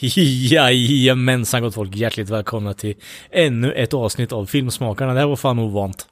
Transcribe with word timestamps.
Jajamensan 0.50 1.62
gott 1.62 1.74
folk, 1.74 1.96
hjärtligt 1.96 2.30
välkomna 2.30 2.74
till 2.74 2.94
ännu 3.30 3.72
ett 3.72 3.94
avsnitt 3.94 4.32
av 4.32 4.46
Filmsmakarna. 4.46 5.14
Det 5.14 5.20
här 5.20 5.26
var 5.26 5.36
fan 5.36 5.58
ovant. 5.58 6.06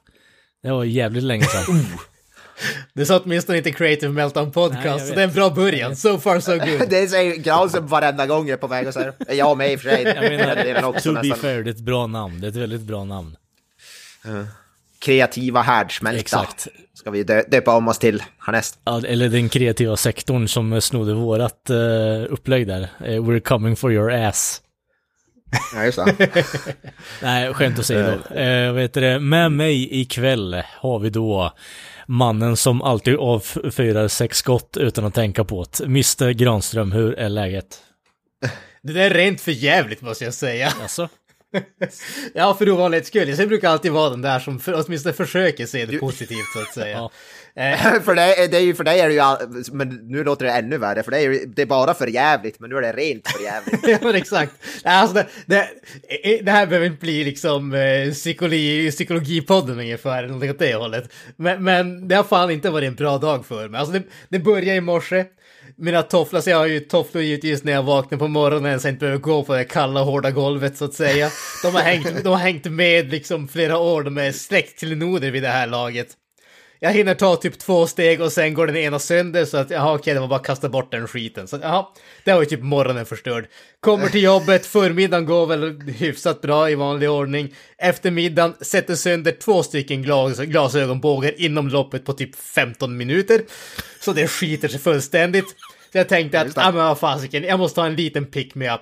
Det 0.63 0.71
var 0.71 0.83
jävligt 0.83 1.23
länge 1.23 1.43
sedan. 1.43 1.85
Det 2.93 3.05
sa 3.05 3.19
åtminstone 3.19 3.57
inte 3.57 3.71
Creative 3.71 4.13
Meltdown 4.13 4.51
Podcast, 4.51 4.83
Nej, 4.83 5.09
så 5.09 5.15
det 5.15 5.21
är 5.21 5.27
en 5.27 5.33
bra 5.33 5.49
början. 5.49 5.95
So 5.95 6.17
far 6.17 6.39
so 6.39 6.51
good. 6.51 6.89
Det 6.89 7.07
säger 7.07 7.35
Granström 7.35 7.87
varenda 7.87 8.25
gång 8.25 8.47
jag 8.47 8.53
är 8.53 8.57
på 8.57 8.67
väg 8.67 8.87
och 8.87 8.93
säger 8.93 9.13
Jag 9.29 9.57
med 9.57 9.73
i 9.73 9.75
och 9.75 9.79
för 9.79 9.89
sig. 9.89 10.03
Jag 10.03 10.23
menar, 10.23 10.55
Det 10.55 10.69
är 10.69 10.73
väl 10.73 10.83
också 10.83 11.09
to 11.09 11.21
be 11.21 11.21
nästan 11.21 11.39
fair, 11.39 11.63
det 11.63 11.69
är 11.69 11.73
ett 11.73 11.79
bra 11.79 12.07
namn. 12.07 12.41
Det 12.41 12.47
är 12.47 12.49
ett 12.49 12.55
väldigt 12.55 12.81
bra 12.81 13.03
namn. 13.03 13.35
Kreativa 15.07 15.61
härdsmälta. 15.61 16.19
Exakt. 16.19 16.67
Ska 16.93 17.11
vi 17.11 17.23
dö 17.23 17.43
döpa 17.47 17.75
om 17.75 17.87
oss 17.87 17.99
till 17.99 18.23
härnäst. 18.39 18.79
Ja, 18.83 19.01
eller 19.05 19.29
den 19.29 19.49
kreativa 19.49 19.97
sektorn 19.97 20.47
som 20.47 20.81
snodde 20.81 21.13
vårat 21.13 21.69
uh, 21.69 22.33
upplägg 22.33 22.67
där. 22.67 22.81
Eh, 22.81 23.05
we're 23.05 23.39
coming 23.39 23.75
for 23.75 23.93
your 23.93 24.11
ass. 24.11 24.61
Ja, 25.75 25.85
just 25.85 25.97
det. 25.97 26.45
Nej, 27.21 27.53
skämt 27.53 27.79
åsido. 27.79 28.11
Uh, 28.11 28.73
vet 28.73 28.93
du 28.93 29.01
det, 29.01 29.19
med 29.19 29.51
mig 29.51 30.01
ikväll 30.01 30.63
har 30.65 30.99
vi 30.99 31.09
då 31.09 31.53
mannen 32.07 32.57
som 32.57 32.81
alltid 32.81 33.15
avfyrar 33.15 34.07
sex 34.07 34.37
skott 34.37 34.77
utan 34.77 35.05
att 35.05 35.13
tänka 35.13 35.43
på 35.43 35.65
det. 35.77 35.83
Mr 35.83 36.31
Granström, 36.31 36.91
hur 36.91 37.19
är 37.19 37.29
läget? 37.29 37.77
Det 38.83 38.93
där 38.93 39.01
är 39.01 39.13
rent 39.13 39.41
för 39.41 39.51
jävligt 39.51 40.01
måste 40.01 40.23
jag 40.23 40.33
säga. 40.33 40.73
Alltså? 40.81 41.09
Ja, 42.33 42.53
för 42.53 42.69
ovanlighets 42.69 43.07
skull. 43.07 43.29
Jag 43.29 43.47
brukar 43.47 43.69
alltid 43.69 43.91
vara 43.91 44.09
den 44.09 44.21
där 44.21 44.39
som 44.39 44.59
för, 44.59 44.83
åtminstone 44.85 45.13
försöker 45.13 45.65
se 45.65 45.85
det 45.85 45.97
positivt 45.97 46.47
så 46.53 46.59
att 46.59 46.73
säga. 46.73 46.97
Ja. 46.97 47.11
Eh, 47.57 48.01
för, 48.01 48.15
dig, 48.15 48.47
det 48.47 48.57
är 48.57 48.61
ju, 48.61 48.75
för 48.75 48.83
dig 48.83 48.99
är 48.99 49.07
det 49.07 49.13
ju, 49.13 49.19
all, 49.19 49.37
men 49.71 49.89
nu 49.89 50.23
låter 50.23 50.45
det 50.45 50.51
ännu 50.51 50.77
värre, 50.77 51.03
för 51.03 51.11
dig 51.11 51.25
är 51.25 51.29
det, 51.29 51.45
det 51.45 51.61
är 51.61 51.65
bara 51.65 51.93
för 51.93 52.07
jävligt, 52.07 52.59
men 52.59 52.69
nu 52.69 52.77
är 52.77 52.81
det 52.81 52.93
rent 52.93 53.27
för 53.27 53.43
jävligt. 53.43 53.79
ja, 53.87 53.97
men 54.01 54.15
exakt. 54.15 54.51
Alltså, 54.83 55.13
det, 55.13 55.23
det, 55.45 56.41
det 56.41 56.51
här 56.51 56.65
behöver 56.65 56.87
inte 56.87 56.99
bli 56.99 57.23
liksom 57.23 57.73
eh, 57.73 58.11
psykologi, 58.11 58.91
psykologipodden 58.91 59.79
ungefär, 59.79 60.23
eller 60.23 60.49
åt 60.49 60.59
det 60.59 60.75
hållet. 60.75 61.13
Men, 61.35 61.63
men 61.63 62.07
det 62.07 62.15
har 62.15 62.23
fan 62.23 62.51
inte 62.51 62.69
varit 62.69 62.87
en 62.87 62.95
bra 62.95 63.17
dag 63.17 63.45
för 63.45 63.69
mig. 63.69 63.79
Alltså 63.79 63.93
det, 63.93 64.03
det 64.29 64.39
började 64.39 64.75
i 64.75 64.81
morse. 64.81 65.25
Mina 65.75 66.03
tofflor, 66.03 66.41
så 66.41 66.49
jag 66.49 66.57
har 66.57 66.65
ju 66.65 66.79
tofflor 66.79 67.23
givetvis 67.23 67.63
när 67.63 67.71
jag 67.71 67.83
vaknar 67.83 68.17
på 68.17 68.27
morgonen 68.27 68.79
så 68.79 68.87
jag 68.87 68.93
inte 68.93 68.99
behöver 68.99 69.21
gå 69.21 69.43
på 69.43 69.55
det 69.55 69.63
kalla 69.63 70.01
hårda 70.01 70.31
golvet 70.31 70.77
så 70.77 70.85
att 70.85 70.93
säga. 70.93 71.29
De 71.63 71.73
har 71.73 71.81
hängt, 71.81 72.23
de 72.23 72.29
har 72.29 72.37
hängt 72.37 72.65
med 72.65 73.11
liksom 73.11 73.47
flera 73.47 73.77
år, 73.77 74.03
de 74.03 74.17
är 74.17 74.31
släktklenoder 74.31 75.31
vid 75.31 75.43
det 75.43 75.49
här 75.49 75.67
laget. 75.67 76.07
Jag 76.79 76.93
hinner 76.93 77.15
ta 77.15 77.35
typ 77.35 77.59
två 77.59 77.87
steg 77.87 78.21
och 78.21 78.31
sen 78.31 78.53
går 78.53 78.67
den 78.67 78.77
ena 78.77 78.99
sönder 78.99 79.45
så 79.45 79.57
att 79.57 79.69
jaha 79.69 79.95
okej 79.95 80.13
det 80.13 80.19
var 80.19 80.27
bara 80.27 80.39
att 80.39 80.45
kasta 80.45 80.69
bort 80.69 80.91
den 80.91 81.07
skiten. 81.07 81.47
Så 81.47 81.59
jaha, 81.61 81.85
det 82.23 82.33
var 82.33 82.39
ju 82.39 82.45
typ 82.45 82.61
morgonen 82.61 83.05
förstörd. 83.05 83.47
Kommer 83.79 84.07
till 84.07 84.23
jobbet, 84.23 84.65
förmiddagen 84.65 85.25
går 85.25 85.47
väl 85.47 85.81
hyfsat 85.81 86.41
bra 86.41 86.69
i 86.69 86.75
vanlig 86.75 87.09
ordning. 87.09 87.53
Eftermiddagen 87.77 88.53
sätter 88.61 88.95
sönder 88.95 89.31
två 89.31 89.63
stycken 89.63 90.03
glas, 90.03 90.39
glasögonbågar 90.39 91.41
inom 91.41 91.69
loppet 91.69 92.05
på 92.05 92.13
typ 92.13 92.35
15 92.35 92.97
minuter. 92.97 93.41
Så 93.99 94.13
det 94.13 94.27
skiter 94.27 94.67
sig 94.67 94.79
fullständigt. 94.79 95.49
Så 95.91 95.97
jag 95.97 96.09
tänkte 96.09 96.41
att, 96.41 96.55
ja 96.55 96.71
men 96.71 96.85
vad 96.85 96.99
fasiken, 96.99 97.43
jag 97.43 97.59
måste 97.59 97.81
ha 97.81 97.87
en 97.87 97.95
liten 97.95 98.25
pick-me-up. 98.25 98.81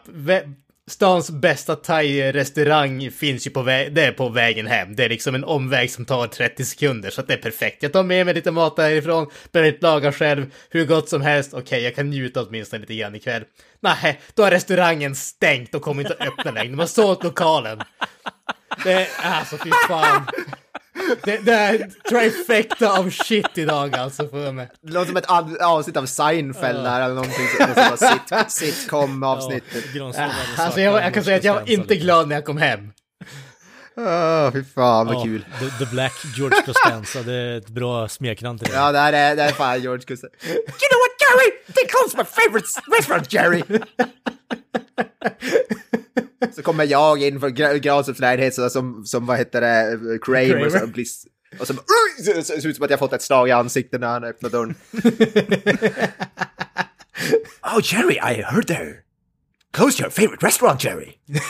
Stans 0.92 1.30
bästa 1.32 1.76
thai-restaurang 1.76 3.12
finns 3.12 3.48
ju 3.48 3.52
på, 3.52 3.64
vä- 3.64 3.90
det 3.90 4.02
är 4.06 4.12
på 4.12 4.30
vägen 4.30 4.68
hem. 4.68 4.96
Det 4.96 5.06
är 5.06 5.10
liksom 5.10 5.36
en 5.36 5.44
omväg 5.44 5.92
som 5.92 6.06
tar 6.06 6.28
30 6.28 6.66
sekunder, 6.66 7.10
så 7.10 7.22
att 7.22 7.28
det 7.28 7.34
är 7.34 7.38
perfekt. 7.38 7.84
Jag 7.84 7.94
tar 7.94 8.04
med 8.04 8.26
mig 8.26 8.36
lite 8.36 8.52
mat 8.52 8.76
därifrån, 8.76 9.28
behöver 9.52 9.72
inte 9.72 9.86
laga 9.86 10.12
själv, 10.12 10.46
hur 10.70 10.86
gott 10.86 11.10
som 11.10 11.22
helst. 11.22 11.54
Okej, 11.54 11.84
jag 11.84 11.96
kan 11.96 12.10
njuta 12.10 12.42
åtminstone 12.44 12.80
lite 12.80 12.96
grann 12.96 13.16
ikväll. 13.16 13.44
Nej, 13.80 14.20
då 14.34 14.44
har 14.44 14.52
restaurangen 14.52 15.16
stängt 15.16 15.76
och 15.76 15.82
kommer 15.82 16.02
inte 16.02 16.14
att 16.20 16.28
öppna 16.28 16.52
längre. 16.52 16.70
De 16.70 16.80
har 16.80 16.86
sålt 16.88 17.24
lokalen. 17.24 17.80
Det 18.84 18.94
är, 18.94 19.08
alltså 19.24 19.58
fy 19.58 19.70
fan. 19.88 20.28
Det, 21.24 21.38
det 21.38 21.54
är 21.54 21.90
trifecta 22.10 23.00
av 23.00 23.10
shit 23.10 23.58
idag 23.58 23.96
alltså 23.96 24.28
för 24.28 24.52
mig. 24.52 24.70
Det 24.82 24.94
låter 24.94 25.08
som 25.08 25.18
ett 25.18 25.62
avsnitt 25.62 25.98
av 25.98 26.06
Seinfeld 26.06 26.84
där, 26.84 27.02
eller 27.02 27.16
någonting 27.16 27.48
sit, 27.98 28.52
sitcom-avsnittet. 28.52 29.94
Granström 29.94 30.30
hade 30.30 30.64
Alltså 30.64 30.82
jag, 30.82 31.04
jag 31.04 31.14
kan 31.14 31.24
säga 31.24 31.38
att 31.38 31.44
jag 31.44 31.54
var 31.54 31.62
inte 31.62 31.76
Costanza, 31.76 31.96
glad 32.04 32.28
när 32.28 32.36
jag 32.36 32.46
kom 32.46 32.58
hem. 32.58 32.92
Åh, 33.98 34.52
fy 34.52 34.64
fan 34.64 35.08
vad 35.08 35.16
Ja, 35.16 35.24
kul. 35.24 35.46
The, 35.60 35.86
the 35.86 35.92
Black 35.92 36.14
George 36.38 36.62
Costanza, 36.66 37.22
det 37.24 37.34
är 37.34 37.58
ett 37.58 37.70
bra 37.70 38.08
smeknamn 38.08 38.60
till 38.60 38.68
det. 38.72 38.76
Ja, 38.78 38.92
det 38.92 39.00
här 39.00 39.14
är, 39.14 39.36
det 39.36 39.42
här 39.42 39.50
är 39.50 39.54
fan 39.54 39.82
George 39.82 40.02
Costanza. 40.08 40.38
You 40.48 40.54
know 40.64 41.00
what 41.04 41.16
Jerry? 41.24 41.52
They 41.74 41.86
close 41.88 42.18
my 42.18 42.24
favorite 42.24 42.68
restaurant 42.98 43.34
Jerry! 43.34 43.64
Så 46.56 46.62
kommer 46.62 46.84
jag 46.84 47.22
in 47.22 47.40
från 47.40 47.56
Gra- 47.56 47.78
Granströms 47.78 48.56
så 48.56 48.70
som, 48.70 49.06
som, 49.06 49.26
vad 49.26 49.38
heter 49.38 49.62
det, 49.62 50.00
Kramer, 50.26 50.50
Kramer. 50.50 50.70
Så, 50.70 50.88
blir, 50.88 51.06
och 51.60 51.68
så, 51.68 51.74
så, 51.74 51.80
så, 52.24 52.44
så 52.44 52.62
ser 52.62 52.70
ut 52.70 52.76
som 52.76 52.86
att 52.86 52.92
jag 52.92 53.00
fått 53.00 53.14
ett 53.14 53.22
slag 53.22 53.50
i 53.50 53.52
ansiktet 53.52 54.02
när 54.02 54.08
han 54.08 54.24
öppnar 54.24 54.50
dörren. 54.50 54.76
oh 57.64 57.80
Jerry, 57.84 58.16
I 58.16 58.42
heard 58.42 58.68
there. 58.68 58.96
Close 59.74 60.04
your 60.04 60.10
favorite 60.10 60.46
restaurant 60.46 60.84
Jerry. 60.84 61.12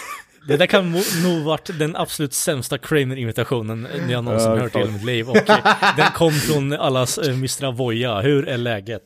Det 0.47 0.57
där 0.57 0.65
kan 0.65 0.91
nog 1.23 1.43
varit 1.43 1.79
den 1.79 1.95
absolut 1.95 2.33
sämsta 2.33 2.77
Kramer-imitationen 2.77 3.87
jag 4.09 4.23
någonsin 4.23 4.51
Ja, 4.51 4.57
hört 4.57 4.75
i 4.75 4.77
hela 4.77 4.91
mitt 4.91 5.03
liv. 5.03 5.29
Och 5.29 5.49
eh, 5.49 5.75
den 5.97 6.11
kom 6.11 6.31
från 6.31 6.73
allas 6.73 7.17
uh, 7.17 7.29
Mr. 7.29 7.65
Avoya. 7.65 8.21
Hur 8.21 8.47
är 8.47 8.57
läget? 8.57 9.01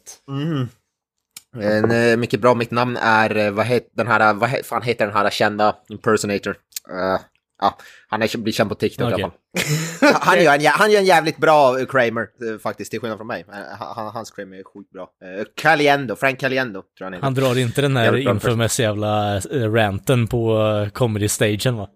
En, 1.57 1.91
eh, 1.91 2.17
mycket 2.17 2.41
bra, 2.41 2.55
mitt 2.55 2.71
namn 2.71 2.97
är, 2.97 3.37
eh, 3.37 3.51
vad 3.51 3.65
heter 3.65 3.89
den 3.93 4.07
här, 4.07 4.33
vad 4.33 4.49
he, 4.49 4.63
fan 4.63 4.81
heter 4.81 5.05
den 5.05 5.15
här 5.15 5.29
kända 5.29 5.75
impersonator? 5.89 6.55
Eh, 6.89 7.21
ja, 7.61 7.77
han 8.07 8.21
är, 8.21 8.37
blir 8.37 8.53
känd 8.53 8.69
på 8.69 8.75
TikTok 8.75 9.13
Okej. 9.13 9.19
i 9.19 9.23
alla 9.23 9.31
fall. 9.31 10.21
han, 10.21 10.43
gör 10.43 10.55
en, 10.55 10.65
han 10.65 10.91
gör 10.91 10.99
en 10.99 11.05
jävligt 11.05 11.37
bra 11.37 11.85
Kramer, 11.85 12.57
faktiskt, 12.59 12.91
till 12.91 12.99
skillnad 12.99 13.17
från 13.19 13.27
mig. 13.27 13.45
Han, 13.79 14.07
hans 14.13 14.31
Kramer 14.31 14.57
är 14.57 14.63
sjukt 14.63 14.91
bra. 14.91 15.01
Uh, 15.01 15.43
Caliendo, 15.55 16.15
Frank 16.15 16.39
Caliendo, 16.39 16.81
tror 16.81 16.91
jag 16.97 17.05
han 17.05 17.13
heter. 17.13 17.23
Han 17.23 17.33
drar 17.33 17.57
inte 17.57 17.81
den 17.81 17.97
här 17.97 18.17
infamous 18.17 18.79
jävla 18.79 19.41
uh, 19.53 19.73
ranten 19.73 20.27
på 20.27 20.57
uh, 20.57 20.89
comedy-stagen 20.89 21.75
va? 21.77 21.89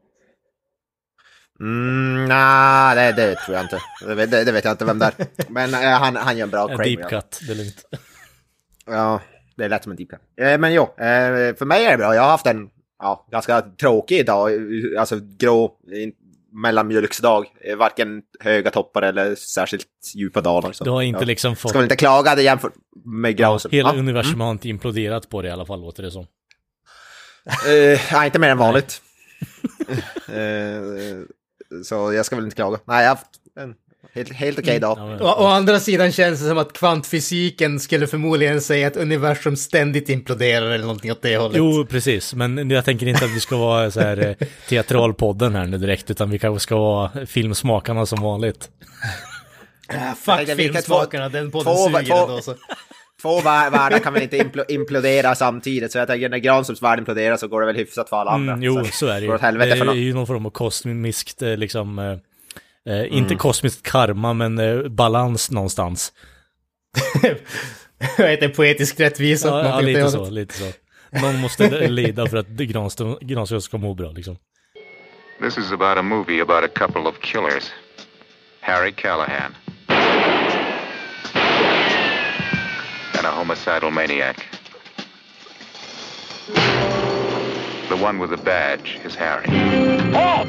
Mm, 1.60 2.26
nej, 2.26 2.96
det, 2.96 3.12
det 3.12 3.36
tror 3.36 3.58
jag 3.58 3.66
inte. 3.66 3.82
Det, 4.08 4.16
vet- 4.16 4.32
det, 4.32 4.44
det 4.44 4.52
vet 4.52 4.66
jag 4.66 4.74
inte 4.74 4.86
vem 4.86 5.00
det 5.00 5.06
är. 5.06 5.14
Men 5.50 5.74
eh, 5.74 5.80
han, 5.80 6.16
han 6.16 6.38
gör 6.38 6.44
en 6.44 6.50
bra 6.50 6.68
Kramer. 6.68 6.84
deep 6.84 7.10
cut, 7.10 7.40
det 7.48 7.54
är 7.54 7.56
lugnt. 7.56 7.86
Ja, 8.86 9.22
det 9.58 9.68
lät 9.68 9.84
som 9.84 9.92
en 9.92 9.98
cut. 9.98 10.20
Eh, 10.42 10.60
men 10.60 10.74
jo, 10.74 10.84
eh, 10.84 11.56
för 11.56 11.66
mig 11.66 11.86
är 11.86 11.92
det 11.92 11.98
bra. 11.98 12.16
Jag 12.16 12.22
har 12.22 12.30
haft 12.30 12.48
en 12.48 12.70
ja, 13.00 13.28
ganska 13.32 13.62
tråkig 13.62 14.26
dag, 14.26 14.54
eh, 14.54 15.00
alltså 15.00 15.20
grå 15.38 15.72
mellanmjölksdag. 16.52 17.46
Eh, 17.62 17.76
Varken 17.76 18.22
höga 18.40 18.72
toppar 18.72 19.02
eller 19.02 19.36
särskilt 19.36 19.88
djupa 20.16 20.42
dalar. 20.42 20.76
Du 20.84 20.90
har 20.90 21.02
inte 21.02 21.20
ja. 21.20 21.26
liksom 21.26 21.56
fått... 21.56 21.70
Ska 21.70 21.80
väl 21.80 21.86
inte 21.86 21.96
klaga 21.96 22.36
det 22.36 22.42
jämfört 22.44 22.74
med 23.06 23.38
Granström. 23.38 23.72
Hela 23.72 23.94
Ja. 23.94 24.00
universum 24.00 24.42
har 24.42 24.52
inte 24.52 24.70
imploderat 24.70 25.30
på 25.30 25.42
det 25.42 25.48
i 25.48 25.52
alla 25.52 25.66
fall, 25.66 25.82
låter 25.82 26.04
det 26.04 26.12
som. 26.12 26.28
Eh, 27.46 28.00
nej, 28.12 28.26
inte 28.26 28.40
mer 28.40 28.50
än 28.50 28.58
vanligt. 28.58 29.02
Eh, 30.28 31.82
så 31.84 32.14
jag 32.14 32.26
ska 32.26 32.36
väl 32.36 32.46
inte 32.46 32.56
klaga. 32.56 32.80
Nej, 32.86 33.04
jag 33.04 33.10
har 33.10 33.16
haft 33.16 33.28
en 33.60 33.76
helt, 34.14 34.34
helt 34.34 34.60
okej 34.60 34.80
dag. 34.80 34.98
Ja, 35.00 35.06
men- 35.08 35.22
Å, 35.22 35.26
å 35.38 35.46
andra 35.48 35.80
sidan 35.80 36.12
känns 36.12 36.40
det 36.42 36.48
som 36.48 36.58
att 36.58 36.74
kvantfysiken 36.74 37.80
skulle 37.80 38.08
förmodligen 38.08 38.62
säga 38.62 38.88
att 38.88 38.98
universum 38.98 39.56
ständigt 39.56 40.10
imploderar 40.10 40.66
eller 40.72 40.86
någonting 40.86 41.12
åt 41.12 41.22
det 41.22 41.38
hållet. 41.38 41.58
Jo, 41.58 41.86
precis. 41.90 42.34
Men 42.34 42.70
jag 42.70 42.86
tänker 42.86 43.08
inte 43.08 43.26
att 43.26 43.36
vi 43.36 43.40
ska 43.40 43.58
vara 43.58 43.92
så 43.92 44.00
här 44.00 44.18
eh, 44.40 44.48
teatralpodden 44.70 45.56
här 45.56 45.66
nu 45.66 45.78
direkt, 45.78 46.12
utan 46.12 46.30
vi 46.30 46.40
kanske 46.40 46.64
ska 46.64 46.76
vara 46.78 47.12
filmsmakarna 47.26 48.06
som 48.06 48.22
vanligt. 48.22 48.70
Ah, 49.88 50.16
fuck 50.16 50.56
filmsmakarna, 50.58 51.30
den 51.30 51.52
podden 51.52 51.74
två- 51.76 51.86
suger 52.00 52.04
två- 52.06 52.22
ändå 52.28 52.42
så. 52.42 52.56
Två 53.22 53.40
vär- 53.40 53.72
världar 53.72 54.00
kan 54.00 54.14
väl 54.14 54.24
inte 54.24 54.38
impl- 54.38 54.66
implodera 54.72 55.36
samtidigt, 55.36 55.92
så 55.92 55.98
jag 55.98 56.08
tänker 56.08 56.30
när 56.30 56.38
Granströms 56.38 56.82
värld 56.82 57.00
imploderar 57.00 57.38
så 57.38 57.48
går 57.48 57.60
det 57.62 57.68
väl 57.68 57.76
hyfsat 57.76 58.10
för 58.10 58.18
alla 58.18 58.32
andra. 58.32 58.54
Mm, 58.54 58.64
jo, 58.64 58.86
så 58.92 59.08
är 59.08 59.22
det 59.22 59.26
ju. 59.26 59.38
Det 59.86 59.92
är 59.92 59.94
ju 59.94 60.14
någon 60.14 60.28
form 60.28 60.46
av 60.46 60.50
kosmiskt, 60.50 61.42
eh, 61.42 61.58
liksom, 61.58 62.00
eh, 62.00 62.18
Mm. 62.86 63.14
inte 63.14 63.36
kosmiskt 63.36 63.84
karma, 63.84 64.34
men 64.34 64.60
eh, 64.60 64.90
balans 64.90 65.52
någonstans. 65.52 66.14
Vad 68.18 68.30
heter 68.30 68.50
poetisk 68.50 69.00
rättvisa? 69.00 69.48
Ja, 69.48 69.66
ja 69.66 69.82
lite 69.82 70.10
så, 70.10 70.30
lite 70.30 70.54
så. 70.54 70.72
Någon 71.22 71.40
måste 71.40 71.70
lida 71.88 72.26
för 72.28 72.38
att 72.38 72.48
Granström, 72.48 73.62
ska 73.62 73.78
må 73.78 73.94
bra 73.94 74.12
liksom. 74.12 74.38
This 75.42 75.58
is 75.58 75.72
about 75.72 75.98
a 75.98 76.02
movie 76.02 76.42
about 76.42 76.64
a 76.64 76.68
couple 76.68 77.02
of 77.02 77.20
killers. 77.22 77.72
Harry 78.62 78.92
Callahan. 78.92 79.56
And 83.18 83.26
a 83.26 83.32
homicidal 83.32 83.92
maniac. 83.92 84.46
The 87.90 87.96
one 87.96 88.20
with 88.20 88.30
the 88.30 88.38
badge 88.38 89.00
is 89.06 89.16
Harry. 89.16 89.48
There 89.48 90.43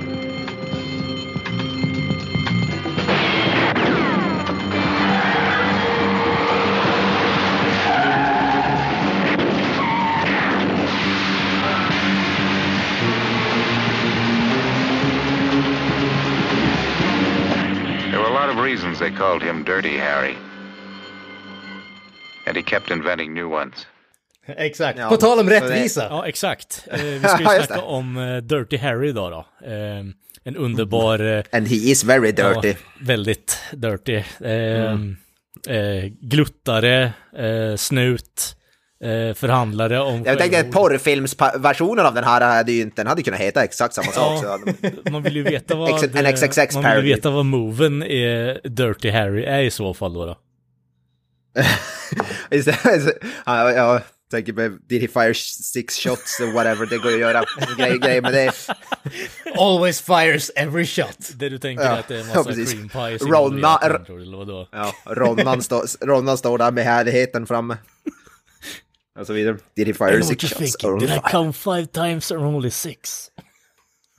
reasons 18.74 18.98
they 18.98 19.10
called 19.10 19.42
him 19.42 19.64
Dirty 19.64 19.98
Harry. 19.98 20.36
And 22.46 22.56
he 22.56 22.62
kept 22.62 22.90
inventing 22.90 23.34
new 23.34 23.48
ones. 23.48 23.86
Exakt. 24.46 24.98
Ja, 24.98 25.08
På 25.08 25.16
tal 25.16 25.38
om 25.38 25.44
så 25.46 25.50
det- 25.50 25.60
rättvisa. 25.60 26.04
Ja, 26.10 26.26
exakt. 26.28 26.88
Eh, 26.90 27.00
vi 27.02 27.18
ska 27.28 27.38
ju 27.60 27.62
snacka 27.66 27.82
om 27.82 28.16
eh, 28.16 28.36
Dirty 28.36 28.76
Harry 28.76 29.08
idag 29.08 29.32
då. 29.32 29.66
Eh, 29.66 30.04
en 30.44 30.56
underbar... 30.56 31.18
Eh, 31.18 31.42
And 31.52 31.68
he 31.68 31.74
is 31.76 32.04
very 32.04 32.32
dirty. 32.32 32.68
Ja, 32.68 32.74
väldigt 33.00 33.58
dirty. 33.72 34.22
Eh, 34.40 34.92
eh, 35.76 36.04
gluttare, 36.20 37.12
eh, 37.36 37.76
snut, 37.76 38.56
eh, 38.56 38.63
förhandlare 39.34 40.00
om 40.00 40.22
Jag 40.24 40.38
tänkte 40.38 40.60
att 40.60 40.70
porrfilmsversionen 40.70 42.06
av 42.06 42.14
den 42.14 42.24
här 42.24 42.40
hade 42.40 42.72
ju 42.72 42.82
inte, 42.82 42.96
den 43.02 43.06
hade 43.06 43.22
kunnat 43.22 43.40
heta 43.40 43.64
exakt 43.64 43.94
samma 43.94 44.12
sak. 44.12 44.44
Ja. 44.44 44.58
Så, 45.04 45.10
Man 45.10 45.22
vill 45.22 45.36
ju 45.36 45.42
veta 45.42 45.74
vad... 45.76 46.16
En 46.16 46.36
XXX 46.36 46.74
man 46.74 46.94
vill 46.96 47.04
veta 47.04 47.30
vad 47.30 47.44
moven 47.44 48.02
är 48.02 48.68
Dirty 48.68 49.10
Harry 49.10 49.44
är 49.44 49.60
i 49.62 49.70
så 49.70 49.94
fall 49.94 50.14
då. 50.14 50.26
då. 50.26 50.36
Ja, 53.46 53.70
jag 53.72 54.00
tänker 54.30 54.52
på 54.52 54.76
Did 54.88 55.00
he 55.02 55.08
fire 55.08 55.34
six 55.34 55.96
shots 55.98 56.40
or 56.40 56.52
whatever, 56.52 56.86
det 56.86 56.98
går 56.98 57.10
ju 57.10 57.14
att 57.14 57.20
göra 57.20 57.44
grejer 57.78 57.98
grej 57.98 58.20
med 58.20 58.32
det. 58.32 58.52
Always 59.58 60.00
fires 60.00 60.50
every 60.56 60.86
shot. 60.86 61.18
Det 61.34 61.48
du 61.48 61.58
tänker 61.58 61.84
Ja, 61.84 61.90
att 61.90 62.08
det 62.08 62.14
är 62.16 62.20
en 62.20 62.28
ja, 62.28 62.34
massa 62.34 62.48
precis. 62.50 62.72
cream 62.72 62.88
pies 62.88 63.22
Ronna- 63.22 64.36
vadå? 64.36 64.68
Ja, 64.72 64.92
Ronnan, 65.06 65.62
stå, 65.62 65.84
Ronnan 66.00 66.38
står 66.38 66.58
där 66.58 66.70
med 66.70 66.84
härligheten 66.84 67.46
framme. 67.46 67.76
Och 69.18 69.26
så 69.26 69.32
vidare. 69.32 69.56
Did 69.76 69.86
he 69.86 69.90
I 69.90 69.94
fire 69.94 70.22
six 70.22 70.44
shots 70.44 70.84
or 70.84 70.98
Did 70.98 71.10
I 71.10 71.20
come 71.30 71.52
five 71.52 71.86
times 71.86 72.30
or 72.30 72.38
only 72.38 72.70
six? 72.70 73.30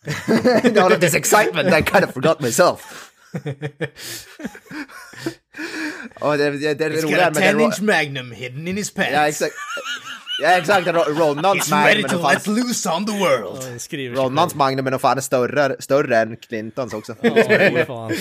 Out 0.84 0.92
of 0.94 1.00
this 1.00 1.16
excitement 1.16 1.74
I 1.74 1.82
kind 1.82 2.04
of 2.04 2.14
forgot 2.14 2.40
myself. 2.40 3.12
Och 6.20 6.38
det, 6.38 6.52
det, 6.52 6.74
det 6.74 6.86
är 6.86 6.90
He's 6.90 7.02
got 7.02 7.20
a 7.20 7.32
med 7.34 7.44
den... 7.44 7.58
10 7.58 7.66
inch 7.66 7.82
magnum 7.82 8.32
hidden 8.32 8.68
in 8.68 8.78
his 8.78 8.94
pants. 8.94 9.12
Ja, 9.14 9.28
exakt. 9.28 9.56
Ja, 10.42 10.50
exakt. 10.50 10.88
Ro- 10.88 11.04
Ronnans 11.04 11.70
He's 11.70 11.86
ready 11.86 12.02
magnum 12.02 12.22
to 12.22 12.28
är 12.28 12.34
let 12.34 12.44
fan... 12.44 12.56
loose 12.56 12.90
on 12.90 13.06
the 13.06 13.12
world. 13.12 13.82
Sig 13.82 14.10
Ronnans 14.10 14.56
magnum 14.56 14.88
är 14.88 14.98
fan 14.98 15.22
större, 15.22 15.76
större 15.80 16.18
än 16.18 16.38
Clintons 16.38 16.94
också. 16.94 17.16
Ja, 17.22 17.36
fy 17.36 17.86
fan. 17.88 18.12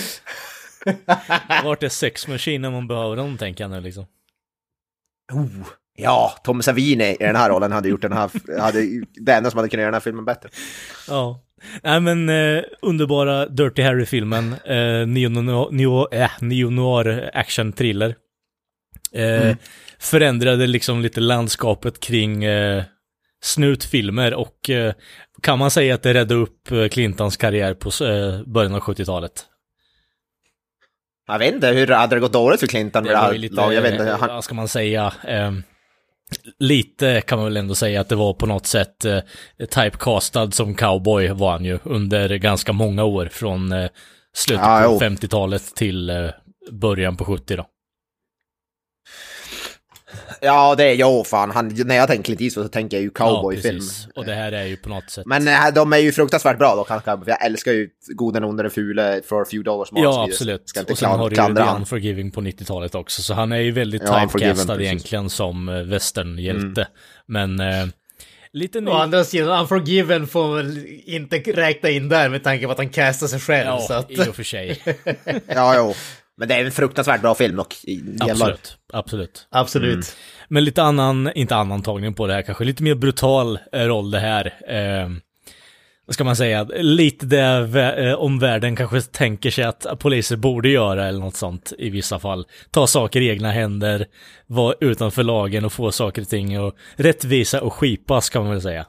Vart 1.63 1.83
är 1.83 1.89
sex 1.89 2.27
machine 2.27 2.61
när 2.61 2.71
man 2.71 2.87
behöver 2.87 3.15
dem, 3.15 3.37
tänker 3.37 3.63
jag 3.63 3.71
nu 3.71 3.81
liksom. 3.81 4.05
Ja, 5.97 6.33
Tom 6.43 6.61
Savini 6.61 7.03
i 7.11 7.17
den 7.19 7.35
här 7.35 7.49
rollen 7.49 7.71
hade 7.71 7.89
gjort 7.89 8.01
den 8.01 8.13
här... 8.13 8.29
Hade, 8.59 8.79
det 9.13 9.33
enda 9.33 9.51
som 9.51 9.57
hade 9.57 9.69
kunnat 9.69 9.81
göra 9.81 9.87
den 9.91 9.93
här 9.93 9.99
filmen 10.01 10.25
bättre. 10.25 10.49
Ja. 11.07 11.41
Nej 11.83 11.99
men 11.99 12.29
eh, 12.29 12.63
underbara 12.81 13.45
Dirty 13.45 13.81
Harry-filmen. 13.81 14.53
Eh, 14.65 15.07
neo-noir 15.07 15.71
neo, 15.71 16.07
äh, 16.13 16.29
neo 16.41 17.21
action 17.33 17.71
thriller. 17.73 18.15
Eh, 19.13 19.55
Förändrade 19.99 20.67
liksom 20.67 21.01
lite 21.01 21.19
landskapet 21.19 21.99
kring 21.99 22.43
eh, 22.43 22.83
snutfilmer 23.43 24.33
och 24.33 24.69
eh, 24.69 24.93
kan 25.41 25.59
man 25.59 25.71
säga 25.71 25.95
att 25.95 26.03
det 26.03 26.13
räddade 26.13 26.41
upp 26.41 26.71
eh, 26.71 26.87
Clintons 26.87 27.37
karriär 27.37 27.73
på 27.73 28.05
eh, 28.05 28.41
början 28.45 28.75
av 28.75 28.81
70-talet. 28.81 29.45
Jag 31.27 31.39
vet 31.39 31.53
inte, 31.53 31.67
hur 31.67 31.87
hade 31.87 32.15
det 32.15 32.19
gått 32.19 32.33
dåligt 32.33 32.59
för 32.59 32.67
Clinton 32.67 33.03
det, 33.03 33.13
var 33.13 33.31
ju 33.31 33.37
lite, 33.37 33.55
laget? 33.55 33.75
Jag 33.75 33.81
vet 33.81 33.91
inte. 33.91 34.09
eh, 34.09 34.19
Han, 34.19 34.29
vad 34.29 34.43
ska 34.43 34.55
man 34.55 34.67
säga, 34.67 35.13
eh, 35.27 35.51
lite 36.59 37.21
kan 37.21 37.37
man 37.37 37.45
väl 37.45 37.57
ändå 37.57 37.75
säga 37.75 38.01
att 38.01 38.09
det 38.09 38.15
var 38.15 38.33
på 38.33 38.45
något 38.45 38.65
sätt 38.65 39.05
eh, 39.05 39.19
typecastad 39.69 40.51
som 40.51 40.75
cowboy 40.75 41.27
var 41.27 41.51
han 41.51 41.65
ju 41.65 41.79
under 41.83 42.29
ganska 42.29 42.73
många 42.73 43.03
år 43.03 43.29
från 43.31 43.71
eh, 43.71 43.89
slutet 44.33 44.65
på 44.65 44.81
jo. 44.83 44.99
50-talet 44.99 45.75
till 45.75 46.09
eh, 46.09 46.29
början 46.71 47.17
på 47.17 47.25
70 47.25 47.55
då. 47.55 47.65
Ja, 50.45 50.75
det 50.75 50.83
är 50.83 50.93
jo 50.93 51.23
fan. 51.23 51.51
Han, 51.51 51.67
när 51.67 51.95
jag 51.95 52.07
tänker 52.07 52.23
Clint 52.23 52.41
Eastwood 52.41 52.65
så 52.65 52.69
tänker 52.69 52.97
jag 52.97 53.01
ju 53.03 53.09
cowboyfilm. 53.09 53.79
precis. 53.79 54.07
Och 54.15 54.25
det 54.25 54.33
här 54.33 54.51
är 54.51 54.65
ju 54.65 54.77
på 54.77 54.89
något 54.89 55.09
sätt... 55.09 55.25
Men 55.25 55.47
äh, 55.47 55.73
de 55.75 55.93
är 55.93 55.97
ju 55.97 56.11
fruktansvärt 56.11 56.57
bra 56.57 56.75
då 56.75 56.83
kanske. 56.83 57.11
För 57.11 57.29
jag 57.29 57.45
älskar 57.45 57.71
ju 57.71 57.89
Goden, 58.15 58.43
onde, 58.43 58.63
den 58.63 58.71
fule 58.71 59.21
for 59.25 59.41
a 59.41 59.45
few 59.51 59.63
dollars 59.63 59.91
more. 59.91 60.03
Ja, 60.03 60.11
Så 60.13 60.19
jag 60.19 60.29
absolut. 60.29 60.69
Ska 60.69 60.79
inte 60.79 60.91
Och 60.91 60.97
sen 60.97 61.09
har 61.09 61.29
du 61.29 61.35
ju 61.35 61.41
han. 61.41 61.77
Unforgiving 61.77 62.31
på 62.31 62.41
90-talet 62.41 62.95
också, 62.95 63.21
så 63.21 63.33
han 63.33 63.51
är 63.51 63.59
ju 63.59 63.71
väldigt 63.71 64.01
Ja, 64.05 64.27
typecastad 64.33 64.81
egentligen 64.81 65.29
som 65.29 65.69
eh, 65.69 65.81
westernhjälte. 65.81 66.87
Men 67.27 67.59
eh, 67.59 67.85
lite 68.53 68.81
ny... 68.81 68.91
Å 68.91 68.93
andra 68.93 69.23
sidan, 69.23 69.59
Unforgiven 69.59 70.27
får 70.27 70.47
man 70.47 70.55
väl 70.55 70.85
inte 71.05 71.37
räkna 71.37 71.89
in 71.89 72.09
där 72.09 72.29
med 72.29 72.43
tanke 72.43 72.65
på 72.65 72.71
att 72.71 72.77
han 72.77 72.89
castar 72.89 73.27
sig 73.27 73.39
själv. 73.39 73.79
så 73.79 73.93
Ja, 73.93 73.99
att, 73.99 74.11
i 74.11 74.29
och 74.29 74.35
för 74.35 74.43
sig. 74.43 74.81
Ja, 75.47 75.75
jo. 75.77 75.93
Men 76.37 76.47
det 76.47 76.55
är 76.55 76.65
en 76.65 76.71
fruktansvärt 76.71 77.21
bra 77.21 77.35
film 77.35 77.59
och 77.59 77.75
jävlar. 77.85 78.31
Absolut. 78.31 78.77
Absolut. 78.93 79.47
absolut. 79.49 80.15
Men 80.47 80.63
lite 80.63 80.83
annan, 80.83 81.31
inte 81.35 81.55
annan 81.55 81.81
tagning 81.81 82.13
på 82.13 82.27
det 82.27 82.33
här 82.33 82.41
kanske, 82.41 82.63
lite 82.63 82.83
mer 82.83 82.95
brutal 82.95 83.59
eh, 83.71 83.81
roll 83.81 84.11
det 84.11 84.19
här. 84.19 84.53
Eh, 84.67 85.09
vad 86.05 86.13
ska 86.13 86.23
man 86.23 86.35
säga, 86.35 86.63
lite 86.63 87.25
det 87.25 87.93
eh, 87.93 88.13
omvärlden 88.13 88.75
kanske 88.75 89.01
tänker 89.01 89.51
sig 89.51 89.63
att 89.63 89.99
poliser 89.99 90.35
borde 90.35 90.69
göra 90.69 91.07
eller 91.07 91.19
något 91.19 91.35
sånt 91.35 91.73
i 91.77 91.89
vissa 91.89 92.19
fall. 92.19 92.45
Ta 92.71 92.87
saker 92.87 93.21
i 93.21 93.29
egna 93.29 93.51
händer, 93.51 94.05
vara 94.47 94.75
utanför 94.79 95.23
lagen 95.23 95.65
och 95.65 95.73
få 95.73 95.91
saker 95.91 96.21
och 96.21 96.29
ting 96.29 96.59
och 96.59 96.75
rättvisa 96.95 97.61
och 97.61 97.73
skipas 97.73 98.29
kan 98.29 98.43
man 98.43 98.51
väl 98.51 98.61
säga. 98.61 98.85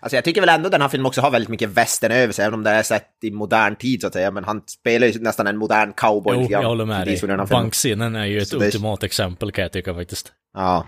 Alltså 0.00 0.16
jag 0.16 0.24
tycker 0.24 0.40
väl 0.40 0.48
ändå 0.48 0.68
den 0.68 0.80
här 0.82 0.88
filmen 0.88 1.06
också 1.06 1.20
har 1.20 1.30
väldigt 1.30 1.48
mycket 1.48 1.68
västern 1.68 2.12
över 2.12 2.32
sig, 2.32 2.44
även 2.44 2.54
om 2.54 2.62
det 2.64 2.70
är 2.70 2.82
sett 2.82 3.10
i 3.22 3.30
modern 3.30 3.76
tid 3.76 4.00
så 4.00 4.06
att 4.06 4.12
säga. 4.12 4.30
Men 4.30 4.44
han 4.44 4.62
spelar 4.66 5.06
ju 5.06 5.20
nästan 5.20 5.46
en 5.46 5.56
modern 5.56 5.92
cowboy. 5.92 6.36
Jo, 6.40 6.46
jag 6.50 6.62
håller 6.62 6.84
med 6.84 7.06
dig. 7.06 7.46
Bankscenen 7.50 8.16
är 8.16 8.24
ju 8.26 8.38
ett 8.38 8.48
Så 8.48 8.56
ultimat 8.64 9.02
exempel 9.02 9.52
kan 9.52 9.62
jag 9.62 9.72
tycka 9.72 9.94
faktiskt. 9.94 10.32
Ja. 10.54 10.86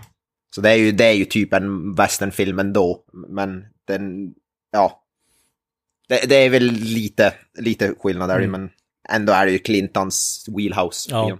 Så 0.55 0.61
det 0.61 0.69
är 0.69 0.75
ju, 0.75 0.91
det 0.91 1.05
är 1.05 1.13
ju 1.13 1.25
typ 1.25 1.53
en 1.53 1.95
westernfilm 1.95 2.59
ändå. 2.59 2.99
Men 3.27 3.63
den, 3.87 4.33
ja. 4.71 5.03
Det, 6.09 6.29
det 6.29 6.35
är 6.35 6.49
väl 6.49 6.71
lite, 6.71 7.33
lite 7.59 7.93
skillnad 7.99 8.29
där, 8.29 8.37
Mm. 8.37 8.51
men 8.51 8.69
ändå 9.09 9.33
är 9.33 9.45
det 9.45 9.51
ju 9.51 9.59
Clintons 9.59 10.45
wheelhouse. 10.57 11.09
Ja. 11.11 11.37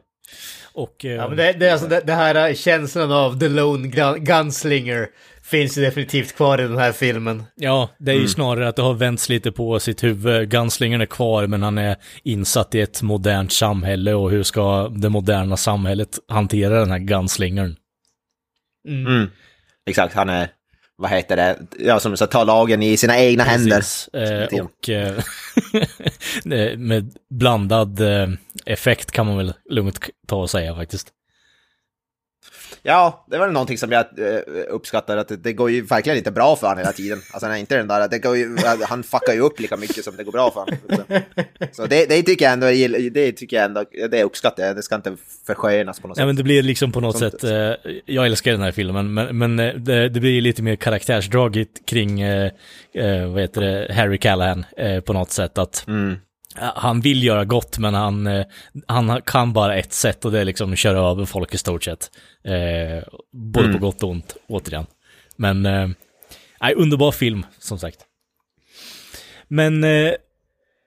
Och... 0.73 1.05
eh, 1.05 1.11
Ja, 1.11 1.27
men 1.27 1.37
det, 1.37 1.53
det, 1.53 1.67
är 1.67 1.71
alltså, 1.71 1.87
det, 1.87 2.01
det 2.05 2.13
här 2.13 2.53
känslan 2.53 3.11
av 3.11 3.39
the 3.39 3.47
lone 3.49 3.87
gun, 3.87 4.23
gunslinger 4.23 5.07
finns 5.49 5.77
ju 5.77 5.81
definitivt 5.81 6.35
kvar 6.35 6.59
i 6.61 6.63
den 6.63 6.77
här 6.77 6.91
filmen. 6.91 7.43
Ja, 7.55 7.89
det 7.97 8.11
är 8.11 8.15
Mm. 8.15 8.23
ju 8.23 8.29
snarare 8.29 8.67
att 8.67 8.75
det 8.75 8.81
har 8.81 8.93
vänts 8.93 9.29
lite 9.29 9.51
på 9.51 9.79
sitt 9.79 10.03
huvud. 10.03 10.49
Gunslingern 10.51 11.01
är 11.01 11.05
kvar, 11.05 11.47
men 11.47 11.63
han 11.63 11.77
är 11.77 11.95
insatt 12.23 12.75
i 12.75 12.81
ett 12.81 13.01
modernt 13.01 13.51
samhälle 13.51 14.13
och 14.13 14.31
hur 14.31 14.43
ska 14.43 14.87
det 14.89 15.09
moderna 15.09 15.57
samhället 15.57 16.19
hantera 16.27 16.79
den 16.79 16.91
här 16.91 16.99
gunslingern? 16.99 17.75
Mm. 18.87 19.29
Exakt, 19.89 20.13
han 20.15 20.29
är, 20.29 20.49
vad 20.97 21.09
heter 21.11 21.35
det, 21.35 21.59
ja 21.79 21.99
som 21.99 22.11
du 22.11 22.17
sa, 22.17 22.27
tar 22.27 22.45
lagen 22.45 22.83
i 22.83 22.97
sina 22.97 23.19
egna 23.19 23.43
händer. 23.43 23.75
Precis. 23.75 24.07
Eh, 24.13 24.41
Lite 24.41 24.55
grann. 24.55 24.65
och 24.67 24.89
eh, 24.89 25.17
eh, 26.71 26.77
med 26.77 27.13
blandad 27.29 27.99
eh, 28.01 28.29
effekt 28.65 29.11
kan 29.11 29.25
man 29.25 29.37
väl 29.37 29.53
lugnt 29.69 29.99
ta 30.27 30.35
och 30.35 30.49
säga 30.49 30.75
faktiskt. 30.75 31.07
Ja, 32.89 33.25
det 33.27 33.37
var 33.37 33.47
någonting 33.47 33.77
som 33.77 33.91
jag 33.91 34.05
eh, 34.17 34.39
uppskattar, 34.69 35.17
att 35.17 35.27
det, 35.27 35.37
det 35.37 35.53
går 35.53 35.71
ju 35.71 35.81
verkligen 35.81 36.17
inte 36.17 36.31
bra 36.31 36.55
för 36.55 36.67
honom 36.67 36.79
hela 36.79 36.91
tiden. 36.91 37.21
Alltså 37.31 37.45
han 37.45 37.55
är 37.55 37.59
inte 37.59 37.77
den 37.77 37.87
där, 37.87 38.07
det 38.07 38.19
går 38.19 38.37
ju, 38.37 38.57
han 38.87 39.03
fuckar 39.03 39.33
ju 39.33 39.39
upp 39.39 39.59
lika 39.59 39.77
mycket 39.77 40.03
som 40.03 40.15
det 40.17 40.23
går 40.23 40.31
bra 40.31 40.51
för 40.51 40.59
honom. 40.59 40.77
Så, 40.89 41.65
så 41.71 41.85
det, 41.85 42.05
det 42.09 42.21
tycker 42.23 42.45
jag 42.45 42.53
ändå, 42.53 42.67
det 43.11 43.31
tycker 43.31 43.57
jag 43.57 43.65
ändå, 43.65 43.83
det 44.11 44.23
uppskattar 44.23 44.63
jag, 44.63 44.75
det 44.75 44.83
ska 44.83 44.95
inte 44.95 45.15
förskönas 45.47 45.99
på 45.99 46.07
något 46.07 46.17
Ja, 46.17 46.21
sätt. 46.21 46.27
men 46.27 46.35
det 46.35 46.43
blir 46.43 46.63
liksom 46.63 46.91
på 46.91 46.99
något 46.99 47.17
Sånt- 47.17 47.41
sätt, 47.41 47.43
eh, 47.43 47.91
jag 48.05 48.25
älskar 48.25 48.51
den 48.51 48.61
här 48.61 48.71
filmen, 48.71 49.13
men, 49.13 49.37
men 49.37 49.59
eh, 49.59 49.73
det, 49.75 50.09
det 50.09 50.19
blir 50.19 50.41
lite 50.41 50.61
mer 50.63 50.75
karaktärsdrag 50.75 51.55
i- 51.55 51.67
kring, 51.87 52.21
eh, 52.21 52.51
eh, 52.93 53.27
vad 53.31 53.41
heter 53.41 53.61
det, 53.61 53.93
Harry 53.93 54.17
Callahan 54.17 54.65
eh, 54.77 54.99
på 54.99 55.13
något 55.13 55.31
sätt. 55.31 55.57
Att 55.57 55.85
Mm. 55.87 56.15
Han 56.59 57.01
vill 57.01 57.23
göra 57.23 57.45
gott 57.45 57.77
men 57.77 57.93
han, 57.93 58.27
eh, 58.27 58.45
han 58.87 59.21
kan 59.25 59.53
bara 59.53 59.75
ett 59.75 59.93
sätt 59.93 60.25
och 60.25 60.31
det 60.31 60.39
är 60.39 60.45
liksom 60.45 60.73
att 60.73 60.79
köra 60.79 60.99
över 61.11 61.25
folk 61.25 61.53
i 61.53 61.57
stort 61.57 61.83
sett. 61.83 62.11
Eh, 62.43 63.03
både 63.33 63.67
Mm. 63.67 63.79
på 63.79 63.85
gott 63.85 64.03
och 64.03 64.09
ont, 64.09 64.35
återigen. 64.47 64.85
Men, 65.35 65.65
eh, 65.65 65.89
underbar 66.75 67.11
film, 67.11 67.45
som 67.59 67.79
sagt. 67.79 67.99
Men 69.47 69.83
eh, 69.83 70.11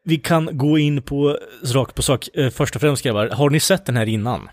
vi 0.05 0.17
kan 0.17 0.59
gå 0.59 0.79
in 0.79 1.03
på 1.03 1.39
sak 1.65 1.95
på 1.95 2.03
sak. 2.03 2.29
Eh, 2.35 2.51
först 2.51 2.75
och 2.75 2.81
främst 2.81 3.03
grabbar, 3.03 3.29
har 3.29 3.51
ni 3.51 3.61
sett 3.61 3.87
den 3.87 3.97
här 3.97 4.09
innan? 4.09 4.49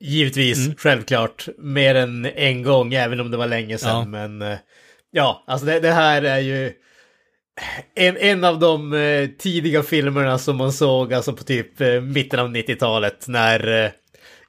Givetvis, 0.00 0.76
självklart. 0.76 1.48
Mer 1.58 1.94
än 1.94 2.26
en 2.26 2.62
gång, 2.62 2.94
även 2.94 3.20
om 3.20 3.30
det 3.30 3.36
var 3.36 3.46
länge 3.46 3.78
sedan. 3.78 3.90
Ja. 3.98 4.04
Men 4.04 4.42
eh, 4.42 4.58
ja, 5.10 5.44
alltså 5.46 5.66
det, 5.66 5.80
det 5.80 5.92
här 5.92 6.22
är 6.22 6.38
ju 6.38 6.72
en, 7.94 8.16
en 8.16 8.44
av 8.44 8.58
de 8.58 8.92
eh, 8.92 9.28
tidiga 9.28 9.82
filmerna 9.82 10.38
som 10.38 10.56
man 10.56 10.72
såg 10.72 11.14
alltså 11.14 11.32
på 11.32 11.44
typ 11.44 11.80
eh, 11.80 12.00
mitten 12.00 12.40
av 12.40 12.48
90-talet 12.48 13.28
när 13.28 13.84
eh, 13.84 13.90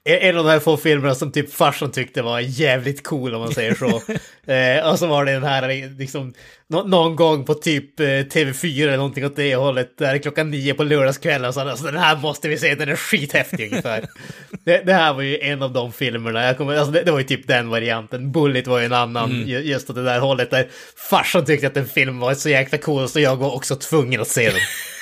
en 0.06 0.38
av 0.38 0.44
de 0.44 0.50
här 0.52 0.60
få 0.60 0.78
filmerna 0.78 1.16
som 1.16 1.32
typ 1.32 1.54
farsan 1.54 1.92
tyckte 1.92 2.22
var 2.22 2.40
jävligt 2.40 3.04
cool 3.04 3.34
om 3.34 3.42
man 3.42 3.54
säger 3.54 3.76
så. 3.76 3.88
eh, 4.54 4.90
och 4.92 5.00
så 5.00 5.08
var 5.08 5.26
det 5.26 5.32
den 5.32 5.44
här 5.44 5.98
liksom 6.00 6.34
nå- 6.70 6.84
någon 6.84 7.16
gång 7.16 7.46
på 7.46 7.54
typ 7.54 8.00
eh, 8.00 8.04
TV4 8.04 8.84
eller 8.84 8.98
någonting 8.98 9.26
åt 9.26 9.36
det 9.36 9.56
hållet 9.56 9.98
där 9.98 10.18
klockan 10.18 10.50
nio 10.52 10.74
på 10.74 10.84
lördagskvällen 10.84 11.54
så 11.54 11.60
alltså 11.60 11.86
den 11.86 11.98
här 11.98 12.16
måste 12.18 12.48
vi 12.50 12.58
se, 12.58 12.76
den 12.76 12.90
är 12.90 12.96
skithäftig 12.96 13.70
ungefär. 13.72 14.06
det, 14.66 14.78
det 14.86 14.94
här 14.94 15.14
var 15.14 15.22
ju 15.22 15.40
en 15.40 15.62
av 15.64 15.74
de 15.74 15.92
filmerna, 15.92 16.44
jag 16.46 16.58
kommer, 16.58 16.76
alltså 16.76 16.92
det, 16.92 17.02
det 17.04 17.12
var 17.12 17.20
ju 17.20 17.26
typ 17.26 17.48
den 17.48 17.70
varianten, 17.70 18.32
Bullet 18.32 18.68
var 18.68 18.80
ju 18.80 18.86
en 18.86 18.94
annan, 18.94 19.32
ju- 19.48 19.60
just 19.60 19.90
åt 19.90 19.96
det 19.96 20.04
där 20.04 20.20
hållet 20.20 20.52
där 20.52 20.68
farsan 21.10 21.46
tyckte 21.46 21.68
att 21.68 21.74
den 21.74 21.88
filmen 21.88 22.20
var 22.20 22.34
så 22.34 22.50
jäkla 22.50 22.78
cool 22.78 23.10
så 23.10 23.20
jag 23.20 23.36
var 23.36 23.56
också 23.56 23.76
tvungen 23.76 24.22
att 24.22 24.28
se 24.28 24.46
den. 24.50 24.60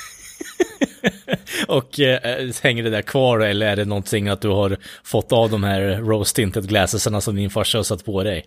Och 1.68 2.00
eh, 2.00 2.50
hänger 2.62 2.84
det 2.84 2.90
där 2.90 3.02
kvar 3.02 3.40
eller 3.40 3.68
är 3.68 3.76
det 3.76 3.86
någonting 3.86 4.28
att 4.28 4.42
du 4.42 4.48
har 4.48 4.78
fått 5.04 5.32
av 5.32 5.50
de 5.50 5.64
här 5.64 5.82
rose 5.82 6.36
tinted 6.36 6.68
glassesarna 6.68 7.22
som 7.22 7.36
din 7.36 7.50
farsa 7.50 7.78
har 7.78 7.84
satt 7.84 8.06
på 8.06 8.24
dig? 8.24 8.46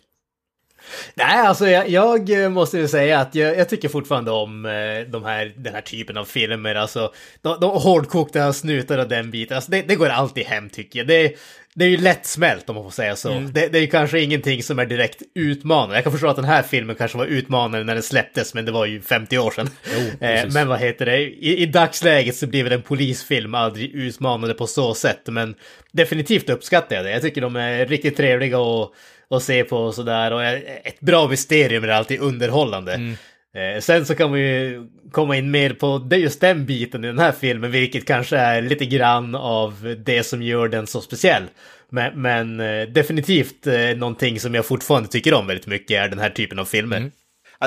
Nej, 1.14 1.46
alltså 1.46 1.68
jag, 1.68 1.88
jag 1.88 2.42
eh, 2.42 2.48
måste 2.48 2.78
ju 2.78 2.88
säga 2.88 3.18
att 3.20 3.34
jag, 3.34 3.58
jag 3.58 3.68
tycker 3.68 3.88
fortfarande 3.88 4.30
om 4.30 4.66
eh, 4.66 4.72
de 5.08 5.24
här, 5.24 5.52
den 5.56 5.74
här 5.74 5.80
typen 5.80 6.16
av 6.16 6.24
filmer. 6.24 6.74
Alltså, 6.74 7.12
de, 7.42 7.60
de 7.60 7.70
hårdkokta 7.70 8.52
snutar 8.52 8.98
och 8.98 9.08
den 9.08 9.30
biten. 9.30 9.56
Alltså, 9.56 9.70
det, 9.70 9.82
det 9.82 9.94
går 9.94 10.08
alltid 10.08 10.46
hem 10.46 10.70
tycker 10.70 10.98
jag. 10.98 11.08
Det, 11.08 11.36
det 11.76 11.84
är 11.84 11.88
ju 11.88 11.96
lättsmält 11.96 12.68
om 12.68 12.74
man 12.74 12.84
får 12.84 12.90
säga 12.90 13.16
så. 13.16 13.28
Det, 13.28 13.68
det 13.68 13.78
är 13.78 13.82
ju 13.82 13.86
kanske 13.86 14.20
ingenting 14.20 14.62
som 14.62 14.78
är 14.78 14.86
direkt 14.86 15.22
utmanande. 15.34 15.94
Jag 15.94 16.04
kan 16.04 16.12
förstå 16.12 16.28
att 16.28 16.36
den 16.36 16.44
här 16.44 16.62
filmen 16.62 16.96
kanske 16.96 17.18
var 17.18 17.26
utmanande 17.26 17.84
när 17.84 17.94
den 17.94 18.02
släpptes, 18.02 18.54
men 18.54 18.64
det 18.64 18.72
var 18.72 18.86
ju 18.86 19.00
50 19.00 19.38
år 19.38 19.50
sedan. 19.50 19.70
eh, 19.84 20.18
precis. 20.18 20.54
men 20.54 20.68
vad 20.68 20.78
heter 20.78 21.06
det? 21.06 21.18
I, 21.18 21.62
I 21.62 21.66
dagsläget 21.66 22.36
så 22.36 22.46
blir 22.46 22.64
väl 22.64 22.72
en 22.72 22.82
polisfilm 22.82 23.54
aldrig 23.54 23.94
utmanande 23.94 24.54
på 24.54 24.66
så 24.66 24.94
sätt, 24.94 25.20
men 25.26 25.54
definitivt 25.92 26.50
uppskattar 26.50 26.96
jag 26.96 27.04
det. 27.04 27.10
Jag 27.10 27.22
tycker 27.22 27.40
de 27.40 27.56
är 27.56 27.86
riktigt 27.86 28.16
trevliga 28.16 28.58
och 28.58 28.94
att 29.36 29.42
se 29.42 29.64
på 29.64 29.76
och 29.76 29.94
sådär. 29.94 30.32
Och 30.32 30.44
ett 30.44 31.00
bra 31.00 31.28
mysterium 31.28 31.84
är 31.84 31.88
alltid 31.88 32.20
underhållande. 32.20 33.16
Eh, 33.54 33.80
sen 33.80 34.06
så 34.06 34.14
kan 34.14 34.30
man 34.30 34.40
ju 34.40 34.86
komma 35.12 35.36
in 35.36 35.50
mer 35.50 35.72
på 35.72 36.08
just 36.10 36.40
den 36.40 36.66
biten 36.66 37.04
i 37.04 37.06
den 37.06 37.18
här 37.18 37.32
filmen, 37.32 37.70
vilket 37.70 38.06
kanske 38.06 38.36
är 38.36 38.62
lite 38.62 38.86
grann 38.86 39.34
av 39.34 39.96
det 40.04 40.22
som 40.22 40.42
gör 40.42 40.68
den 40.68 40.86
så 40.86 41.00
speciell. 41.00 41.42
Men, 41.90 42.22
men 42.22 42.60
eh, 42.60 42.88
definitivt 42.88 43.66
eh, 43.66 43.96
någonting 43.96 44.40
som 44.40 44.54
jag 44.54 44.66
fortfarande 44.66 45.08
tycker 45.08 45.34
om 45.34 45.46
väldigt 45.46 45.66
mycket 45.66 46.02
är 46.02 46.08
den 46.08 46.18
här 46.18 46.30
typen 46.30 46.58
av 46.58 46.64
filmer. 46.64 47.10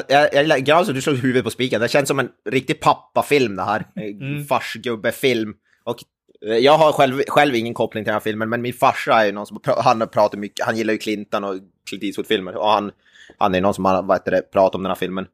Jag, 0.08 0.30
jag, 0.34 0.48
jag, 0.48 0.66
glad 0.66 0.86
som 0.86 0.96
du 0.96 1.02
slog 1.02 1.18
huvudet 1.18 1.44
på 1.44 1.50
spiken. 1.50 1.82
Det 1.82 1.88
känns 1.88 2.08
som 2.08 2.20
en 2.20 2.30
riktig 2.50 2.80
pappafilm 2.80 3.56
det 3.56 3.64
här. 3.64 3.84
Mm. 3.96 4.46
Farsgubbefilm. 4.46 5.54
Och 5.84 5.98
jag 6.42 6.78
har 6.78 6.92
själv, 6.92 7.22
själv 7.28 7.56
ingen 7.56 7.74
koppling 7.74 8.04
till 8.04 8.10
den 8.10 8.16
här 8.16 8.20
filmen, 8.20 8.50
men 8.50 8.62
min 8.62 8.74
farsa 8.74 9.22
är 9.22 9.26
ju 9.26 9.32
någon 9.32 9.46
som 9.46 9.60
han 9.66 10.08
pratar 10.08 10.38
mycket. 10.38 10.66
Han 10.66 10.78
gillar 10.78 10.94
ju 10.94 10.98
Clinton 10.98 11.44
och 11.44 11.56
Clint 11.90 12.04
Eastwood-filmer. 12.04 12.56
Och 12.56 12.70
han, 12.70 12.92
han 13.38 13.56
är 13.56 13.62
någon 13.62 13.74
som 13.74 13.86
har 13.86 14.04
vad 14.04 14.18
heter 14.18 14.32
det, 14.32 14.42
pratat 14.42 14.76
om 14.76 14.84
den 14.84 14.90
här 14.90 14.96
filmen. 14.96 15.28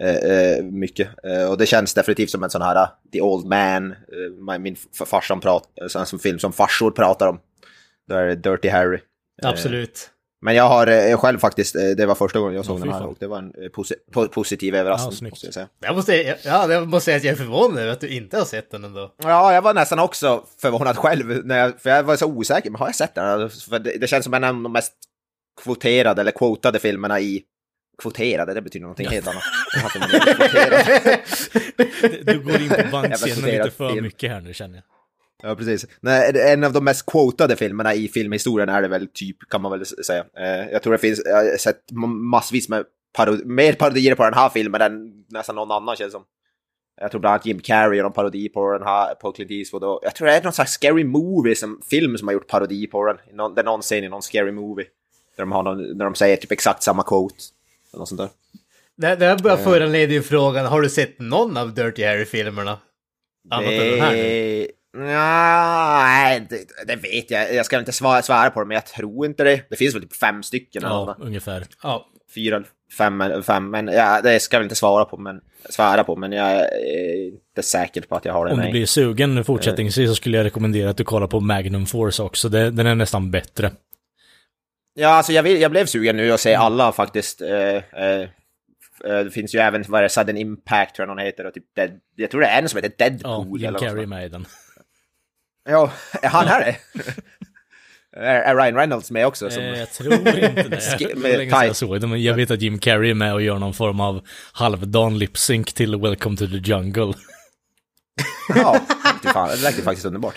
Eh, 0.00 0.16
eh 0.16 0.64
mycket. 0.64 1.08
Eh, 1.24 1.50
och 1.50 1.58
det 1.58 1.66
känns 1.66 1.94
definitivt 1.94 2.30
som 2.30 2.42
en 2.42 2.50
sån 2.50 2.62
här 2.62 2.82
uh, 2.82 2.88
The 3.12 3.20
Old 3.20 3.46
Man. 3.46 3.92
Uh, 3.92 4.58
min 4.58 4.76
farsan 5.06 5.40
pratar, 5.40 6.04
sån 6.04 6.18
film 6.18 6.38
som 6.38 6.52
farsor 6.52 6.90
pratar 6.90 7.28
om. 7.28 7.40
Det 8.08 8.14
är 8.14 8.36
Dirty 8.36 8.68
Harry. 8.68 8.98
Eh, 9.42 9.48
Absolut. 9.48 10.10
Men 10.40 10.54
jag 10.54 10.64
har 10.68 10.86
eh, 10.86 11.18
själv 11.18 11.38
faktiskt, 11.38 11.76
eh, 11.76 11.82
det 11.82 12.06
var 12.06 12.14
första 12.14 12.38
gången 12.38 12.54
jag 12.56 12.64
såg 12.64 12.74
Åh, 12.76 12.80
den 12.80 12.92
här 12.92 13.00
fan. 13.00 13.08
och 13.08 13.16
det 13.20 13.26
var 13.26 13.38
en 13.38 13.52
eh, 13.62 13.68
posi 13.68 13.94
po 14.12 14.28
positiv 14.28 14.74
överraskning. 14.74 15.12
snyggt. 15.12 15.32
måste 15.32 15.46
jag 15.46 15.54
säga. 15.54 15.68
Jag 15.80 15.96
måste, 15.96 16.36
ja, 16.44 16.72
jag 16.72 16.88
måste 16.88 17.04
säga 17.04 17.16
att 17.16 17.24
jag 17.24 17.32
är 17.32 17.36
förvånad 17.36 17.78
över 17.78 17.92
att 17.92 18.00
du 18.00 18.08
inte 18.08 18.38
har 18.38 18.44
sett 18.44 18.70
den 18.70 18.84
ändå. 18.84 19.14
Ja, 19.22 19.52
jag 19.54 19.62
var 19.62 19.74
nästan 19.74 19.98
också 19.98 20.44
förvånad 20.60 20.96
själv, 20.96 21.46
när 21.46 21.58
jag, 21.58 21.80
för 21.80 21.90
jag 21.90 22.02
var 22.02 22.16
så 22.16 22.26
osäker. 22.26 22.70
Men 22.70 22.78
har 22.78 22.86
jag 22.88 22.94
sett 22.94 23.14
den? 23.14 23.50
För 23.50 23.78
det, 23.78 23.98
det 24.00 24.06
känns 24.06 24.24
som 24.24 24.34
en 24.34 24.44
av 24.44 24.54
de 24.62 24.72
mest 24.72 24.92
kvoterade 25.62 26.20
eller 26.20 26.30
quotade 26.32 26.78
filmerna 26.78 27.20
i... 27.20 27.42
Kvoterade, 28.02 28.54
det 28.54 28.62
betyder 28.62 28.82
någonting 28.82 29.08
helt 29.08 29.28
annat. 29.28 29.42
Du 32.26 32.40
går 32.40 32.60
in 32.60 32.68
på 32.68 32.82
bankscenen 32.92 33.44
lite 33.50 33.70
för 33.70 33.90
film. 33.90 34.02
mycket 34.04 34.30
här 34.30 34.40
nu 34.40 34.54
känner 34.54 34.74
jag. 34.74 34.84
Ja, 35.42 35.54
precis. 35.54 35.86
Nej, 36.00 36.32
det- 36.32 36.52
en 36.52 36.64
av 36.64 36.72
de 36.72 36.84
mest 36.84 37.06
quotade 37.06 37.56
filmerna 37.56 37.94
i 37.94 38.08
filmhistorien 38.08 38.68
är 38.68 38.82
det 38.82 38.88
väl 38.88 39.08
typ, 39.14 39.36
kan 39.50 39.62
man 39.62 39.72
väl 39.72 39.86
säga. 39.86 40.24
Eh, 40.38 40.70
jag 40.72 40.82
tror 40.82 40.92
det 40.92 40.98
finns, 40.98 41.22
jag 41.24 41.36
har 41.36 41.56
sett 41.56 41.82
massvis 42.30 42.68
med 42.68 42.84
parodi, 43.16 43.44
mer 43.44 43.72
parodier 43.72 44.14
på 44.14 44.24
den 44.24 44.34
här 44.34 44.48
filmen 44.48 44.80
än 44.82 45.24
nästan 45.28 45.56
någon 45.56 45.70
annan 45.70 45.96
känns 45.96 46.12
som. 46.12 46.24
Jag 47.00 47.10
tror 47.10 47.20
bland 47.20 47.32
annat 47.32 47.46
Jim 47.46 47.60
Carrey 47.60 47.96
gör 47.96 48.02
någon 48.04 48.12
parodi 48.12 48.48
på 48.48 48.72
den 48.72 48.82
här, 48.82 49.14
på 49.14 49.32
Clint 49.32 49.50
Eastwood. 49.50 49.84
Och 49.84 50.00
jag 50.02 50.14
tror 50.14 50.26
det 50.26 50.34
är 50.34 50.42
någon 50.42 50.52
slags 50.52 50.72
scary 50.72 51.04
movie, 51.04 51.54
som, 51.56 51.80
film 51.90 52.18
som 52.18 52.28
har 52.28 52.32
gjort 52.32 52.46
parodi 52.46 52.86
på 52.86 53.04
den. 53.06 53.16
Någon, 53.32 53.54
det 53.54 53.60
är 53.60 53.64
någon 53.64 53.82
scen 53.82 54.04
i 54.04 54.08
någon 54.08 54.22
scary 54.22 54.52
movie. 54.52 54.86
Där 55.36 55.42
de, 55.42 55.52
har 55.52 55.62
någon, 55.62 55.98
där 55.98 56.04
de 56.04 56.14
säger 56.14 56.36
typ 56.36 56.52
exakt 56.52 56.82
samma 56.82 57.02
quote. 57.02 57.34
Eller 57.92 57.98
något 57.98 58.08
sånt 58.08 58.20
där. 58.20 58.28
Det, 58.96 59.16
det 59.16 59.26
här 59.26 59.38
bara 59.38 59.56
föranleder 59.56 60.12
ju 60.14 60.22
frågan, 60.22 60.66
har 60.66 60.80
du 60.82 60.88
sett 60.88 61.18
någon 61.18 61.56
av 61.56 61.74
Dirty 61.74 62.04
Harry-filmerna? 62.04 62.78
Annat 63.50 63.70
än 63.70 63.90
den 63.90 64.00
här 64.00 64.12
nu? 64.12 64.66
Det... 64.92 64.98
Nej, 65.00 66.46
det, 66.50 66.86
det 66.86 66.96
vet 66.96 67.30
jag. 67.30 67.54
Jag 67.54 67.66
ska 67.66 67.78
inte 67.78 67.92
svära, 67.92 68.22
svära 68.22 68.50
på 68.50 68.60
det, 68.60 68.66
men 68.66 68.74
jag 68.74 68.86
tror 68.86 69.26
inte 69.26 69.44
det. 69.44 69.62
Det 69.70 69.76
finns 69.76 69.94
väl 69.94 70.02
typ 70.02 70.16
fem 70.16 70.42
stycken. 70.42 70.84
eller 70.84 70.94
Ja, 70.94 71.04
något. 71.04 71.16
ungefär. 71.20 71.64
Ja, 71.82 72.06
Fyra, 72.34 72.62
fem, 72.98 73.20
eller 73.20 73.42
fem. 73.42 73.70
Men 73.70 73.86
ja, 73.86 74.20
det 74.22 74.40
ska 74.40 74.56
jag 74.56 74.64
inte 74.64 74.74
svara 74.74 75.04
på, 75.04 75.16
men, 75.16 75.40
svära 75.68 76.04
på. 76.04 76.16
Men 76.16 76.32
jag 76.32 76.50
är 76.50 77.26
inte 77.26 77.62
säker 77.62 78.00
på 78.00 78.16
att 78.16 78.24
jag 78.24 78.32
har 78.32 78.46
det. 78.46 78.52
Om 78.52 78.60
du 78.60 78.70
blir 78.70 78.86
sugen 78.86 79.44
fortsättningsvis 79.44 80.08
så 80.08 80.14
skulle 80.14 80.36
jag 80.36 80.44
rekommendera 80.44 80.90
att 80.90 80.96
du 80.96 81.04
kollar 81.04 81.26
på 81.26 81.40
Magnum 81.40 81.86
Force 81.86 82.22
också. 82.22 82.48
Det, 82.48 82.70
den 82.70 82.86
är 82.86 82.94
nästan 82.94 83.30
bättre. 83.30 83.72
Ja, 84.94 85.08
alltså 85.08 85.32
jag, 85.32 85.42
vill, 85.42 85.60
jag 85.60 85.70
blev 85.70 85.86
sugen 85.86 86.16
nu 86.16 86.32
att 86.32 86.40
se 86.40 86.54
alla 86.54 86.92
faktiskt. 86.92 87.40
Eh, 87.40 87.76
eh, 87.76 88.20
eh, 89.04 89.18
det 89.24 89.30
finns 89.30 89.54
ju 89.54 89.58
även 89.58 89.84
vad 89.88 89.98
är 89.98 90.02
det, 90.02 90.08
Sudden 90.08 90.36
Impact 90.36 90.94
tror 90.94 91.08
jag 91.08 91.16
någon 91.16 91.24
heter. 91.26 91.46
Och 91.46 91.54
typ 91.54 91.74
Dead, 91.76 91.90
jag 92.16 92.30
tror 92.30 92.40
det 92.40 92.46
är 92.46 92.62
en 92.62 92.68
som 92.68 92.76
heter 92.82 92.92
Ja, 92.98 93.08
Deadpool. 93.08 93.60
Jim 93.60 93.68
eller 93.68 93.70
något 93.70 93.88
Carrey 93.88 94.06
med 94.06 94.26
i 94.26 94.28
den. 94.28 94.46
Ja, 95.68 95.92
är 96.22 96.28
han 96.28 96.46
här 96.46 96.60
det? 96.64 96.76
är, 98.12 98.40
är 98.42 98.56
Ryan 98.56 98.74
Reynolds 98.76 99.10
med 99.10 99.26
också? 99.26 99.50
Som... 99.50 99.62
Jag 99.62 99.92
tror 99.92 100.12
inte 100.14 100.32
det. 100.32 101.14
Med 101.16 101.30
jag 101.30 101.60
tight. 101.60 101.76
såg 101.76 102.00
det, 102.00 102.06
men 102.06 102.22
jag 102.22 102.34
vet 102.34 102.50
att 102.50 102.62
Jim 102.62 102.78
Carrey 102.78 103.10
är 103.10 103.14
med 103.14 103.34
och 103.34 103.42
gör 103.42 103.58
någon 103.58 103.74
form 103.74 104.00
av 104.00 104.26
halvdan 104.52 105.18
lip-sync 105.18 105.64
till 105.74 105.96
Welcome 105.96 106.36
to 106.36 106.46
the 106.46 106.56
Jungle. 106.56 107.14
Ja, 108.54 108.80
det, 109.22 109.28
fan, 109.28 109.48
det 109.48 109.56
verkar 109.62 109.82
faktiskt 109.82 110.06
underbart. 110.06 110.34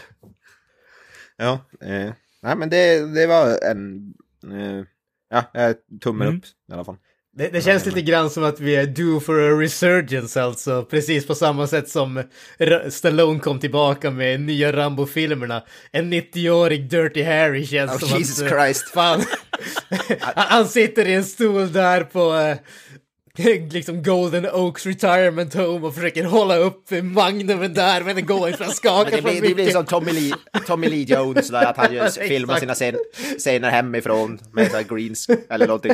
Ja, 1.37 1.59
eh, 1.81 2.11
nej 2.41 2.55
men 2.55 2.69
det, 2.69 3.13
det 3.15 3.27
var 3.27 3.59
en... 3.71 4.13
Eh, 4.53 4.83
ja, 5.53 5.73
tummen 6.03 6.27
Mm. 6.27 6.37
upp 6.39 6.45
i 6.45 6.73
alla 6.73 6.83
fall. 6.85 6.97
Det, 7.35 7.47
det 7.47 7.61
känns 7.61 7.85
lite 7.85 8.01
grann 8.01 8.29
som 8.29 8.43
att 8.43 8.59
vi 8.59 8.75
är 8.75 8.85
due 8.85 9.19
for 9.19 9.39
a 9.41 9.59
resurgence 9.61 10.41
alltså. 10.43 10.83
Precis 10.83 11.27
på 11.27 11.35
samma 11.35 11.67
sätt 11.67 11.89
som 11.89 12.23
R- 12.59 12.89
Stallone 12.89 13.39
kom 13.39 13.59
tillbaka 13.59 14.11
med 14.11 14.41
nya 14.41 14.73
Rambo-filmerna. 14.73 15.63
En 15.91 16.13
90-årig 16.13 16.89
Dirty 16.89 17.23
Harry 17.23 17.65
känns 17.65 17.91
Oh, 17.91 18.09
som 18.09 18.19
Jesus 18.19 18.41
att... 18.41 18.51
eh, 18.51 18.63
Christ. 18.63 18.89
Fan. 18.93 19.23
han 20.19 20.33
han 20.35 20.67
sitter 20.67 21.07
i 21.07 21.13
en 21.13 21.23
stol 21.25 21.71
där 21.71 22.03
på... 22.03 22.55
eh, 23.37 23.67
liksom 23.71 24.03
Golden 24.03 24.45
Oaks 24.45 24.85
Retirement 24.85 25.53
Home 25.53 25.87
och 25.87 25.95
försöker 25.95 26.23
hålla 26.23 26.55
upp 26.55 26.91
magnumen 27.03 27.73
där 27.73 28.03
men 28.03 28.15
den 28.15 28.25
går 28.25 28.49
inte, 28.49 28.65
skakar 28.65 29.03
Men 29.03 29.11
det, 29.11 29.21
för 29.21 29.29
blir, 29.29 29.33
det 29.33 29.41
blir 29.41 29.55
mycket. 29.55 29.73
som 29.73 29.85
Tommy 29.85 30.11
Lee, 30.11 30.33
Tommy 30.67 30.87
Lee 30.87 31.05
Jones, 31.07 31.49
där 31.49 31.65
att 31.65 31.77
han 31.77 31.97
Exakt. 31.97 32.27
filmar 32.27 32.55
sina 32.55 32.73
scen, 32.73 32.95
scener 33.37 33.69
hemifrån 33.69 34.39
med 34.53 34.71
så 34.71 34.77
här 34.77 34.83
greens 34.83 35.27
eller 35.49 35.67
någonting. 35.67 35.93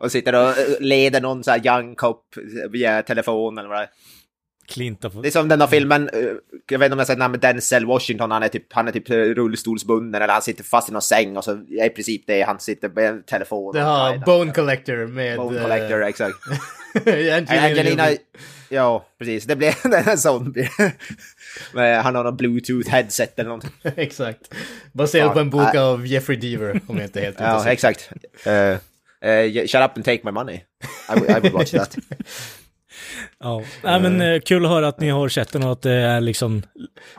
Och 0.00 0.12
sitter 0.12 0.34
och 0.34 0.58
eh, 0.58 0.80
leder 0.80 1.20
någon 1.20 1.44
så 1.44 1.50
här 1.50 1.66
young 1.66 1.94
cop 1.94 2.24
via 2.70 3.02
telefon 3.02 3.58
eller 3.58 3.68
vad 3.68 3.78
det 3.78 3.82
är. 3.82 3.88
Det 5.22 5.28
är 5.28 5.30
som 5.30 5.48
den 5.48 5.60
här 5.60 5.68
filmen, 5.68 6.08
eh, 6.08 6.18
jag 6.70 6.78
vet 6.78 6.86
inte 6.86 6.86
om 6.86 6.90
jag 6.90 6.96
har 6.96 7.04
sett 7.04 7.16
den 7.16 7.22
här 7.22 7.28
med 7.28 7.40
Denzel 7.40 7.86
Washington, 7.86 8.30
han 8.30 8.42
är 8.42 8.48
typ, 8.48 8.72
han 8.72 8.88
är 8.88 8.92
typ 8.92 9.10
rullstolsbunden 9.10 10.22
eller 10.22 10.32
han 10.32 10.42
sitter 10.42 10.64
fast 10.64 10.88
i 10.88 10.92
någon 10.92 11.02
säng 11.02 11.36
och 11.36 11.44
så 11.44 11.50
är 11.52 11.86
i 11.86 11.90
princip 11.90 12.22
det, 12.26 12.42
han 12.42 12.60
sitter 12.60 12.88
med 12.88 13.04
en 13.04 13.22
telefon. 13.22 13.76
Ja, 13.76 14.22
Bone 14.26 14.52
Collector 14.52 15.06
med... 15.06 15.36
Bone 15.36 15.56
eh, 15.56 15.62
Collector, 15.62 16.04
exakt. 16.04 16.34
Angelina, 17.06 17.62
Angelina, 17.66 18.08
ja 18.68 19.06
precis, 19.18 19.44
det 19.44 19.56
blev 19.56 19.74
en 20.06 20.18
sån. 20.18 20.54
Han 21.74 22.14
har 22.14 22.24
någon 22.24 22.36
bluetooth 22.36 22.90
headset 22.90 23.38
eller 23.38 23.48
någonting. 23.48 23.72
Exakt. 23.96 24.54
Baserat 24.92 25.34
på 25.34 25.40
en 25.40 25.50
bok 25.50 25.70
Ja, 25.74 25.82
av 25.82 26.06
Jeffrey 26.06 26.36
Deaver, 26.36 26.80
om 26.86 26.96
jag 26.96 27.06
inte 27.06 27.20
är 27.20 27.24
helt 27.24 27.40
Ja, 27.40 27.58
cyklar. 27.58 27.72
exakt. 27.72 28.10
Uh, 28.46 28.52
uh, 28.52 29.66
shut 29.66 29.74
up 29.82 29.96
and 29.96 30.04
take 30.04 30.20
my 30.24 30.30
money. 30.30 30.56
I, 30.56 31.30
I 31.30 31.40
would 31.40 31.52
watch 31.52 31.70
that. 31.70 31.96
Ja, 33.40 33.62
Nej, 33.82 34.00
men 34.00 34.20
eh, 34.20 34.40
kul 34.40 34.64
att 34.64 34.70
höra 34.70 34.88
att 34.88 35.00
ni 35.00 35.08
har 35.08 35.28
sett 35.28 35.52
den 35.52 35.62
och 35.62 35.72
att 35.72 35.82
det 35.82 35.92
är 35.92 36.20
liksom, 36.20 36.58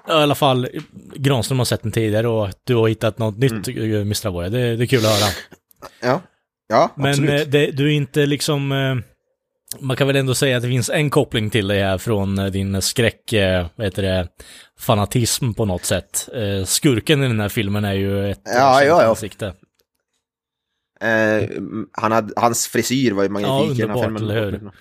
i 0.07 0.11
alla 0.11 0.35
fall 0.35 0.67
Granström 1.15 1.57
har 1.57 1.65
sett 1.65 1.83
den 1.83 1.91
tidigare 1.91 2.27
och 2.27 2.47
att 2.47 2.61
du 2.63 2.75
har 2.75 2.87
hittat 2.87 3.17
något 3.17 3.37
nytt, 3.37 3.67
mm. 3.67 4.51
Det, 4.51 4.75
det 4.75 4.83
är 4.83 4.85
kul 4.85 5.05
att 5.05 5.11
höra. 5.11 5.31
Ja, 6.01 6.21
ja 6.67 6.91
Men 6.95 7.09
absolut. 7.09 7.51
det, 7.51 7.71
du 7.71 7.85
är 7.87 7.91
inte 7.93 8.25
liksom, 8.25 8.71
man 9.79 9.97
kan 9.97 10.07
väl 10.07 10.15
ändå 10.15 10.35
säga 10.35 10.57
att 10.57 10.63
det 10.63 10.69
finns 10.69 10.89
en 10.89 11.09
koppling 11.09 11.49
till 11.49 11.67
dig 11.67 11.81
här 11.83 11.97
från 11.97 12.39
eh, 12.39 12.45
din 12.45 12.81
skräck, 12.81 13.33
eh, 13.33 13.67
vad 13.75 13.87
heter 13.87 14.01
det, 14.03 14.27
fanatism 14.79 15.53
på 15.53 15.65
något 15.65 15.85
sätt. 15.85 16.29
Eh, 16.33 16.65
Skurken 16.65 17.23
i 17.23 17.27
den 17.27 17.39
här 17.39 17.49
filmen 17.49 17.85
är 17.85 17.93
ju 17.93 18.31
ett 18.31 18.41
Ja, 18.45 18.83
ja, 18.83 19.01
ja. 19.03 19.09
ansikte. 19.09 19.45
Eh, 21.01 21.49
han 21.91 22.11
hade, 22.11 22.33
hans 22.35 22.67
frisyr 22.67 23.11
var 23.11 23.23
ju 23.23 23.29
magnifik 23.29 23.79
i 23.79 23.81
den 23.81 23.89
här 23.89 24.01
filmen. 24.03 24.23
eller 24.23 24.41
hur? 24.41 24.71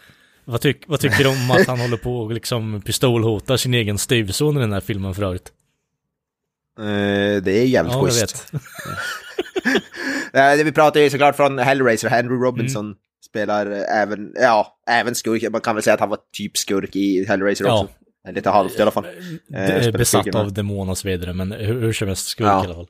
Vad, 0.45 0.61
tyck, 0.61 0.85
vad 0.87 1.01
tycker 1.01 1.25
du 1.25 1.31
om 1.31 1.51
att 1.51 1.67
han 1.67 1.81
håller 1.81 1.97
på 1.97 2.21
och 2.21 2.33
liksom 2.33 2.83
pistolhotar 2.83 3.57
sin 3.57 3.75
egen 3.75 3.99
styvson 3.99 4.57
i 4.57 4.61
den 4.61 4.73
här 4.73 4.81
filmen 4.81 5.15
för 5.15 5.23
övrigt? 5.23 5.53
Eh, 6.81 7.43
det 7.43 7.53
är 7.53 7.65
jävligt 7.67 7.95
Ja, 7.95 7.99
jag 8.01 8.07
schysst. 8.13 8.55
vet. 8.55 8.63
Eh, 10.33 10.57
det 10.57 10.65
vi 10.65 10.73
pratar 10.73 11.01
ju 11.01 11.11
såklart 11.11 11.37
från 11.37 11.59
Hellraiser, 11.59 12.09
Henry 12.09 12.37
Robinson 12.37 12.87
Mm. 12.87 12.99
Spelar 13.31 13.67
även, 13.67 14.33
ja, 14.35 14.79
även 14.91 15.15
skurk. 15.15 15.53
Man 15.53 15.61
kan 15.61 15.75
väl 15.77 15.83
säga 15.83 15.95
att 15.95 16.01
han 16.01 16.09
var 16.09 16.19
typ 16.33 16.57
skurk 16.57 16.97
i 16.97 17.25
Hellraiser 17.29 17.65
Ja. 17.65 17.83
också. 17.83 17.95
Lite 18.33 18.51
halvt 18.51 18.79
i 18.79 18.83
alla 18.83 18.91
fall. 18.91 19.07
Eh, 19.55 19.91
besatt 19.93 20.35
av 20.35 20.53
demon 20.53 20.89
och 20.89 20.99
så 20.99 21.09
vidare, 21.09 21.33
men 21.35 21.53
hur, 21.53 21.81
hur 21.81 21.93
som 21.93 22.09
helst 22.09 22.27
skurk 22.27 22.47
Ja. 22.47 22.63
i 22.63 22.67
alla 22.67 22.75
fall. 22.75 22.87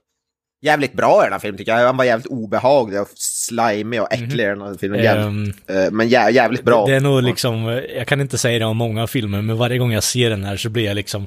Jävligt 0.63 0.93
bra 0.93 1.21
i 1.23 1.25
den 1.25 1.33
här 1.33 1.39
filmen 1.39 1.59
tycker 1.59 1.73
jag. 1.77 1.87
Han 1.87 1.97
var 1.97 2.05
jävligt 2.05 2.27
obehaglig 2.27 3.01
och 3.01 3.09
slimig 3.17 4.03
och 4.03 4.13
äcklig 4.13 4.45
i 4.45 4.47
den 4.47 4.61
här 4.61 4.75
filmen. 4.81 5.03
Jävligt, 5.03 5.55
Ehm, 5.71 5.85
eh, 5.85 5.91
men 5.91 6.09
jä, 6.09 6.31
jävligt 6.31 6.63
bra. 6.65 6.87
Det 6.87 6.95
är 6.95 7.01
nog 7.01 7.23
liksom, 7.23 7.83
jag 7.97 8.07
kan 8.07 8.21
inte 8.21 8.39
säga 8.39 8.59
det 8.59 8.65
om 8.65 8.77
många 8.77 9.07
filmer, 9.07 9.43
men 9.43 9.57
varje 9.57 9.79
gång 9.79 9.93
jag 9.93 10.03
ser 10.03 10.31
den 10.31 10.45
här 10.45 10.57
så 10.57 10.69
blir 10.71 10.85
jag 10.85 10.95
liksom, 10.95 11.27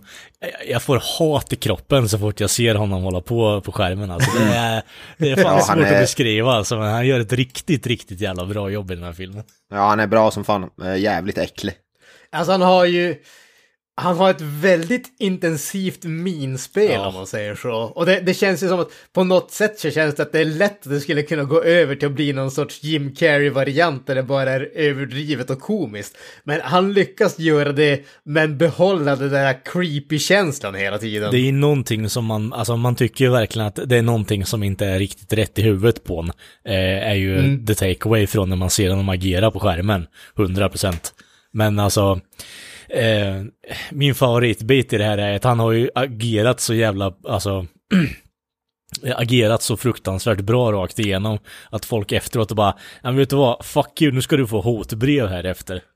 jag- 0.68 0.82
får 0.82 1.02
hat 1.20 1.54
i 1.54 1.56
kroppen 1.56 2.10
så 2.10 2.18
fort 2.20 2.40
jag 2.40 2.50
ser 2.50 2.76
honom 2.76 3.04
hålla 3.04 3.22
på 3.22 3.62
på 3.62 3.72
skärmen. 3.72 4.12
Alltså 4.12 4.40
det 4.40 4.46
är, 4.56 4.82
det 5.18 5.32
är 5.32 5.36
fan 5.36 5.56
Ja, 5.58 5.62
svårt 5.62 5.78
är- 5.78 5.94
att 5.94 6.00
beskriva, 6.02 6.52
alltså, 6.52 6.78
men 6.78 6.92
han 6.92 7.08
gör 7.08 7.20
ett 7.20 7.34
riktigt, 7.34 7.88
riktigt 7.88 8.22
jävla 8.22 8.46
bra 8.46 8.70
jobb 8.70 8.92
i 8.92 8.96
den 8.96 9.04
här 9.04 9.14
filmen. 9.14 9.44
Ja, 9.74 9.88
han 9.88 10.00
är 10.00 10.08
bra 10.08 10.32
som 10.32 10.44
fan. 10.44 10.70
Eh, 10.84 10.96
jävligt 10.98 11.38
äcklig. 11.38 11.74
Alltså 12.32 12.52
han 12.52 12.62
har 12.62 12.86
ju... 12.86 13.16
Han 13.96 14.18
har 14.18 14.30
ett 14.30 14.42
väldigt 14.42 15.08
intensivt 15.20 16.04
minspel 16.04 16.92
Ja. 16.92 17.08
om 17.08 17.14
man 17.14 17.28
säger 17.28 17.56
så. 17.56 17.72
Och 17.74 18.06
det, 18.06 18.20
det 18.20 18.34
känns 18.34 18.64
ju 18.64 18.68
som 18.68 18.80
att 18.80 18.90
på 19.14 19.24
något 19.24 19.52
sätt 19.52 19.80
så 19.80 19.92
känns 19.92 20.16
det 20.16 20.24
att 20.24 20.32
det 20.32 20.40
är 20.40 20.46
lätt 20.46 20.86
att 20.88 20.92
det 20.92 21.00
skulle 21.00 21.22
kunna 21.24 21.44
gå 21.44 21.64
över 21.64 21.96
till 21.96 22.08
att 22.08 22.14
bli 22.14 22.34
någon 22.34 22.52
sorts 22.52 22.84
Jim 22.84 23.16
Carrey-variant 23.16 24.08
där 24.08 24.16
det 24.16 24.24
bara 24.24 24.52
är 24.52 24.70
överdrivet 24.76 25.50
och 25.50 25.60
komiskt. 25.60 26.18
Men 26.44 26.62
han 26.64 26.94
lyckas 26.94 27.40
göra 27.40 27.72
det 27.72 28.06
men 28.24 28.58
behålla 28.58 29.16
den 29.16 29.30
där 29.30 29.60
creepy-känslan 29.66 30.76
hela 30.76 30.98
tiden. 30.98 31.32
Det 31.32 31.38
är 31.48 31.52
någonting 31.52 32.10
som 32.10 32.26
man, 32.26 32.54
alltså 32.54 32.78
man 32.78 32.96
tycker 32.96 33.26
ju 33.26 33.32
verkligen 33.32 33.68
att 33.68 33.80
det 33.86 33.98
är 33.98 34.02
någonting 34.02 34.46
som 34.46 34.64
inte 34.64 34.86
är 34.86 35.00
riktigt 35.00 35.34
rätt 35.34 35.60
i 35.60 35.62
huvudet 35.62 36.04
på 36.04 36.20
en. 36.20 36.32
Eh, 36.74 37.10
är 37.10 37.16
ju 37.16 37.38
Mm. 37.40 37.66
the 37.66 37.76
takeaway 37.76 38.28
från 38.28 38.50
när 38.50 38.56
man 38.56 38.70
ser 38.70 38.90
honom 38.90 39.10
agera 39.10 39.52
på 39.52 39.60
skärmen. 39.60 40.06
100%. 40.36 41.14
Men 41.54 41.80
alltså, 41.80 42.20
eh, 42.94 43.44
min 43.92 44.16
favoritbit 44.16 44.94
i 44.94 44.98
det 44.98 45.04
här 45.04 45.18
är 45.18 45.36
att 45.36 45.44
han 45.44 45.60
har 45.60 45.72
ju 45.72 45.90
agerat 45.96 46.60
så 46.60 46.74
jävla, 46.74 47.14
alltså, 47.28 47.66
agerat 49.16 49.62
så 49.62 49.78
fruktansvärt 49.78 50.40
bra 50.40 50.72
rakt 50.72 51.00
igenom. 51.00 51.38
Att 51.70 51.86
folk 51.86 52.12
efteråt 52.12 52.52
bara, 52.52 52.76
ja 53.02 53.10
men 53.10 53.18
vet 53.18 53.30
du 53.30 53.36
vad, 53.36 53.66
fuck 53.66 54.02
you, 54.02 54.12
nu 54.12 54.22
ska 54.22 54.38
du 54.38 54.48
få 54.48 54.62
hotbrev 54.62 55.28
här 55.28 55.44
efter. 55.44 55.82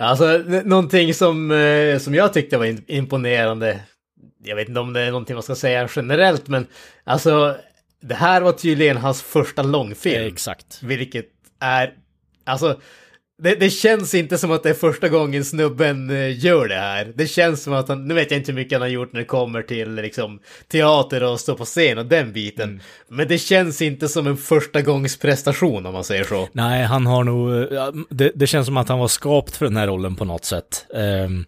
Alltså, 0.00 0.38
någonting 0.64 1.14
som, 1.14 1.50
eh, 1.50 1.98
som 1.98 2.14
jag 2.14 2.32
tyckte 2.32 2.58
var 2.58 2.90
imponerande, 2.90 3.80
jag 4.44 4.56
vet 4.56 4.68
inte 4.68 4.80
om 4.80 4.92
det 4.92 5.00
är 5.00 5.10
någonting 5.10 5.34
man 5.34 5.42
ska 5.42 5.54
säga 5.54 5.88
generellt, 5.96 6.48
men 6.48 6.66
alltså, 7.04 7.56
det 8.00 8.14
här 8.14 8.40
var 8.40 8.52
tydligen 8.52 8.96
hans 8.96 9.22
första 9.22 9.62
långfilm. 9.62 10.26
Exakt. 10.26 10.82
Vilket 10.82 11.26
är, 11.60 11.94
alltså, 12.50 12.80
det, 13.42 13.54
det 13.54 13.70
känns 13.70 14.14
inte 14.14 14.38
som 14.38 14.50
att 14.50 14.62
det 14.62 14.70
är 14.70 14.74
första 14.74 15.08
gången 15.08 15.44
snubben 15.44 16.10
eh, 16.10 16.44
gör 16.44 16.68
det 16.68 16.74
här. 16.74 17.12
Det 17.14 17.26
känns 17.26 17.62
som 17.62 17.72
att 17.72 17.88
han, 17.88 18.08
nu 18.08 18.14
vet 18.14 18.30
jag 18.30 18.40
inte 18.40 18.52
hur 18.52 18.56
mycket 18.56 18.72
han 18.72 18.82
har 18.82 18.88
gjort 18.88 19.12
när 19.12 19.20
det 19.20 19.26
kommer 19.26 19.62
till 19.62 19.94
liksom 19.94 20.40
teater 20.68 21.22
och 21.22 21.40
stå 21.40 21.54
på 21.54 21.64
scen 21.64 21.98
och 21.98 22.06
den 22.06 22.32
biten. 22.32 22.68
Mm. 22.68 22.80
Men 23.08 23.28
det 23.28 23.38
känns 23.38 23.82
inte 23.82 24.08
som 24.08 24.26
en 24.26 24.36
första 24.36 24.82
gångs 24.82 25.18
prestation 25.18 25.86
om 25.86 25.92
man 25.92 26.04
säger 26.04 26.24
så. 26.24 26.48
Nej, 26.52 26.84
han 26.84 27.06
har 27.06 27.24
nog, 27.24 27.72
ja, 27.72 27.92
det, 28.10 28.32
det 28.34 28.46
känns 28.46 28.66
som 28.66 28.76
att 28.76 28.88
han 28.88 28.98
var 28.98 29.08
skapt 29.08 29.56
för 29.56 29.66
den 29.66 29.76
här 29.76 29.86
rollen 29.86 30.16
på 30.16 30.24
något 30.24 30.44
sätt. 30.44 30.86
Um, 30.90 31.44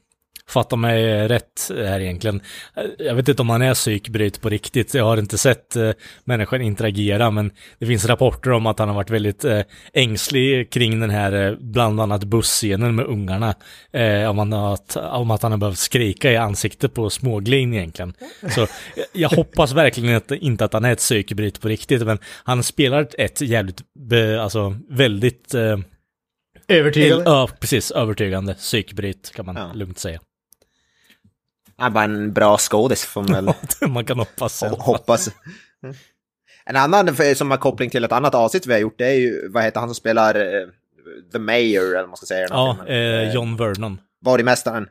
Fatta 0.48 0.76
mig 0.76 1.28
rätt 1.28 1.70
här 1.76 2.00
egentligen. 2.00 2.40
Eh, 2.76 2.82
Jag 3.06 3.14
vet 3.14 3.28
inte 3.28 3.42
om 3.42 3.50
han 3.50 3.62
är 3.62 3.74
psykbryt 3.74 4.40
på 4.40 4.48
riktigt. 4.48 4.94
Jag 4.94 5.04
har 5.04 5.16
inte 5.16 5.38
sett 5.38 5.76
uh, 5.76 5.90
människan 6.24 6.60
interagera, 6.62 7.30
men 7.30 7.50
det 7.78 7.86
finns 7.86 8.04
rapporter 8.06 8.50
om 8.52 8.66
att 8.66 8.78
han 8.78 8.88
har 8.88 8.94
varit 8.94 9.10
väldigt 9.10 9.44
uh, 9.44 9.60
ängslig 9.92 10.70
kring 10.70 11.00
den 11.00 11.10
här, 11.10 11.34
uh, 11.50 11.56
bland 11.60 12.00
annat 12.00 12.24
busscenen 12.24 12.94
med 12.94 13.06
ungarna. 13.06 13.54
Uh, 13.96 14.30
om, 14.30 14.38
han 14.38 14.52
har, 14.52 14.78
om 15.12 15.30
att 15.30 15.42
han 15.42 15.52
har 15.52 15.58
behövt 15.58 15.78
skrika 15.78 16.32
i 16.32 16.36
ansiktet 16.36 16.94
på 16.94 17.10
småglin 17.10 17.74
egentligen. 17.74 18.14
Så 18.54 18.60
jag, 18.96 19.06
jag 19.12 19.28
hoppas 19.28 19.72
verkligen 19.72 20.16
att, 20.16 20.30
inte 20.30 20.64
att 20.64 20.72
han 20.72 20.84
är 20.84 20.92
ett 20.92 20.98
psykbryt 20.98 21.60
på 21.60 21.68
riktigt, 21.68 22.02
men 22.06 22.18
han 22.44 22.62
spelar 22.62 23.08
ett 23.18 23.40
jävligt, 23.40 23.80
be, 23.98 24.42
alltså 24.42 24.76
väldigt 24.88 25.54
eh, 25.54 25.78
Övertygande. 26.68 27.24
Ja, 27.24 27.48
precis. 27.60 27.90
Övertygande. 27.90 28.54
Psykbryt 28.54 29.32
kan 29.36 29.46
man 29.46 29.56
Ja. 29.56 29.70
lugnt 29.74 29.98
säga. 29.98 30.20
Är 31.82 31.90
bara 31.90 32.04
en 32.04 32.32
bra 32.32 32.58
skådis 32.58 33.04
får 33.04 33.22
man 33.22 33.44
väl 33.44 33.54
man 33.88 34.04
kan 34.04 34.18
hoppas. 34.18 34.62
hoppas. 34.62 35.30
En 36.64 36.76
annan 36.76 37.16
som 37.36 37.50
har 37.50 37.58
koppling 37.58 37.90
till 37.90 38.04
ett 38.04 38.12
annat 38.12 38.34
avsnitt 38.34 38.66
vi 38.66 38.72
har 38.72 38.80
gjort, 38.80 38.98
det 38.98 39.06
är 39.06 39.14
ju, 39.14 39.48
vad 39.48 39.62
heter 39.64 39.80
han 39.80 39.88
som 39.88 39.94
spelar 39.94 40.34
eh, 40.34 40.68
The 41.32 41.38
Mayor, 41.38 41.84
eller 41.84 42.00
vad 42.00 42.08
man 42.08 42.16
ska 42.16 42.26
säga. 42.26 42.46
Ja, 42.50 42.76
filmen? 42.86 43.24
eh, 43.28 43.34
John 43.34 43.56
Vernon. 43.56 44.00
Varumästaren. 44.24 44.86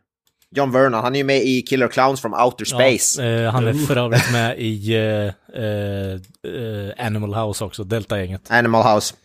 John 0.56 0.71
Vernon, 0.71 0.93
han 1.04 1.15
är 1.15 1.17
ju 1.19 1.23
med 1.23 1.41
i 1.43 1.62
Killer 1.62 1.88
Clowns 1.88 2.21
from 2.21 2.34
Outer 2.34 2.65
Space. 2.65 3.23
Ja, 3.25 3.45
eh, 3.45 3.51
han 3.51 3.67
är 3.67 3.73
för 3.73 3.97
övrigt 3.97 4.32
med 4.32 4.56
i 4.60 4.93
eh, 4.95 5.63
eh, 5.63 6.13
eh, 6.13 7.06
Animal 7.06 7.34
House 7.34 7.63
också, 7.63 7.84
Delta-gänget. 7.84 8.51
Animal 8.51 8.95
House. 8.95 9.15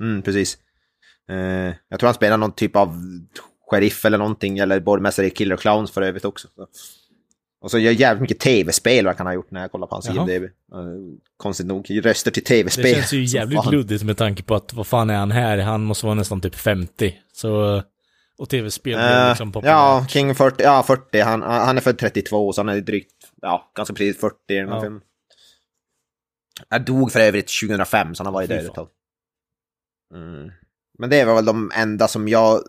Mm, 0.00 0.22
precis. 0.22 0.58
Eh, 1.30 1.36
jag 1.88 2.00
tror 2.00 2.06
han 2.06 2.14
spelar 2.14 2.36
någon 2.36 2.52
typ 2.52 2.76
av 2.76 3.02
sheriff 3.70 4.04
eller 4.04 4.18
någonting, 4.18 4.58
eller 4.58 4.80
borgmästare 4.80 5.26
i 5.26 5.30
Killer 5.30 5.56
Clowns 5.56 5.90
för 5.90 6.02
övrigt 6.02 6.24
också. 6.24 6.48
Så. 6.54 6.66
Och 7.64 7.70
så 7.70 7.78
gör 7.78 7.92
jävligt 7.92 8.20
mycket 8.22 8.38
tv-spel 8.40 9.04
vad 9.06 9.16
han 9.18 9.26
har 9.26 9.34
gjort 9.34 9.50
när 9.50 9.60
jag 9.60 9.72
kollar 9.72 9.86
på 9.86 9.94
hans 9.94 10.06
Jaha. 10.08 10.30
IMDb. 10.30 10.50
Konstigt 11.36 11.66
nog, 11.66 11.86
röster 12.06 12.30
till 12.30 12.42
Det 12.42 12.48
tv-spel. 12.48 12.94
känns 12.94 13.12
ju 13.12 13.24
jävligt 13.24 13.66
luddigt 13.66 14.04
med 14.04 14.16
tanke 14.16 14.42
på 14.42 14.54
att 14.54 14.72
vad 14.72 14.86
fan 14.86 15.10
är 15.10 15.14
han 15.16 15.30
här? 15.30 15.58
Han 15.58 15.84
måste 15.84 16.06
vara 16.06 16.14
nästan 16.14 16.40
typ 16.40 16.54
50. 16.54 17.14
Så, 17.32 17.82
och 18.38 18.48
tv-spel 18.48 18.98
Eh, 18.98 19.28
liksom 19.28 19.52
populärt. 19.52 19.70
ja, 19.72 20.06
King 20.08 20.34
40, 20.34 20.62
ja 20.62 20.82
40, 20.82 21.20
han, 21.20 21.42
han 21.42 21.76
är 21.76 21.80
född 21.80 21.98
32 21.98 22.52
så 22.52 22.60
han 22.60 22.68
är 22.68 22.80
drygt, 22.80 23.12
ja, 23.42 23.72
ganska 23.76 23.94
precis 23.94 24.20
40 24.20 24.34
i 24.48 24.54
den 24.54 24.68
här 24.68 24.74
Ja. 24.76 24.80
filmen. 24.82 25.00
Jag 26.68 26.84
dog 26.84 27.12
för 27.12 27.20
övrigt 27.20 27.48
2005 27.60 28.14
så 28.14 28.20
han 28.20 28.26
har 28.26 28.32
varit 28.40 28.48
död 28.48 28.64
ett 28.66 28.74
tag. 28.74 28.88
Mm. 30.14 30.50
Men 30.98 31.10
det 31.10 31.24
var 31.24 31.34
väl 31.34 31.44
de 31.44 31.70
enda 31.74 32.08
som 32.08 32.28
jag 32.28 32.60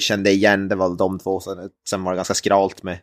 kände 0.00 0.30
igen, 0.30 0.68
det 0.68 0.74
var 0.74 0.96
de 0.96 1.18
två. 1.18 1.40
Sen 1.88 2.04
var 2.04 2.12
det 2.12 2.16
ganska 2.16 2.34
skralt 2.34 2.82
med. 2.82 2.98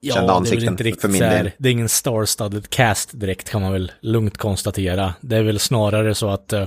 Ja, 0.00 0.14
kända 0.14 0.32
det 0.32 0.32
är 0.32 0.36
ansikten 0.36 0.68
inte 0.68 0.84
riktigt 0.84 1.00
för 1.00 1.08
min 1.08 1.20
del. 1.20 1.50
Det 1.58 1.68
är 1.68 1.72
ingen 1.72 1.88
star-studded 1.88 2.70
cast 2.70 3.20
direkt 3.20 3.50
kan 3.50 3.62
man 3.62 3.72
väl 3.72 3.92
lugnt 4.00 4.36
konstatera. 4.36 5.14
Det 5.20 5.36
är 5.36 5.42
väl 5.42 5.58
snarare 5.58 6.14
så 6.14 6.28
att 6.28 6.52
eh, 6.52 6.66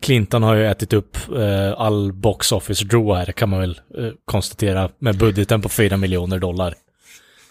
Clinton 0.00 0.42
har 0.42 0.54
ju 0.54 0.66
ätit 0.66 0.92
upp 0.92 1.16
eh, 1.36 1.72
all 1.80 2.12
box 2.12 2.52
office 2.52 2.84
draw 2.84 3.18
här 3.18 3.32
kan 3.32 3.48
man 3.48 3.60
väl 3.60 3.80
eh, 3.98 4.10
konstatera 4.24 4.90
med 4.98 5.18
budgeten 5.18 5.62
på 5.62 5.68
4 5.68 5.96
miljoner 5.96 6.38
dollar. 6.38 6.74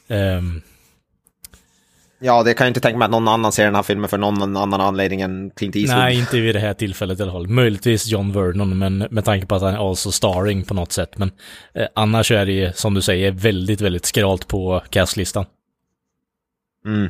Ehm, 0.07 0.61
Ja, 2.19 2.43
det 2.43 2.53
kan 2.53 2.65
jag 2.65 2.69
inte 2.69 2.79
tänka 2.79 2.97
mig 2.97 3.05
att 3.05 3.11
någon 3.11 3.27
annan 3.27 3.51
ser 3.51 3.65
den 3.65 3.75
här 3.75 3.83
filmen 3.83 4.09
för 4.09 4.17
någon 4.17 4.57
annan 4.57 4.81
anledning 4.81 5.21
än 5.21 5.49
Clint 5.55 5.75
Eastwood. 5.75 5.99
nej, 5.99 6.19
inte 6.19 6.39
vid 6.39 6.55
det 6.55 6.59
här 6.59 6.73
tillfället 6.73 7.19
i 7.19 7.23
alla 7.23 7.31
fall. 7.31 7.47
Möjligtvis 7.47 8.07
John 8.07 8.31
Vernon, 8.31 8.77
men 8.77 8.97
med 8.97 9.25
tanke 9.25 9.45
på 9.47 9.55
att 9.55 9.61
han 9.61 9.73
är 9.73 9.89
also 9.89 10.11
starring 10.11 10.63
på 10.63 10.73
något 10.73 10.91
sätt. 10.91 11.17
Men 11.17 11.31
eh, 11.73 11.87
annars 11.95 12.31
är 12.31 12.45
det 12.45 12.51
ju, 12.51 12.71
som 12.73 12.93
du 12.93 13.01
säger, 13.01 13.31
väldigt, 13.31 13.81
väldigt 13.81 14.05
skralt 14.05 14.47
på 14.47 14.83
castlistan. 14.89 15.45
Mm. 16.85 17.09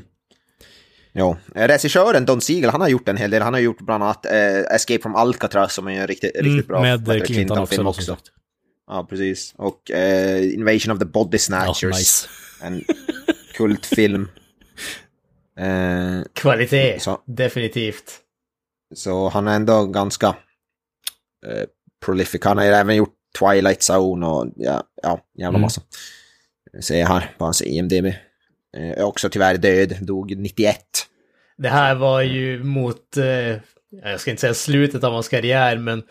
Ja, 1.14 1.38
regissören 1.56 2.26
Don 2.26 2.42
Siegel, 2.42 2.70
han 2.70 2.82
har 2.82 2.90
gjort 2.90 3.08
en 3.10 3.18
hel 3.18 3.30
del. 3.32 3.42
Han 3.42 3.54
har 3.54 3.62
gjort 3.62 3.80
bland 3.82 4.04
annat 4.04 4.26
eh, 4.26 4.76
Escape 4.76 5.02
from 5.02 5.16
Alcatraz 5.16 5.74
som 5.74 5.88
är 5.88 6.02
en 6.02 6.08
riktigt, 6.08 6.32
riktigt 6.36 6.46
Mm, 6.46 6.68
bra 6.68 6.82
med 6.82 7.26
Clinton 7.26 7.58
också. 7.58 7.76
film 7.76 7.94
som 7.94 8.04
sagt. 8.04 8.24
Ja, 8.88 9.08
precis. 9.10 9.54
Och 9.58 9.92
eh, 9.92 10.54
Invasion 10.54 10.94
of 10.94 11.00
the 11.00 11.06
Body 11.06 11.38
Snatchers. 11.38 11.98
nice. 11.98 12.28
En 12.62 12.84
kultfilm. 13.54 14.28
Eh, 15.58 16.22
Kvalitet, 16.34 17.00
Så. 17.00 17.22
definitivt. 17.26 18.20
så 18.96 19.30
han 19.30 19.48
är 19.48 19.56
ändå 19.56 19.86
ganska 19.86 20.28
eh, 21.48 21.64
prolific. 22.06 22.42
Han 22.44 22.58
har 22.58 22.66
även 22.66 22.96
gjort 22.96 23.14
Twilight 23.40 23.90
Zone 23.92 24.26
och 24.26 24.48
ja, 24.56 24.84
ja 25.04 25.20
jävla 25.38 25.50
Mm. 25.50 25.62
massa. 25.62 25.82
Ser 26.82 27.00
jag 27.00 27.08
här 27.08 27.36
på 27.38 27.44
hans 27.46 27.62
IMDB. 27.62 28.06
Eh, 28.78 29.06
också 29.06 29.30
tyvärr 29.30 29.58
död, 29.58 29.96
dog 30.02 30.38
91. 30.38 30.80
Det 31.58 31.70
här 31.70 31.96
var 31.96 32.22
ju 32.22 32.64
mot, 32.64 33.18
eh, 33.18 33.26
jag 34.04 34.20
ska 34.20 34.32
inte 34.32 34.42
säga 34.42 34.54
slutet 34.54 35.04
av 35.04 35.14
hans 35.14 35.30
karriär, 35.30 35.78
men 35.78 36.04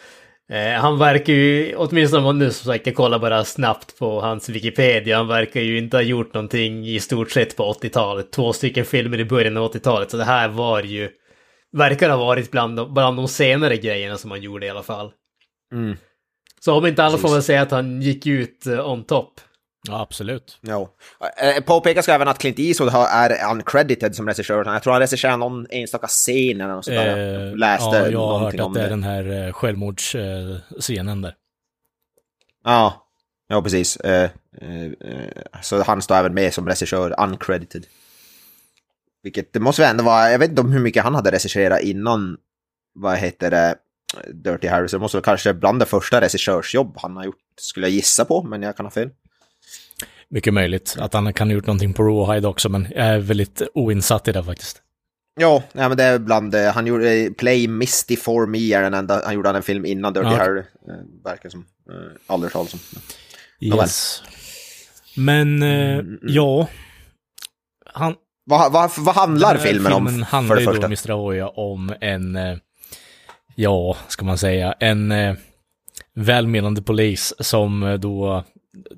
eh, 0.52 0.80
han 0.80 0.98
verkar 0.98 1.32
ju, 1.32 1.74
åtminstone 1.76 2.18
om 2.18 2.24
man 2.24 2.38
nu 2.38 2.50
som 2.50 2.72
sagt, 2.72 2.86
jag 2.86 2.96
kollar 2.96 3.18
bara 3.18 3.44
snabbt 3.44 3.98
på 3.98 4.20
hans 4.20 4.48
Wikipedia, 4.48 5.16
han 5.16 5.28
verkar 5.28 5.60
ju 5.60 5.78
inte 5.78 5.96
ha 5.96 6.02
gjort 6.02 6.34
någonting 6.34 6.86
i 6.88 7.00
stort 7.00 7.30
sett 7.30 7.56
på 7.56 7.72
80-talet. 7.72 8.32
Två 8.32 8.52
stycken 8.52 8.84
filmer 8.84 9.20
i 9.20 9.24
början 9.24 9.56
av 9.56 9.72
80-talet, 9.72 10.10
så 10.10 10.16
det 10.16 10.24
här 10.24 10.48
var 10.48 10.82
ju, 10.82 11.10
verkar 11.72 12.10
ha 12.10 12.16
varit 12.16 12.50
bland 12.50 12.76
de, 12.76 12.94
bland 12.94 13.16
de 13.16 13.28
senare 13.28 13.76
grejerna 13.76 14.18
som 14.18 14.30
han 14.30 14.42
gjorde 14.42 14.66
i 14.66 14.70
alla 14.70 14.82
fall. 14.82 15.12
Mm. 15.72 15.96
Så 16.60 16.74
om 16.74 16.86
inte 16.86 17.04
annat 17.04 17.20
får 17.20 17.28
man 17.28 17.42
säga 17.42 17.62
att 17.62 17.70
han 17.70 18.02
gick 18.02 18.26
ut 18.26 18.66
eh, 18.66 18.90
on 18.90 19.04
top. 19.04 19.40
Ja, 19.88 20.00
absolut. 20.00 20.58
Ja. 20.60 20.90
Eh, 21.42 21.64
Påpekas 21.64 22.08
även 22.08 22.28
att 22.28 22.38
Clint 22.38 22.58
Eastwood 22.58 22.94
är 22.94 23.50
uncredited 23.52 24.16
som 24.16 24.26
regissör. 24.28 24.64
Jag 24.64 24.82
tror 24.82 24.92
han 24.92 25.00
regisserar 25.00 25.36
någon 25.36 25.66
enstaka 25.70 26.06
scen 26.06 26.60
eller 26.60 26.74
något 26.74 26.84
sånt 26.84 26.96
där. 26.96 27.16
Eh, 27.16 27.48
Jag 27.48 27.58
läste 27.58 27.96
ja, 27.96 28.08
jag 28.08 28.26
har 28.26 28.38
hört 28.38 28.60
att 28.60 28.74
det 28.74 28.82
är 28.82 28.90
den 28.90 29.02
här 29.02 29.46
eh, 29.46 29.52
självmordsscenen 29.52 31.22
där. 31.22 31.34
Ja, 32.64 33.06
ja 33.48 33.62
precis. 33.62 33.96
Eh, 33.96 34.30
eh, 34.60 34.84
eh, 34.84 35.60
så 35.62 35.82
han 35.82 36.02
står 36.02 36.14
även 36.14 36.34
med 36.34 36.54
som 36.54 36.68
regissör, 36.68 37.14
uncredited. 37.20 37.86
Vilket 39.22 39.52
det 39.52 39.60
måste 39.60 39.82
väl 39.82 39.90
ändå 39.90 40.04
vara, 40.04 40.30
jag 40.30 40.38
vet 40.38 40.50
inte 40.50 40.60
om 40.62 40.72
hur 40.72 40.80
mycket 40.80 41.04
han 41.04 41.14
hade 41.14 41.30
regisserat 41.30 41.80
innan, 41.80 42.36
vad 42.94 43.16
heter 43.16 43.50
det, 43.50 43.74
Dirty 44.32 44.68
Harry. 44.68 44.88
Så 44.88 44.96
det 44.96 45.00
måste 45.00 45.16
väl 45.16 45.24
kanske 45.24 45.54
bland 45.54 45.78
det 45.80 45.86
första 45.86 46.20
regissörsjobb 46.20 46.96
han 47.02 47.16
har 47.16 47.24
gjort, 47.24 47.40
skulle 47.60 47.86
jag 47.86 47.94
gissa 47.94 48.24
på, 48.24 48.42
men 48.42 48.62
jag 48.62 48.76
kan 48.76 48.86
ha 48.86 48.90
fel. 48.90 49.10
Mycket 50.30 50.54
möjligt 50.54 50.96
att 50.98 51.12
han 51.14 51.32
kan 51.32 51.48
ha 51.48 51.54
gjort 51.54 51.66
någonting 51.66 51.92
på 51.92 52.02
Rawhide 52.02 52.48
också, 52.48 52.68
men 52.68 52.86
jag 52.90 53.06
är 53.06 53.18
väldigt 53.18 53.62
oinsatt 53.74 54.28
i 54.28 54.32
det 54.32 54.44
faktiskt. 54.44 54.82
Ja, 55.40 55.62
nej, 55.72 55.88
men 55.88 55.96
det 55.96 56.04
är 56.04 56.18
bland, 56.18 56.54
eh, 56.54 56.72
han 56.72 56.86
gjorde 56.86 57.12
eh, 57.14 57.32
Play 57.32 57.68
Misty 57.68 58.16
for 58.16 58.46
Me, 58.46 58.72
är 58.72 58.82
den 58.82 58.94
enda, 58.94 59.22
han 59.24 59.34
gjorde 59.34 59.48
en 59.48 59.62
film 59.62 59.84
innan 59.86 60.12
Dirty 60.12 60.26
Ja. 60.28 60.36
Harry, 60.36 60.58
eh, 60.60 60.64
verkar 61.24 61.48
som, 61.48 61.64
aldrig 62.26 62.52
talas 62.52 62.74
om. 62.74 62.80
Yes. 63.60 64.22
Men, 65.16 65.62
eh, 65.62 65.98
Mm, 65.98 66.18
ja. 66.22 66.68
Han, 67.94 68.14
Vad, 68.44 68.72
vad, 68.72 68.90
vad 68.98 69.14
handlar 69.14 69.54
den 69.54 69.62
här 69.62 69.68
filmen 69.68 69.92
om, 69.92 70.06
filmen 70.06 70.24
för 70.24 70.30
handlar 70.36 70.56
det 70.56 70.62
ju 70.62 70.72
då? 70.72 70.86
Mr. 70.86 71.10
Ahoya, 71.10 71.48
om 71.48 71.94
en, 72.00 72.38
ja, 73.54 73.96
ska 74.08 74.24
man 74.24 74.38
säga, 74.38 74.72
en 74.72 75.14
välmenande 76.14 76.82
polis 76.82 77.34
som 77.38 77.98
då 78.00 78.44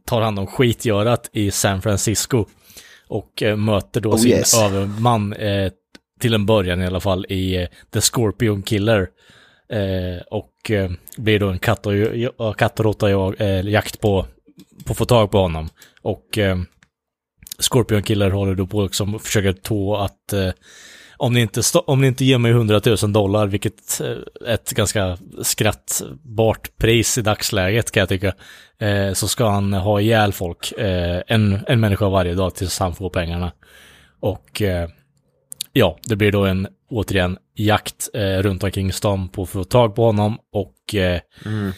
tar 0.05 0.21
hand 0.21 0.39
om 0.39 0.47
skitgörat 0.47 1.31
i 1.33 1.51
San 1.51 1.83
Francisco 1.83 2.45
och 3.09 3.43
eh, 3.43 3.57
möter 3.57 4.01
då 4.01 4.11
Oh, 4.11 4.17
sin 4.17 4.31
yes. 4.31 4.55
överman, 4.63 5.33
eh, 5.33 5.73
till 6.21 6.35
en 6.35 6.47
början 6.47 6.83
i 6.83 6.87
alla 6.87 7.01
fall, 7.01 7.27
i 7.29 7.57
eh, 7.57 7.69
The 7.93 8.01
Scorpion 8.01 8.63
Killer. 8.63 9.09
Eh, 9.73 10.23
och 10.31 10.71
eh, 10.71 10.91
blir 11.17 11.39
då 11.41 11.49
en 11.49 11.59
katt 11.59 11.87
och, 12.39 12.59
katt 12.59 12.79
och 12.81 12.85
råtta 12.85 13.11
jag- 13.11 13.65
jakt 13.65 14.01
på, 14.01 14.27
på 14.85 14.93
att 14.93 14.99
få 14.99 15.05
tag 15.05 15.31
på 15.31 15.39
honom. 15.39 15.69
Och 16.03 16.39
Scorpion 17.59 18.03
Killer 18.03 18.31
håller 18.31 18.55
då 18.55 18.67
på 18.67 18.83
liksom 18.83 19.19
försöker 19.19 19.57
få 19.69 19.97
att 19.97 20.33
om 21.19 21.33
ni, 21.33 21.41
inte 21.41 21.61
om 21.87 22.01
ni 22.01 22.07
inte 22.07 22.25
ger 22.25 22.39
mig 22.39 22.51
100 22.51 22.81
000 23.03 23.13
dollar, 23.13 23.47
vilket 23.47 24.01
är 24.01 24.49
ett 24.49 24.71
ganska 24.71 25.19
skrattbart 25.43 26.77
pris 26.77 27.19
i 27.19 27.23
dagsläget 27.23 27.91
kan 27.91 28.01
jag 28.01 28.09
tycka, 28.09 28.35
eh, 28.79 29.13
så 29.13 29.29
ska 29.29 29.49
han 29.49 29.73
ha 29.73 30.01
ihjäl 30.01 30.33
folk, 30.33 30.73
eh, 30.73 31.23
en, 31.27 31.59
en 31.67 31.81
människa 31.81 32.09
varje 32.09 32.35
dag 32.35 32.55
tills 32.55 32.79
han 32.79 32.95
får 32.95 33.11
pengarna. 33.11 33.53
Och 34.21 34.63
eh, 34.63 34.89
ja, 35.73 35.99
det 36.03 36.17
blir 36.17 36.33
då 36.33 36.45
en 36.45 36.69
återigen 36.91 37.39
jakt 37.55 38.09
eh, 38.15 38.39
runt 38.39 38.65
omkring 38.65 38.93
stan 38.93 39.29
på 39.29 39.43
att 39.43 39.49
få 39.49 39.65
tag 39.65 39.95
på 39.95 40.05
honom 40.05 40.39
och 40.53 40.95
eh, 40.95 41.21
Mm. 41.45 41.73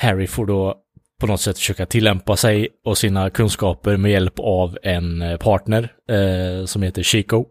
Harry 0.00 0.26
får 0.26 0.46
då 0.46 0.74
på 1.20 1.26
något 1.26 1.40
sätt 1.40 1.58
försöka 1.58 1.86
tillämpa 1.86 2.36
sig 2.36 2.68
och 2.84 2.98
sina 2.98 3.30
kunskaper 3.30 3.96
med 3.96 4.10
hjälp 4.10 4.38
av 4.38 4.78
en 4.82 5.22
eh, 5.22 5.36
partner 5.36 5.92
eh, 6.08 6.64
som 6.64 6.82
heter 6.82 7.02
Chico. 7.02 7.44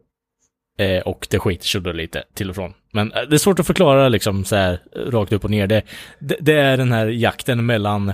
Eh, 0.78 1.02
och 1.02 1.28
det 1.30 1.40
skiter 1.40 1.66
sig 1.66 1.82
då 1.82 1.92
lite 1.92 2.24
till 2.34 2.50
och 2.50 2.56
från. 2.56 2.74
Men 2.92 3.12
eh, 3.12 3.22
det 3.22 3.36
är 3.36 3.38
svårt 3.38 3.60
att 3.60 3.68
förklara 3.68 4.10
liksom 4.10 4.46
så 4.46 4.56
här 4.56 4.80
eh, 4.96 5.00
rakt 5.00 5.34
upp 5.34 5.44
och 5.44 5.52
ner. 5.52 5.68
Det, 5.68 5.82
det, 6.20 6.38
det 6.40 6.54
är 6.54 6.78
den 6.78 6.92
här 6.92 7.08
jakten 7.08 7.66
mellan 7.66 8.14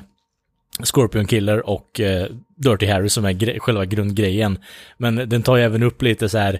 Scorpion 0.83 1.25
Killer 1.25 1.69
och 1.69 1.99
eh, 1.99 2.27
Dirty 2.57 2.85
Harry 2.85 3.09
som 3.09 3.25
är 3.25 3.33
gre- 3.33 3.59
själva 3.59 3.85
grundgrejen. 3.85 4.57
Men 4.97 5.15
den 5.15 5.43
tar 5.43 5.57
ju 5.57 5.63
även 5.63 5.83
upp 5.83 6.01
lite 6.01 6.29
så 6.29 6.37
här, 6.37 6.59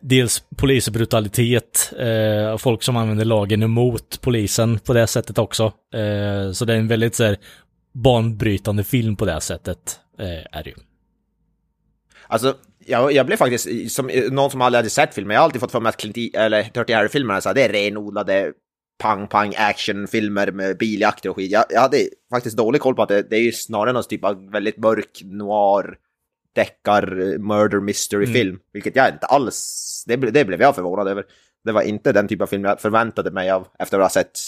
dels 0.00 0.42
polisbrutalitet, 0.56 1.92
eh, 1.98 2.56
folk 2.56 2.82
som 2.82 2.96
använder 2.96 3.24
lagen 3.24 3.62
emot 3.62 4.18
polisen 4.20 4.78
på 4.78 4.92
det 4.92 5.06
sättet 5.06 5.38
också. 5.38 5.64
Eh, 5.94 6.52
så 6.52 6.64
det 6.64 6.72
är 6.72 6.78
en 6.78 6.88
väldigt 6.88 7.14
så 7.14 7.24
här 7.24 7.36
banbrytande 7.92 8.84
film 8.84 9.16
på 9.16 9.24
det 9.24 9.40
sättet, 9.40 10.00
eh, 10.18 10.58
är 10.58 10.62
det 10.64 10.70
ju. 10.70 10.76
Alltså, 12.26 12.54
jag, 12.86 13.12
jag 13.12 13.26
blev 13.26 13.36
faktiskt, 13.36 13.94
som 13.94 14.10
någon 14.30 14.50
som 14.50 14.60
aldrig 14.60 14.78
hade 14.78 14.90
sett 14.90 15.14
filmen, 15.14 15.34
jag 15.34 15.40
har 15.40 15.44
alltid 15.44 15.60
fått 15.60 15.72
för 15.72 15.80
mig 15.80 15.88
att 15.88 15.96
Clint 15.96 16.18
E- 16.18 16.30
eller 16.34 16.70
Dirty 16.74 16.92
Harry-filmerna, 16.92 17.52
det 17.54 17.62
är 17.62 17.68
renodlade 17.68 18.52
pang-pang 19.02 19.54
actionfilmer 19.56 20.52
med 20.52 20.78
biljakter 20.78 21.30
och 21.30 21.36
skit. 21.36 21.50
Jag, 21.50 21.64
jag 21.70 21.80
hade 21.80 22.08
faktiskt 22.30 22.56
dålig 22.56 22.80
koll 22.80 22.94
på 22.94 23.02
att 23.02 23.08
det, 23.08 23.22
det 23.22 23.36
är 23.36 23.40
ju 23.40 23.52
snarare 23.52 23.92
någon 23.92 24.02
typ 24.02 24.24
av 24.24 24.50
väldigt 24.50 24.76
mörk 24.76 25.20
noir 25.24 25.96
deckar 26.54 27.38
murder 27.38 27.80
mystery-film, 27.80 28.58
vilket 28.72 28.96
jag 28.96 29.08
inte 29.08 29.26
alls, 29.26 30.04
det, 30.06 30.16
det 30.16 30.44
blev 30.44 30.60
jag 30.60 30.74
förvånad 30.74 31.08
över. 31.08 31.24
Det 31.64 31.72
var 31.72 31.82
inte 31.82 32.12
den 32.12 32.28
typ 32.28 32.42
av 32.42 32.46
film 32.46 32.64
jag 32.64 32.80
förväntade 32.80 33.30
mig 33.30 33.50
av 33.50 33.66
efter 33.78 33.98
att 33.98 34.04
ha 34.04 34.10
sett 34.10 34.38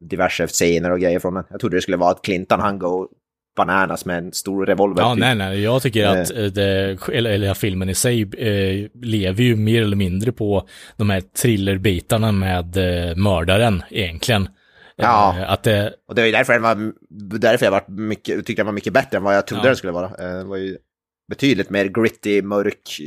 diverse 0.00 0.46
scener 0.46 0.90
och 0.90 1.00
grejer 1.00 1.18
från 1.18 1.34
den. 1.34 1.44
Jag 1.50 1.60
trodde 1.60 1.76
det 1.76 1.80
skulle 1.80 1.96
vara 1.96 2.10
att 2.10 2.22
Clinton 2.22 2.60
han 2.60 2.78
går 2.78 3.08
bananas 3.58 4.04
med 4.04 4.18
en 4.18 4.32
stor 4.32 4.66
revolver. 4.66 5.02
Ja, 5.02 5.14
typ. 5.14 5.20
nej, 5.20 5.34
nej, 5.34 5.62
jag 5.62 5.82
tycker 5.82 6.06
att 6.06 6.30
eh, 6.36 6.44
det, 6.44 6.98
eller, 7.12 7.30
eller 7.30 7.54
filmen 7.54 7.88
i 7.88 7.94
sig 7.94 8.22
eh, 8.22 8.88
lever 9.02 9.42
ju 9.42 9.56
mer 9.56 9.82
eller 9.82 9.96
mindre 9.96 10.32
på 10.32 10.68
de 10.96 11.10
här 11.10 11.20
thrillerbitarna 11.20 12.32
med 12.32 12.76
eh, 12.76 13.16
mördaren 13.16 13.82
egentligen. 13.90 14.48
Ja. 14.96 15.36
Eh, 15.38 15.50
att 15.52 15.62
det, 15.62 15.92
Och 16.08 16.14
det 16.14 16.20
var 16.22 16.26
ju 16.26 16.32
därför, 16.32 16.52
den 16.52 16.62
var, 16.62 16.92
därför 17.38 17.66
jag 17.66 17.70
var 17.70 17.84
mycket, 17.88 18.46
tyckte 18.46 18.60
den 18.60 18.66
var 18.66 18.72
mycket 18.72 18.92
bättre 18.92 19.16
än 19.16 19.22
vad 19.22 19.36
jag 19.36 19.46
trodde 19.46 19.62
Ja. 19.62 19.66
den 19.68 19.76
skulle 19.76 19.92
vara. 19.92 20.06
Eh, 20.06 20.36
Den 20.38 20.48
var 20.48 20.56
ju 20.56 20.76
betydligt 21.28 21.70
mer 21.70 21.84
gritty, 21.84 22.42
mörk, 22.42 23.00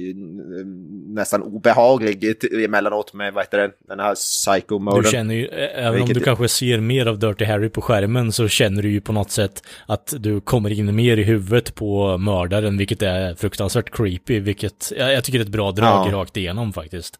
nästan 1.15 1.41
obehaglig 1.43 2.36
emellanåt 2.65 3.13
med 3.13 3.34
vad 3.34 3.43
heter 3.43 3.57
det, 3.57 3.71
den 3.88 3.99
här 3.99 4.10
Du 4.10 4.15
psycho-morden. 4.15 5.12
känner 5.12 5.36
ju, 5.36 5.47
även 5.47 5.89
om 5.89 5.95
Vilket- 5.95 6.13
du 6.17 6.23
kanske 6.23 6.47
ser 6.47 6.79
mer 6.79 7.05
av 7.05 7.19
Dirty 7.19 7.45
Harry 7.45 7.69
på 7.69 7.81
skärmen 7.81 8.31
så 8.31 8.47
känner 8.47 8.81
du 8.81 8.89
ju 8.91 9.01
på 9.01 9.13
något 9.13 9.31
sätt 9.31 9.63
att 9.86 10.13
du 10.19 10.41
kommer 10.41 10.69
in 10.69 10.95
mer 10.95 11.17
i 11.17 11.23
huvudet 11.23 11.75
på 11.75 12.17
mördaren, 12.17 12.77
vilket 12.77 13.01
är 13.01 13.36
fruktansvärt 13.36 13.91
creepy, 13.97 14.39
vilket 14.39 14.93
jag, 14.97 15.13
jag 15.13 15.23
tycker 15.23 15.39
är 15.39 15.43
ett 15.43 15.49
bra 15.49 15.71
drag 15.71 16.07
Ja. 16.12 16.17
rakt 16.17 16.38
igenom 16.38 16.73
faktiskt. 16.73 17.15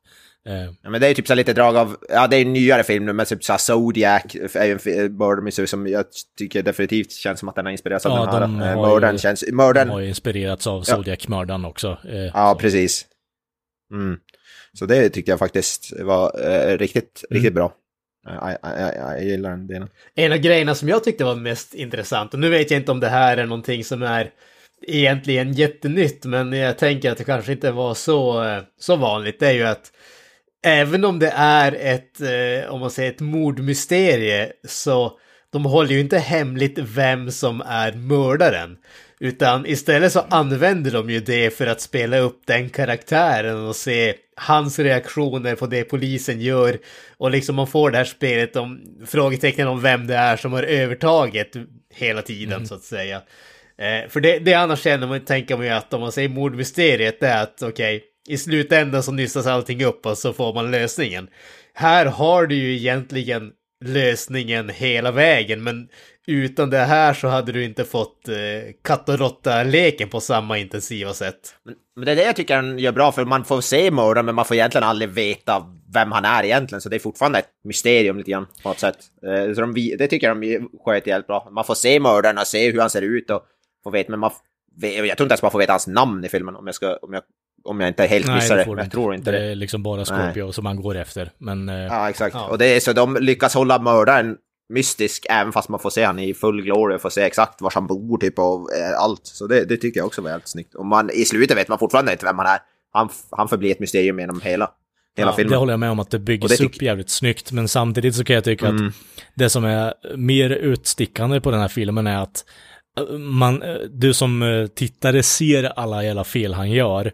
Eh, 0.48 0.74
Ja, 0.84 0.90
men 0.90 1.02
det 1.02 1.08
är 1.08 1.10
ju 1.10 1.14
typ 1.16 1.28
så 1.28 1.34
här 1.34 1.36
lite 1.38 1.54
drag 1.54 1.78
av, 1.78 1.98
ja 2.10 2.28
det 2.28 2.38
är 2.38 2.42
en 2.42 2.54
nyare 2.54 2.84
film 2.84 3.06
nu, 3.06 3.14
men 3.14 3.26
typ 3.26 3.44
så 3.44 3.54
här 3.54 3.58
Zodiac 3.58 4.24
är 4.56 4.66
ju 4.66 5.06
en 5.38 5.44
mystery 5.44 5.68
som 5.68 5.88
jag 5.88 6.06
tycker 6.38 6.64
definitivt 6.64 7.12
känns 7.12 7.40
som 7.40 7.50
att 7.50 7.56
den 7.56 7.66
har 7.66 7.72
inspirerats 7.72 8.06
av 8.06 8.12
Ja, 8.12 8.26
den 8.26 8.34
här. 8.34 8.42
de 8.42 8.62
Eh, 8.62 8.76
har 8.80 8.90
Mördaren 8.94 9.16
ju- 9.16 9.20
känns, 9.20 9.40
de 9.42 9.52
mördaren, 9.52 9.90
har 9.90 10.00
ju 10.00 10.08
inspirerats 10.08 10.68
av 10.68 10.84
Ja. 10.88 10.96
Zodiac-mördaren 10.96 11.66
också. 11.66 11.98
Eh, 12.10 12.16
ja 12.34 12.58
precis. 12.60 13.06
Mm. 13.94 14.18
Så 14.74 14.86
det 14.86 15.10
tyckte 15.10 15.32
jag 15.32 15.40
faktiskt 15.40 15.94
var 16.02 16.50
eh, 16.52 16.78
riktigt, 16.78 17.24
Mm. 17.30 17.36
riktigt 17.42 17.54
bra. 17.54 17.74
Jag, 18.28 19.24
gillar 19.24 19.50
den 19.50 19.68
delen. 19.68 19.90
En 20.16 20.32
av 20.32 20.38
grejerna 20.38 20.76
som 20.76 20.90
jag 20.90 21.04
tyckte 21.04 21.24
var 21.24 21.36
mest 21.36 21.74
intressant, 21.74 22.34
och 22.34 22.40
nu 22.40 22.50
vet 22.50 22.72
jag 22.72 22.80
inte 22.80 22.92
om 22.92 23.00
det 23.00 23.10
här 23.10 23.38
är 23.38 23.46
någonting 23.46 23.84
som 23.84 24.04
är 24.04 24.32
egentligen 24.88 25.54
jättenytt, 25.54 26.26
men 26.26 26.54
jag 26.54 26.78
tänker 26.78 27.12
att 27.12 27.18
det 27.18 27.24
kanske 27.24 27.52
inte 27.52 27.72
var 27.72 27.94
så, 27.94 28.44
eh, 28.44 28.62
så 28.80 28.96
vanligt, 28.96 29.40
det 29.40 29.48
är 29.48 29.52
ju 29.54 29.64
att 29.64 29.92
även 30.64 31.06
om 31.06 31.20
det 31.20 31.34
är 31.36 31.72
ett, 31.80 32.22
eh, 32.22 32.74
om 32.74 32.80
man 32.80 32.92
säger 32.92 33.12
ett 33.12 33.20
mordmysterie, 33.20 34.52
så 34.68 35.20
de 35.52 35.66
håller 35.66 35.92
ju 35.92 36.00
inte 36.00 36.18
hemligt 36.18 36.78
vem 36.78 37.32
som 37.32 37.62
är 37.62 37.92
mördaren. 37.92 38.78
Utan 39.20 39.66
istället 39.66 40.12
så 40.12 40.20
använder 40.30 40.92
de 40.92 41.10
ju 41.10 41.20
det 41.20 41.58
för 41.58 41.68
att 41.68 41.82
spela 41.82 42.18
upp 42.18 42.42
den 42.46 42.70
karaktären 42.70 43.68
och 43.68 43.76
se 43.76 44.14
hans 44.36 44.80
reaktioner 44.80 45.56
på 45.56 45.68
det 45.68 45.84
polisen 45.84 46.42
gör. 46.42 46.78
Och 47.18 47.32
liksom 47.32 47.56
man 47.56 47.68
får 47.68 47.92
det 47.92 47.98
här 47.98 48.06
spelet 48.06 48.56
om 48.56 48.82
frågetecken 49.08 49.68
om 49.68 49.82
vem 49.82 50.08
det 50.08 50.16
är 50.16 50.38
som 50.38 50.54
har 50.54 50.64
övertaget 50.64 51.52
hela 51.94 52.22
tiden 52.22 52.54
mm. 52.54 52.66
så 52.66 52.76
att 52.76 52.84
säga. 52.84 53.22
Eh, 53.78 54.10
för 54.10 54.20
det, 54.20 54.40
det 54.40 54.54
annars 54.54 54.82
känner 54.82 55.08
man, 55.08 55.26
tänker 55.26 55.58
man 55.58 55.66
ju 55.66 55.72
att 55.72 55.94
om 55.94 56.02
man 56.02 56.12
säger 56.12 56.30
mordmysteriet 56.30 57.20
det 57.20 57.28
är 57.28 57.44
att 57.44 57.62
okej, 57.62 57.96
okay, 57.96 58.08
i 58.28 58.38
slutändan 58.38 59.04
så 59.04 59.12
nystas 59.12 59.48
allting 59.48 59.84
upp 59.86 60.06
och 60.06 60.18
så 60.18 60.34
får 60.34 60.54
man 60.54 60.72
lösningen. 60.72 61.28
Här 61.74 62.06
har 62.06 62.48
du 62.48 62.56
ju 62.56 62.76
egentligen 62.76 63.52
lösningen 63.86 64.70
hela 64.70 65.12
vägen, 65.12 65.64
men 65.64 65.90
utan 66.28 66.70
det 66.70 66.78
här 66.78 67.14
så 67.14 67.28
hade 67.28 67.52
du 67.52 67.64
inte 67.64 67.86
fått 67.86 68.28
eh, 68.28 68.36
katt 68.84 69.10
och 69.10 69.20
råtta-leken 69.20 70.10
på 70.10 70.20
samma 70.20 70.58
intensiva 70.58 71.14
sätt. 71.14 71.56
Men, 71.64 71.76
men, 71.96 72.06
det 72.06 72.12
är 72.12 72.16
det 72.16 72.24
jag 72.24 72.36
tycker 72.36 72.56
han 72.56 72.80
gör 72.80 72.92
bra, 72.92 73.12
för 73.12 73.26
man 73.26 73.46
får 73.46 73.62
se 73.62 73.92
mördaren, 73.92 74.26
men 74.26 74.36
man 74.36 74.46
får 74.46 74.56
egentligen 74.56 74.88
aldrig 74.88 75.10
veta 75.10 75.66
vem 75.94 76.12
han 76.12 76.26
är 76.26 76.44
egentligen, 76.44 76.82
så 76.82 76.90
det 76.90 76.96
är 76.96 77.00
fortfarande 77.00 77.40
ett 77.40 77.50
mysterium 77.64 78.18
lite 78.18 78.32
grann 78.32 78.48
på 78.64 78.70
något 78.70 78.80
sätt. 78.80 78.98
Eh, 79.26 79.54
så 79.54 79.62
de, 79.62 79.74
det 79.98 80.08
tycker 80.08 80.28
jag 80.28 80.42
de 80.42 80.70
sköter 80.86 81.10
jävligt 81.10 81.28
bra. 81.28 81.50
Man 81.52 81.66
får 81.66 81.76
se 81.76 82.00
mördaren 82.00 82.38
och 82.38 82.48
se 82.48 82.72
hur 82.72 82.80
han 82.80 82.90
ser 82.90 83.02
ut 83.02 83.30
och 83.30 83.44
få 83.84 83.90
veta, 83.90 84.12
men 84.12 84.20
man, 84.20 84.32
jag 84.82 85.18
tror 85.18 85.26
inte 85.26 85.34
ens 85.34 85.42
man 85.42 85.52
får 85.52 85.60
veta 85.60 85.74
hans 85.74 85.88
namn 85.88 86.26
i 86.26 86.30
filmen 86.30 86.56
om 86.56 86.66
jag, 86.66 86.76
ska, 86.76 86.96
om 86.96 87.14
jag 87.14 87.24
om 87.64 87.80
jag 87.80 87.90
inte 87.90 88.04
helt 88.04 88.28
Nej, 88.28 88.36
missar 88.36 88.58
det. 88.58 88.64
det 88.64 88.82
jag 88.82 88.92
tror 88.92 89.16
inte 89.16 89.32
det. 89.32 89.40
Det 89.40 89.52
är 89.52 89.56
liksom 89.56 89.84
bara 89.84 90.06
Scorpio 90.06 90.44
Nej. 90.44 90.54
som 90.54 90.64
man 90.64 90.82
går 90.82 90.96
efter. 90.96 91.32
Men, 91.38 91.70
eh, 91.70 91.76
ja, 91.76 92.10
exakt. 92.10 92.36
Ja. 92.36 92.48
Och 92.48 92.58
det 92.58 92.66
är 92.66 92.80
så 92.80 92.94
de 92.94 93.18
lyckas 93.22 93.54
hålla 93.54 93.80
mördaren 93.80 94.38
mystisk 94.72 95.26
även 95.30 95.54
fast 95.54 95.70
man 95.70 95.80
får 95.80 95.90
se 95.90 96.04
han 96.04 96.20
i 96.20 96.34
full 96.34 96.62
glory 96.62 96.96
och 96.96 97.02
får 97.02 97.10
se 97.10 97.22
exakt 97.22 97.62
var 97.62 97.72
han 97.74 97.88
bor 97.88 98.18
typ 98.18 98.40
och 98.40 98.74
eh, 98.74 99.00
allt. 99.00 99.22
Så 99.24 99.48
det, 99.48 99.66
det 99.66 99.78
tycker 99.78 100.00
jag 100.00 100.08
också 100.08 100.22
var 100.22 100.30
helt 100.30 100.48
snyggt. 100.48 100.76
Och 100.76 100.86
man, 100.86 101.10
i 101.14 101.26
slutet 101.26 101.58
vet 101.58 101.68
man 101.68 101.80
fortfarande 101.80 102.12
inte 102.12 102.26
vem 102.26 102.38
han 102.38 102.48
är. 102.48 102.60
Han, 102.94 103.10
han 103.32 103.48
förblir 103.48 103.72
ett 103.72 103.80
mysterium 103.80 104.20
genom 104.20 104.42
hela, 104.42 104.70
hela 105.18 105.32
ja, 105.32 105.36
filmen. 105.36 105.52
Det 105.52 105.58
håller 105.58 105.74
jag 105.74 105.80
med 105.80 105.92
om 105.92 106.00
att 106.00 106.12
det 106.12 106.20
byggs 106.20 106.58
det 106.58 106.66
upp 106.66 106.82
jävligt 106.82 107.10
snyggt. 107.10 107.52
Men 107.52 107.68
samtidigt 107.68 108.16
så 108.16 108.24
kan 108.24 108.34
jag 108.34 108.44
tycka 108.44 108.68
mm. 108.68 108.88
att 108.88 108.94
det 109.36 109.50
som 109.50 109.66
är 109.66 109.94
mer 110.16 110.50
utstickande 110.50 111.42
på 111.42 111.52
den 111.52 111.60
här 111.60 111.68
filmen 111.68 112.08
är 112.08 112.18
att 112.18 112.46
eh, 112.98 113.18
man, 113.18 113.64
du 113.90 114.14
som 114.14 114.68
tittare 114.76 115.24
ser 115.24 115.64
alla 115.64 116.04
jävla 116.04 116.24
fel 116.24 116.54
han 116.54 116.72
gör. 116.72 117.12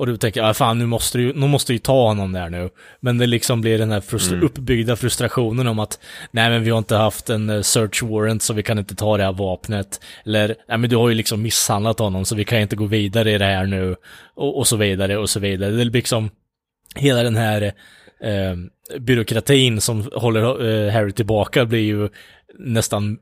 Och 0.00 0.06
du 0.06 0.16
tänker, 0.16 0.42
ah, 0.42 0.54
fan 0.54 0.78
nu 0.78 0.86
måste 0.86 1.18
du, 1.18 1.32
nu 1.32 1.46
måste 1.46 1.72
du 1.72 1.78
ta 1.78 2.08
honom 2.08 2.32
där 2.32 2.50
nu. 2.50 2.70
Men 3.00 3.18
det 3.18 3.26
liksom 3.26 3.60
blir 3.60 3.78
den 3.78 3.90
här 3.90 4.00
frustra 4.00 4.34
mm. 4.34 4.46
uppbyggda 4.46 4.96
frustrationen 4.96 5.66
om 5.66 5.78
att, 5.78 5.98
nej 6.30 6.50
men 6.50 6.64
vi 6.64 6.70
har 6.70 6.78
inte 6.78 6.96
haft 6.96 7.30
en 7.30 7.50
uh, 7.50 7.62
search 7.62 8.02
warrant 8.02 8.42
så 8.42 8.54
vi 8.54 8.62
kan 8.62 8.78
inte 8.78 8.94
ta 8.94 9.16
det 9.16 9.24
här 9.24 9.32
vapnet. 9.32 10.00
Eller, 10.24 10.56
nej 10.68 10.78
men 10.78 10.90
du 10.90 10.96
har 10.96 11.08
ju 11.08 11.14
liksom 11.14 11.42
misshandlat 11.42 11.98
honom 11.98 12.24
så 12.24 12.34
vi 12.34 12.44
kan 12.44 12.58
inte 12.58 12.76
gå 12.76 12.84
vidare 12.84 13.32
i 13.32 13.38
det 13.38 13.44
här 13.44 13.66
nu. 13.66 13.96
Och, 14.34 14.58
och 14.58 14.66
så 14.66 14.76
vidare 14.76 15.16
och 15.16 15.30
så 15.30 15.40
vidare. 15.40 15.70
Det 15.70 15.82
är 15.82 15.84
liksom, 15.84 16.30
hela 16.94 17.22
den 17.22 17.36
här 17.36 17.72
eh, 18.22 18.56
byråkratin 18.98 19.80
som 19.80 20.10
håller 20.14 20.42
eh, 20.42 20.92
Harry 20.92 21.12
tillbaka 21.12 21.64
blir 21.64 21.80
ju 21.80 22.08
nästan 22.58 23.18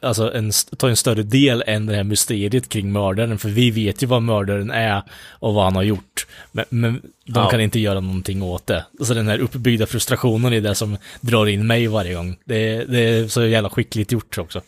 alltså 0.00 0.34
en, 0.34 0.50
tar 0.76 0.88
en 0.88 0.96
större 0.96 1.22
del 1.22 1.64
än 1.66 1.86
det 1.86 1.94
här 1.94 2.04
mysteriet 2.04 2.68
kring 2.68 2.92
mördaren. 2.92 3.38
För 3.38 3.48
vi 3.48 3.70
vet 3.70 4.02
ju 4.02 4.06
vad 4.06 4.22
mördaren 4.22 4.70
är 4.70 5.02
och 5.30 5.54
vad 5.54 5.64
han 5.64 5.76
har 5.76 5.82
gjort. 5.82 6.26
Men, 6.52 6.64
men 6.68 6.92
de 7.24 7.40
ja. 7.40 7.50
kan 7.50 7.60
inte 7.60 7.80
göra 7.80 8.00
någonting 8.00 8.42
åt 8.42 8.66
det. 8.66 8.84
Så 9.00 9.14
den 9.14 9.28
här 9.28 9.38
uppbyggda 9.38 9.86
frustrationen 9.86 10.52
är 10.52 10.60
det 10.60 10.74
som 10.74 10.96
drar 11.20 11.46
in 11.46 11.66
mig 11.66 11.86
varje 11.86 12.14
gång. 12.14 12.36
Det, 12.44 12.84
det 12.84 13.00
är 13.00 13.28
så 13.28 13.46
jävla 13.46 13.70
skickligt 13.70 14.12
gjort 14.12 14.38
också. 14.38 14.60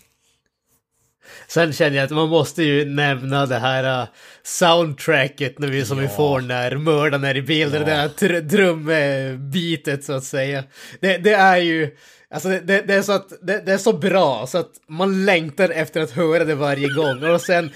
Sen 1.50 1.72
känner 1.72 1.96
jag 1.96 2.04
att 2.04 2.10
man 2.10 2.28
måste 2.28 2.62
ju 2.62 2.84
nämna 2.84 3.46
det 3.46 3.58
här 3.58 4.02
uh, 4.02 4.08
soundtracket 4.42 5.58
när 5.58 5.68
vi, 5.68 5.84
som 5.84 5.98
ja. 5.98 6.02
vi 6.02 6.08
får 6.08 6.40
när 6.40 6.76
mördaren 6.76 7.24
är 7.24 7.36
i 7.36 7.42
bilden. 7.42 7.80
Ja. 7.86 8.08
Det 8.18 8.28
där 8.28 8.48
trumbitet 8.48 10.04
så 10.04 10.12
att 10.12 10.24
säga. 10.24 10.64
Det, 11.00 11.18
det 11.18 11.32
är 11.32 11.56
ju 11.56 11.90
Alltså 12.34 12.48
det, 12.48 12.60
det, 12.60 12.82
det 12.82 12.94
är 12.94 13.02
så 13.02 13.12
att 13.12 13.32
det, 13.42 13.66
det, 13.66 13.72
är 13.72 13.78
så 13.78 13.92
bra 13.92 14.46
så 14.46 14.58
att 14.58 14.70
man 14.88 15.24
längtar 15.24 15.68
efter 15.68 16.00
att 16.00 16.10
höra 16.10 16.44
det 16.44 16.54
varje 16.54 16.88
gång 16.88 17.24
och 17.24 17.40
sen 17.40 17.70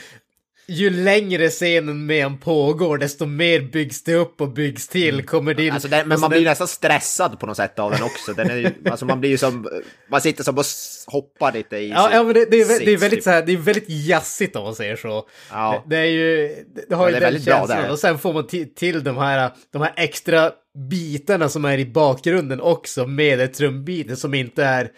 ju 0.66 0.90
längre 0.90 1.48
scenen 1.48 2.06
med 2.06 2.26
en 2.26 2.38
pågår, 2.38 2.98
desto 2.98 3.26
mer 3.26 3.60
byggs 3.60 4.02
det 4.02 4.14
upp 4.14 4.40
och 4.40 4.48
byggs 4.48 4.88
till. 4.88 5.14
Mm. 5.14 5.26
Kommer 5.26 5.54
det 5.54 5.66
in, 5.66 5.72
alltså 5.72 5.88
det, 5.88 5.96
men 5.96 6.12
alltså 6.12 6.20
man 6.20 6.30
blir 6.30 6.44
nästan 6.44 6.68
stressad 6.68 7.40
på 7.40 7.46
något 7.46 7.56
sätt 7.56 7.78
av 7.78 7.90
den 7.90 8.02
också. 8.02 8.32
Den 8.32 8.50
är, 8.50 8.72
alltså 8.90 9.06
man 9.06 9.20
blir 9.20 9.30
ju 9.30 9.38
som, 9.38 9.68
man 10.08 10.20
sitter 10.20 10.44
som 10.44 10.58
och 10.58 10.64
hoppar 11.06 11.52
lite 11.52 11.76
i 11.76 11.90
Ja, 11.90 12.10
ja 12.12 12.22
men 12.22 12.34
det, 12.34 12.50
det, 12.50 12.60
är, 12.60 12.84
det 12.84 12.92
är 12.92 12.96
väldigt 12.96 13.10
typ. 13.10 13.24
så 13.24 13.30
här, 13.30 13.42
det 13.42 13.52
är 13.52 13.56
väldigt 13.56 13.88
jazzigt 13.88 14.56
om 14.56 14.64
man 14.64 14.74
säger 14.74 14.96
så. 14.96 15.28
Ja. 15.50 15.84
Det, 15.86 15.96
det 15.96 16.02
är 16.02 16.06
ju, 16.06 16.64
det 16.88 16.94
har 16.94 17.10
ju 17.10 17.20
den 17.20 17.40
känslan. 17.40 17.90
Och 17.90 17.98
sen 17.98 18.18
får 18.18 18.32
man 18.32 18.46
till 18.74 19.04
de 19.04 19.16
här, 19.16 19.50
de 19.72 19.82
här 19.82 19.92
extra 19.96 20.52
bitarna 20.90 21.48
som 21.48 21.64
är 21.64 21.78
i 21.78 21.86
bakgrunden 21.86 22.60
också 22.60 23.06
med 23.06 23.54
trumbiten 23.54 24.16
som 24.16 24.34
inte 24.34 24.64
är 24.64 24.90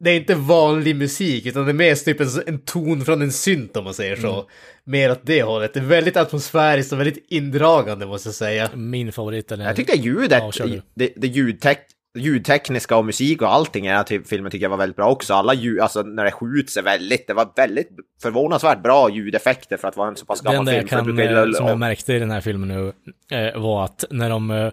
det 0.00 0.10
är 0.10 0.16
inte 0.16 0.34
vanlig 0.34 0.96
musik 0.96 1.46
utan 1.46 1.64
det 1.64 1.70
är 1.70 1.74
mer 1.74 1.94
typ 1.94 2.20
en, 2.20 2.28
en 2.46 2.58
ton 2.58 3.04
från 3.04 3.22
en 3.22 3.32
synt 3.32 3.76
om 3.76 3.84
man 3.84 3.94
säger 3.94 4.16
så. 4.16 4.32
Mm. 4.32 4.44
Mer 4.84 5.12
åt 5.12 5.20
det 5.22 5.42
hållet. 5.42 5.74
Det 5.74 5.80
är 5.80 5.84
väldigt 5.84 6.16
atmosfäriskt 6.16 6.92
och 6.92 7.00
väldigt 7.00 7.26
indragande 7.28 8.06
måste 8.06 8.28
jag 8.28 8.34
säga. 8.34 8.70
Min 8.74 9.12
favorit 9.12 9.52
är 9.52 9.58
Jag 9.58 9.76
tyckte 9.76 9.98
ljudet, 9.98 10.42
ja, 10.58 10.66
det, 10.94 11.12
det 11.16 11.26
ljudtek 11.26 11.78
ljudtekniska 12.18 12.96
och 12.96 13.04
musik 13.04 13.42
och 13.42 13.54
allting 13.54 13.84
i 13.84 13.88
den 13.88 13.96
här 13.96 14.04
typ, 14.04 14.28
filmen 14.28 14.50
tycker 14.50 14.64
jag 14.64 14.70
var 14.70 14.76
väldigt 14.76 14.96
bra 14.96 15.10
också. 15.10 15.34
Alla 15.34 15.54
ljud, 15.54 15.80
alltså 15.80 16.02
när 16.02 16.24
det 16.24 16.30
skjuts 16.30 16.76
är 16.76 16.82
väldigt, 16.82 17.26
det 17.26 17.34
var 17.34 17.48
väldigt 17.56 17.88
förvånansvärt 18.22 18.82
bra 18.82 19.10
ljudeffekter 19.10 19.76
för 19.76 19.88
att 19.88 19.96
vara 19.96 20.08
en 20.08 20.16
så 20.16 20.26
pass 20.26 20.40
gammal 20.40 20.56
film. 20.56 20.64
Det 20.64 20.94
enda 20.94 21.22
jag 21.24 21.44
kan, 21.44 21.54
som 21.54 21.66
jag 21.66 21.78
märkte 21.78 22.14
i 22.14 22.18
den 22.18 22.30
här 22.30 22.40
filmen 22.40 22.68
nu 22.68 22.92
eh, 23.36 23.60
var 23.60 23.84
att 23.84 24.04
när 24.10 24.30
de 24.30 24.50
eh, 24.50 24.70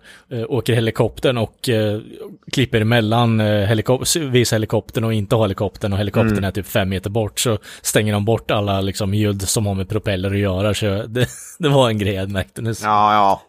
åker 0.48 0.74
helikoptern 0.74 1.38
och 1.38 1.70
eh, 1.70 2.02
klipper 2.52 2.82
emellan 2.82 3.40
eh, 3.40 3.66
helikop 3.68 4.16
visa 4.16 4.56
helikoptern 4.56 5.04
och 5.04 5.14
inte 5.14 5.36
ha 5.36 5.44
helikoptern 5.44 5.94
och 5.94 6.00
helikoptern 6.00 6.32
mm. 6.32 6.44
är 6.44 6.52
typ 6.52 6.68
fem 6.68 6.90
meter 6.90 7.10
bort 7.10 7.40
så 7.40 7.58
stänger 7.82 8.14
de 8.14 8.26
bort 8.26 8.52
alla 8.52 8.82
liksom 8.82 9.14
ljud 9.14 9.42
som 9.42 9.66
har 9.66 9.74
med 9.74 9.90
propeller 9.90 10.32
att 10.32 10.38
göra. 10.38 10.74
Så 10.74 10.86
det, 11.08 11.28
det 11.60 11.70
var 11.70 11.90
en 11.90 11.98
grej 11.98 12.14
jag 12.14 12.32
märkte 12.32 12.62
nu. 12.62 12.74
Ja, 12.84 13.14
ja. 13.14 13.42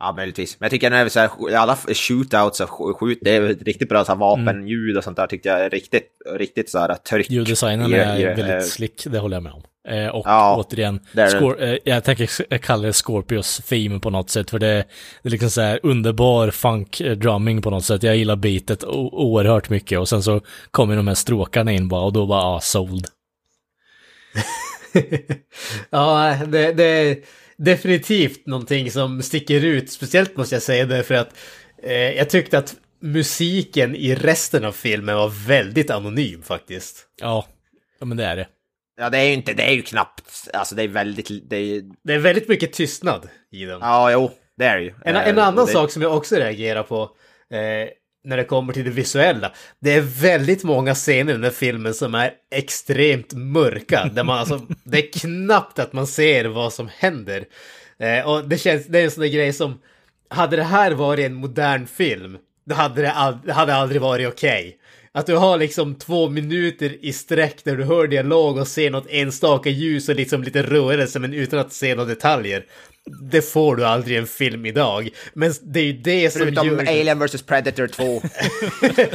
Ja, 0.00 0.12
möjligtvis. 0.12 0.60
Men 0.60 0.66
jag 0.66 0.70
tycker 0.70 0.90
när 0.90 1.08
så 1.08 1.20
här, 1.20 1.56
alla 1.56 1.76
shootouts 1.76 2.60
och 2.60 3.00
skjut, 3.00 3.18
det 3.22 3.36
är 3.36 3.40
riktigt 3.40 3.88
bra 3.88 4.04
så 4.04 4.12
här, 4.12 4.18
vapenljud 4.18 4.96
och 4.96 5.04
sånt 5.04 5.16
där 5.16 5.26
tyckte 5.26 5.48
jag 5.48 5.60
är 5.60 5.70
riktigt, 5.70 6.08
riktigt 6.36 6.70
så 6.70 6.78
här 6.78 6.94
tryck. 6.94 7.30
Ljuddesignen 7.30 7.92
är 7.92 8.20
i, 8.20 8.24
väldigt 8.24 8.46
eh, 8.46 8.60
slick, 8.60 9.04
det 9.06 9.18
håller 9.18 9.36
jag 9.36 9.42
med 9.42 9.52
om. 9.52 9.62
Eh, 9.88 10.08
och 10.08 10.26
ja, 10.26 10.56
återigen, 10.56 11.00
Scor 11.30 11.62
eh, 11.62 11.76
jag 11.84 12.04
tänker 12.04 12.58
kalla 12.58 12.86
det 12.86 12.92
Scorpios 12.92 13.56
theme 13.68 14.00
på 14.00 14.10
något 14.10 14.30
sätt, 14.30 14.50
för 14.50 14.58
det, 14.58 14.84
det 15.22 15.28
är 15.28 15.30
liksom 15.30 15.50
så 15.50 15.60
här 15.60 15.80
underbar 15.82 16.50
funk-drumming 16.50 17.62
på 17.62 17.70
något 17.70 17.84
sätt. 17.84 18.02
Jag 18.02 18.16
gillar 18.16 18.36
beatet 18.36 18.84
oerhört 18.84 19.70
mycket 19.70 19.98
och 19.98 20.08
sen 20.08 20.22
så 20.22 20.40
kommer 20.70 20.96
de 20.96 21.08
här 21.08 21.14
stråkarna 21.14 21.72
in 21.72 21.88
bara 21.88 22.02
och 22.02 22.12
då 22.12 22.26
bara, 22.26 22.42
ah, 22.42 22.60
sold. 22.60 23.06
ja, 25.90 26.36
det, 26.46 26.72
det 26.72 27.24
definitivt 27.64 28.46
någonting 28.46 28.90
som 28.90 29.22
sticker 29.22 29.64
ut. 29.64 29.90
Speciellt 29.90 30.36
måste 30.36 30.54
jag 30.54 30.62
säga 30.62 30.86
det 30.86 31.02
för 31.02 31.14
att 31.14 31.38
eh, 31.82 31.92
jag 31.92 32.30
tyckte 32.30 32.58
att 32.58 32.74
musiken 33.00 33.96
i 33.96 34.14
resten 34.14 34.64
av 34.64 34.72
filmen 34.72 35.16
var 35.16 35.46
väldigt 35.46 35.90
anonym 35.90 36.42
faktiskt. 36.42 37.06
Ja, 37.20 37.46
ja 38.00 38.06
men 38.06 38.16
det 38.16 38.24
är 38.24 38.36
det. 38.36 38.48
Ja, 39.00 39.10
det 39.10 39.18
är 39.18 39.24
ju 39.24 39.32
inte, 39.32 39.52
det 39.52 39.62
är 39.62 39.72
ju 39.72 39.82
knappt, 39.82 40.48
alltså 40.52 40.74
det 40.74 40.82
är 40.82 40.88
väldigt, 40.88 41.50
det 41.50 41.56
är 41.56 41.82
Det 42.04 42.14
är 42.14 42.18
väldigt 42.18 42.48
mycket 42.48 42.72
tystnad 42.72 43.28
i 43.52 43.64
den. 43.64 43.80
Ja, 43.80 44.12
jo, 44.12 44.30
det 44.56 44.64
är 44.64 44.76
det 44.76 44.82
ju. 44.82 44.94
En, 45.04 45.16
en 45.16 45.38
annan 45.38 45.66
det... 45.66 45.72
sak 45.72 45.90
som 45.90 46.02
jag 46.02 46.16
också 46.16 46.36
reagerar 46.36 46.82
på, 46.82 47.02
eh, 47.50 47.88
när 48.24 48.36
det 48.36 48.44
kommer 48.44 48.72
till 48.72 48.84
det 48.84 48.90
visuella. 48.90 49.52
Det 49.80 49.94
är 49.94 50.00
väldigt 50.00 50.64
många 50.64 50.94
scener 50.94 51.32
i 51.32 51.36
den 51.36 51.44
här 51.44 51.50
filmen 51.50 51.94
som 51.94 52.14
är 52.14 52.32
extremt 52.54 53.32
mörka. 53.32 54.10
Där 54.12 54.24
man 54.24 54.38
alltså, 54.38 54.66
det 54.84 54.98
är 54.98 55.12
knappt 55.12 55.78
att 55.78 55.92
man 55.92 56.06
ser 56.06 56.44
vad 56.44 56.72
som 56.72 56.88
händer. 56.98 57.44
Eh, 57.98 58.28
och 58.28 58.48
det 58.48 58.58
känns, 58.58 58.86
det 58.86 58.98
är 58.98 59.04
en 59.04 59.10
sån 59.10 59.22
där 59.22 59.28
grej 59.28 59.52
som, 59.52 59.80
hade 60.28 60.56
det 60.56 60.62
här 60.62 60.90
varit 60.90 61.26
en 61.26 61.34
modern 61.34 61.86
film, 61.86 62.38
då 62.66 62.74
hade 62.74 63.02
det, 63.02 63.12
all, 63.12 63.38
det 63.44 63.52
hade 63.52 63.74
aldrig 63.74 64.00
varit 64.00 64.28
okej. 64.28 64.60
Okay. 64.60 64.76
Att 65.12 65.26
du 65.26 65.36
har 65.36 65.58
liksom 65.58 65.94
två 65.94 66.28
minuter 66.28 67.04
i 67.04 67.12
sträck 67.12 67.64
där 67.64 67.76
du 67.76 67.84
hör 67.84 68.06
dialog 68.06 68.56
och 68.56 68.68
ser 68.68 68.90
något 68.90 69.06
enstaka 69.08 69.70
ljus 69.70 70.08
och 70.08 70.14
liksom 70.14 70.42
lite 70.42 70.62
rörelse 70.62 71.18
men 71.18 71.34
utan 71.34 71.58
att 71.58 71.72
se 71.72 71.94
några 71.94 72.08
detaljer. 72.08 72.64
Det 73.30 73.42
får 73.42 73.76
du 73.76 73.84
aldrig 73.84 74.16
i 74.16 74.20
en 74.20 74.26
film 74.26 74.66
idag. 74.66 75.08
Men 75.34 75.52
det 75.62 75.80
är 75.80 75.84
ju 75.84 75.92
det 75.92 76.32
Förutom 76.32 76.54
som 76.54 76.66
gör... 76.66 76.76
Förutom 76.76 76.94
Alien 76.94 77.18
vs 77.18 77.42
Predator 77.42 77.86
2. 77.86 78.22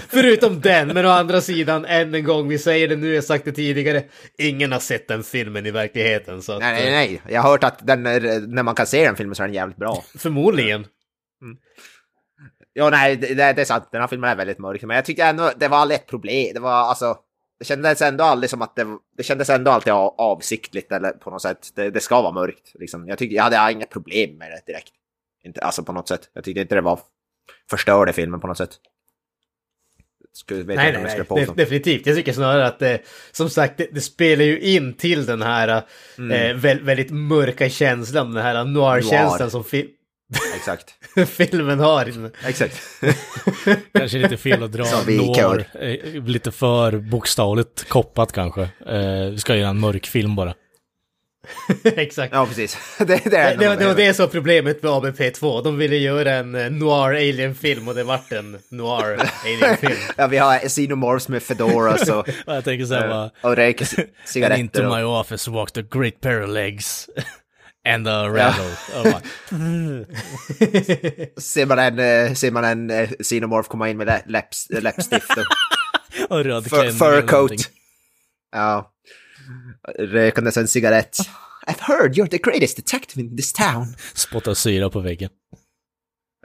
Förutom 0.09 0.61
den, 0.61 0.87
men 0.87 1.05
å 1.05 1.09
andra 1.09 1.41
sidan, 1.41 1.85
än 1.85 2.15
en 2.15 2.23
gång, 2.23 2.47
vi 2.47 2.57
säger 2.57 2.87
det 2.87 2.95
nu, 2.95 3.13
jag 3.13 3.23
sagt 3.23 3.45
det 3.45 3.51
tidigare, 3.51 4.03
ingen 4.37 4.71
har 4.71 4.79
sett 4.79 5.07
den 5.07 5.23
filmen 5.23 5.65
i 5.65 5.71
verkligheten. 5.71 6.41
Så 6.41 6.51
att... 6.51 6.59
Nej, 6.59 6.83
nej, 6.83 6.91
nej. 6.91 7.21
Jag 7.35 7.41
har 7.41 7.49
hört 7.49 7.63
att 7.63 7.87
den, 7.87 8.03
när 8.03 8.63
man 8.63 8.75
kan 8.75 8.87
se 8.87 9.05
den 9.05 9.15
filmen 9.15 9.35
så 9.35 9.43
är 9.43 9.47
den 9.47 9.55
jävligt 9.55 9.77
bra. 9.77 10.03
Förmodligen. 10.17 10.85
Mm. 11.41 11.57
Ja, 12.73 12.89
nej, 12.89 13.15
det, 13.15 13.33
det 13.33 13.61
är 13.61 13.65
sant. 13.65 13.89
Den 13.91 14.01
här 14.01 14.07
filmen 14.07 14.29
är 14.29 14.35
väldigt 14.35 14.59
mörk. 14.59 14.81
Men 14.81 14.95
jag 14.95 15.05
tyckte 15.05 15.23
ändå 15.23 15.51
det 15.57 15.67
var 15.67 15.91
ett 15.91 16.07
problem. 16.07 16.51
Det 16.53 16.59
var 16.59 16.71
alltså... 16.71 17.17
Det 17.59 17.65
kändes 17.65 18.01
ändå 18.01 18.23
aldrig 18.23 18.49
som 18.49 18.61
att 18.61 18.75
det... 18.75 18.85
Det 19.17 19.23
kändes 19.23 19.49
ändå 19.49 19.71
alltid 19.71 19.93
av- 19.93 20.15
avsiktligt 20.17 20.91
eller 20.91 21.11
på 21.11 21.29
något 21.29 21.41
sätt. 21.41 21.69
Det, 21.75 21.89
det 21.89 21.99
ska 21.99 22.21
vara 22.21 22.31
mörkt. 22.33 22.71
Liksom. 22.73 23.07
Jag 23.07 23.17
tyckte 23.17 23.35
jag 23.35 23.43
hade 23.43 23.71
inga 23.71 23.85
problem 23.85 24.37
med 24.37 24.51
det 24.51 24.71
direkt. 24.71 24.91
Inte, 25.43 25.61
alltså 25.61 25.83
på 25.83 25.93
något 25.93 26.07
sätt. 26.07 26.29
Jag 26.33 26.43
tyckte 26.43 26.61
inte 26.61 26.75
det 26.75 26.81
var... 26.81 26.99
Förstörde 27.69 28.13
filmen 28.13 28.39
på 28.39 28.47
något 28.47 28.57
sätt. 28.57 28.71
Skulle, 30.33 30.63
vet 30.63 30.75
Nej, 30.77 30.93
nej, 30.93 31.03
nej, 31.03 31.23
påstå. 31.23 31.53
definitivt. 31.53 32.05
Jag 32.05 32.15
tycker 32.15 32.33
snarare 32.33 32.67
att 32.67 32.79
det, 32.79 33.01
som 33.31 33.49
sagt, 33.49 33.77
det, 33.77 33.87
det 33.91 34.01
spelar 34.01 34.43
ju 34.45 34.59
in 34.59 34.93
till 34.93 35.25
den 35.25 35.41
här 35.41 35.67
eh, 35.67 35.81
vä- 36.55 36.83
väldigt 36.83 37.11
mörka 37.11 37.69
känslan, 37.69 38.33
den 38.33 38.43
här 38.43 38.63
noir-känslan 38.65 39.39
Noir. 39.39 39.49
som 39.49 39.63
fi- 39.63 39.89
Exakt. 40.55 40.93
filmen 41.29 41.79
har. 41.79 42.13
Exakt. 42.47 42.81
Kanske 43.93 44.17
lite 44.17 44.37
fel 44.37 44.63
att 44.63 44.71
dra 44.71 44.83
noir, 45.07 45.65
eh, 45.81 46.23
lite 46.23 46.51
för 46.51 46.97
bokstavligt 46.97 47.89
koppat 47.89 48.31
kanske. 48.31 48.61
Eh, 48.61 49.29
vi 49.31 49.37
ska 49.39 49.55
göra 49.55 49.69
en 49.69 49.79
mörk 49.79 50.05
film 50.07 50.35
bara. 50.35 50.53
Exakt. 51.83 52.33
ja, 52.33 52.45
precis. 52.45 52.77
Det, 52.97 53.05
det, 53.05 53.21
Det, 53.29 53.37
är 53.37 53.57
det, 53.57 53.75
det 53.75 53.85
var 53.87 53.95
det. 53.95 54.13
som 54.13 54.29
problemet 54.29 54.83
med 54.83 54.91
ABP2. 54.91 55.63
De 55.63 55.77
ville 55.77 55.95
göra 55.97 56.31
en 56.33 56.55
eh, 56.55 56.69
noir 56.71 57.09
alien-film 57.15 57.87
och 57.87 57.95
det 57.95 58.03
vart 58.03 58.31
en 58.31 58.59
noir 58.69 59.17
alien-film. 59.45 59.95
Ja, 60.17 60.27
vi 60.27 60.37
har 60.37 60.59
Xenomorphs 60.59 61.27
med 61.27 61.43
fedoras 61.43 62.09
och, 62.09 62.27
jag 62.45 62.63
tänker 62.63 62.85
så 62.85 62.93
här 62.93 63.07
bara, 63.07 63.29
och 63.41 63.55
röker 63.55 63.85
c- 63.85 64.01
And 64.01 64.07
into 64.09 64.23
cigaretter. 64.25 64.97
My 64.97 65.03
office 65.03 65.51
walked 65.51 65.83
a 65.83 65.87
great 65.91 66.21
pair 66.21 66.43
of 66.43 66.49
legs. 66.49 67.09
And 67.85 68.07
a 68.07 68.29
rattle. 68.29 68.75
Och 68.99 69.03
bara, 69.03 69.21
ser 71.37 71.65
man 71.65 71.79
en, 71.79 71.99
eh, 71.99 72.33
ser 72.33 72.51
man 72.51 72.63
en 72.63 72.89
eh, 72.89 73.09
Xenomorph 73.23 73.69
komma 73.69 73.89
in 73.89 73.97
med 73.97 74.07
lä- 74.07 74.23
läpps, 74.25 74.67
läppstift 74.69 75.29
och 75.29 75.45
och 76.29 76.43
röd 76.43 76.69
fur, 76.69 76.91
fur 76.91 77.27
coat. 77.27 77.69
Ja. 78.51 78.91
Rökandes 79.99 80.57
en 80.57 80.67
cigarett. 80.67 81.17
I've 81.67 81.81
heard 81.81 82.17
you're 82.17 82.27
the 82.27 82.37
greatest 82.37 82.75
detective 82.75 83.21
in 83.21 83.37
this 83.37 83.53
town. 83.53 83.95
Spottar 84.13 84.53
syra 84.53 84.89
på 84.89 84.99
väggen. 84.99 85.29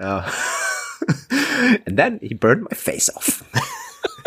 Ja. 0.00 0.24
And 1.86 1.96
then 1.98 2.18
he 2.22 2.34
burned 2.34 2.62
my 2.70 2.76
face 2.76 3.12
off. 3.16 3.42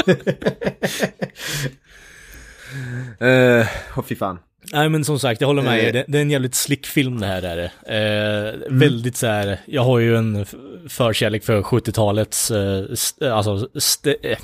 uh, 3.22 3.66
oh, 3.98 4.04
fy 4.04 4.16
fan. 4.16 4.40
Nej 4.72 4.90
men 4.90 5.06
som 5.06 5.20
sagt, 5.20 5.42
jag 5.42 5.48
håller 5.48 5.62
med 5.62 5.80
Eh. 5.80 5.86
er. 5.86 5.94
Det, 5.94 6.06
det 6.08 6.18
är 6.18 6.22
en 6.22 6.32
jävligt 6.32 6.56
slick 6.56 6.86
film 6.86 7.20
det 7.20 7.28
här 7.28 7.42
är 7.44 7.56
det. 7.56 7.72
Eh, 7.98 8.64
Mm. 8.68 8.80
Väldigt 8.80 9.16
så 9.18 9.28
här, 9.28 9.58
jag 9.66 9.84
har 9.84 10.00
ju 10.00 10.18
en 10.18 10.46
förkärlek 10.90 11.44
för 11.44 11.62
70-talets 11.62 12.52
eh, 12.52 12.86
st- 12.92 13.28
alltså, 13.30 13.68
st- 13.76 14.16
eh, 14.24 14.38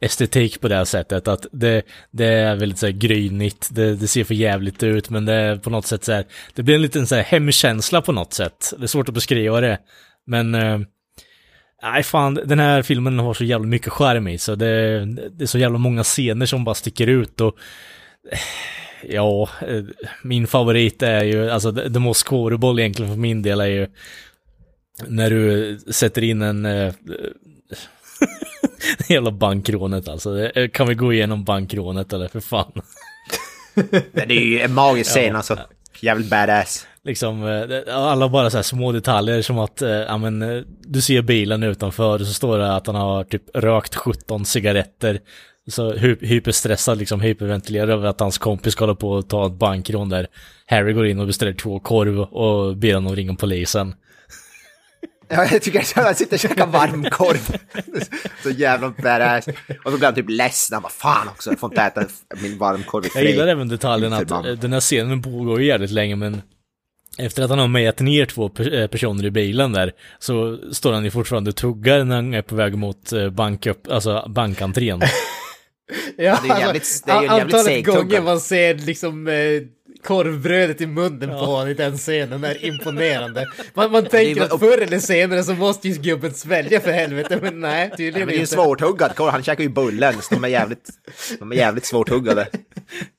estetik 0.00 0.60
på 0.60 0.68
det 0.68 0.76
här 0.76 0.84
sättet. 0.84 1.28
Att 1.28 1.46
det, 1.52 1.82
det 2.10 2.24
är 2.26 2.56
väldigt 2.56 2.78
så 2.78 2.86
här 2.86 2.92
grynigt, 2.92 3.68
det, 3.70 3.96
det 3.96 4.08
ser 4.08 4.24
för 4.24 4.34
jävligt 4.34 4.82
ut, 4.82 5.10
men 5.10 5.24
det 5.24 5.32
är 5.34 5.56
på 5.56 5.70
något 5.70 5.86
sätt 5.86 6.04
så 6.04 6.12
här, 6.12 6.24
det 6.54 6.62
blir 6.62 6.74
en 6.74 6.82
liten 6.82 7.06
så 7.06 7.14
här 7.14 7.22
hemkänsla 7.22 8.02
på 8.02 8.12
något 8.12 8.32
sätt. 8.32 8.72
Det 8.78 8.82
är 8.82 8.86
svårt 8.86 9.08
att 9.08 9.14
beskriva 9.14 9.60
det. 9.60 9.78
Men 10.26 10.50
Nej 11.82 12.02
fan, 12.02 12.34
den 12.34 12.58
här 12.58 12.82
filmen 12.82 13.18
har 13.18 13.34
så 13.34 13.44
jävla 13.44 13.66
mycket 13.66 13.92
skärm 13.92 14.28
i 14.28 14.38
så 14.38 14.54
det, 14.54 15.04
det 15.30 15.44
är 15.44 15.46
så 15.46 15.58
jävla 15.58 15.78
många 15.78 16.02
scener 16.04 16.46
som 16.46 16.64
bara 16.64 16.74
sticker 16.74 17.06
ut 17.06 17.40
och 17.40 17.54
Ja, 19.08 19.48
eh, 19.68 19.82
min 20.22 20.46
favorit 20.46 21.02
är 21.02 21.24
ju, 21.24 21.50
alltså 21.50 21.72
the 21.72 21.98
most 21.98 22.20
scoreable 22.26 22.82
egentligen 22.82 23.10
för 23.12 23.18
min 23.18 23.42
del 23.42 23.60
är 23.60 23.66
ju 23.66 23.86
när 25.06 25.30
du 25.30 25.78
sätter 25.90 26.24
in 26.24 26.42
en 26.42 26.66
eh, 26.66 26.92
jävla 29.08 29.30
bankrånet 29.30 30.08
alltså. 30.08 30.34
Det- 30.34 30.68
Kan 30.72 30.88
vi 30.88 30.94
gå 30.94 31.12
igenom 31.12 31.44
bankrånet 31.44 32.12
eller 32.12 32.28
för 32.28 32.40
fan? 32.40 32.72
Det 34.12 34.22
är 34.22 34.30
ju 34.44 34.60
en 34.60 34.74
magisk 34.74 35.10
scen 35.10 35.36
alltså. 35.36 35.58
Jävligt 36.00 36.30
badass. 36.30 36.86
Liksom, 37.04 37.44
eh, 37.46 37.96
alla 37.96 38.28
bara 38.28 38.50
så 38.50 38.58
här 38.58 38.62
små 38.62 38.92
detaljer 38.92 39.42
som 39.42 39.58
att, 39.58 39.82
eh, 39.82 39.90
ja 39.90 40.18
men, 40.18 40.42
eh, 40.42 40.62
du 40.80 41.00
ser 41.00 41.22
bilen 41.22 41.62
utanför 41.62 42.20
och 42.20 42.26
så 42.26 42.32
står 42.32 42.58
det 42.58 42.74
att 42.76 42.86
han 42.86 42.96
har 42.96 43.24
typ 43.24 43.42
rökt 43.54 43.94
17 43.94 44.44
cigaretter. 44.44 45.20
Så 45.70 45.92
hy- 45.94 46.26
hyperstressad, 46.26 46.98
liksom 46.98 47.20
hyperventilerar 47.20 47.88
över 47.88 48.06
att 48.08 48.20
hans 48.20 48.38
kompis 48.38 48.72
ska 48.72 48.82
hålla 48.84 48.94
på 48.94 49.18
att 49.18 49.28
ta 49.28 49.46
ett 49.46 49.52
bankrån 49.52 50.08
där. 50.08 50.26
Harry 50.66 50.92
går 50.92 51.06
in 51.06 51.20
och 51.20 51.26
beställer 51.26 51.52
två 51.52 51.80
korv 51.80 52.20
och 52.20 52.76
ber 52.76 52.94
honom 52.94 53.16
ringa 53.16 53.34
polisen. 53.34 53.94
Ja, 55.32 55.46
jag 55.52 55.62
tycker 55.62 55.80
att 55.80 55.92
han 55.92 56.14
sitter 56.14 56.36
och 56.36 56.40
käkar 56.40 56.66
varmkorv. 56.66 57.56
Så 58.42 58.50
jävla 58.50 58.88
badass. 59.02 59.46
Och 59.84 59.90
så 59.92 59.96
blir 59.98 60.04
han 60.04 60.14
typ 60.14 60.28
ledsen. 60.30 60.74
Han 60.74 60.82
bara 60.82 60.88
fan 60.92 61.28
också, 61.28 61.50
jag 61.50 61.58
får 61.58 61.70
inte 61.70 61.82
äta 61.82 62.04
min 62.42 62.58
varmkorv 62.58 63.04
i 63.06 63.08
Jag 63.14 63.24
gillar 63.24 63.44
fred. 63.44 63.48
även 63.52 63.68
detaljen 63.68 64.12
att 64.12 64.60
den 64.60 64.72
här 64.72 64.80
scenen 64.80 65.22
pågår 65.22 65.62
jävligt 65.62 65.90
länge 65.90 66.16
men 66.16 66.42
efter 67.18 67.42
att 67.42 67.50
han 67.50 67.58
har 67.58 67.68
mätt 67.68 68.00
ner 68.00 68.26
två 68.26 68.50
eh, 68.58 68.86
personer 68.86 69.24
i 69.24 69.30
bilen 69.30 69.72
där 69.72 69.92
så 70.18 70.58
står 70.72 70.92
han 70.92 71.04
ju 71.04 71.10
fortfarande 71.10 71.50
och 71.50 71.56
tuggar 71.56 72.04
när 72.04 72.16
han 72.16 72.34
är 72.34 72.42
på 72.42 72.54
väg 72.54 72.74
mot 72.78 73.12
eh, 73.12 73.30
bank 73.30 73.66
upp, 73.66 73.88
alltså 73.90 74.24
bankentrén. 74.28 75.00
Ja, 76.16 76.38
det 76.42 76.48
är 76.48 76.54
ju 76.56 76.60
jävligt- 76.60 77.02
det 77.06 77.12
är 77.12 77.22
ju 77.22 77.28
en 77.28 77.36
jävligt 77.36 77.54
antalet 77.54 77.86
gånger 77.86 78.22
man 78.22 78.40
ser 78.40 78.74
liksom 78.74 79.28
eh, 79.28 79.62
korvbrödet 80.04 80.80
i 80.80 80.86
munnen 80.86 81.28
på 81.28 81.34
honom 81.34 81.68
i 81.68 81.74
den 81.74 81.96
scenen 81.98 82.44
är 82.44 82.64
imponerande. 82.64 83.46
Man, 83.74 83.92
man 83.92 84.06
tänker 84.06 84.42
att 84.42 84.60
förr 84.60 84.78
eller 84.78 84.98
senare 84.98 85.42
så 85.44 85.54
måste 85.54 85.88
ju 85.88 85.94
gubben 86.02 86.34
svälja 86.34 86.80
för 86.80 86.90
helvete, 86.92 87.38
men 87.42 87.60
nej, 87.60 87.88
Men 87.88 87.96
tydligen 87.96 88.28
det 88.28 88.32
är 88.34 88.36
ju 88.36 88.40
inte. 88.40 88.52
svårtuggad 88.54 89.14
korv, 89.16 89.30
han 89.30 89.42
käkar 89.42 89.62
ju 89.62 89.68
bullen, 89.70 90.14
så 90.22 90.34
de 90.34 90.44
är 90.44 90.48
jävligt, 90.48 90.88
de 91.38 91.52
är 91.52 91.56
jävligt 91.56 91.84
svårtuggade. 91.86 92.48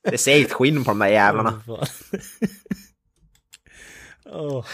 Det 0.09 0.17
ser 0.17 0.41
ett 0.41 0.53
skinn 0.53 0.83
på 0.83 0.91
de 0.91 0.99
där 0.99 1.07
jävlarna. 1.07 1.61
Fan. 1.67 1.85
Åh. 4.33 4.65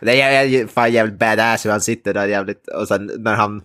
Det 0.00 0.20
är 0.22 0.44
jä- 0.46 0.66
fan 0.66 0.92
jävligt 0.92 1.18
badass 1.18 1.66
hur 1.66 1.70
han 1.70 1.80
sitter 1.80 2.14
där 2.14 2.26
jävligt, 2.28 2.68
och 2.68 2.88
sen 2.88 3.10
när 3.18 3.34
han, 3.34 3.62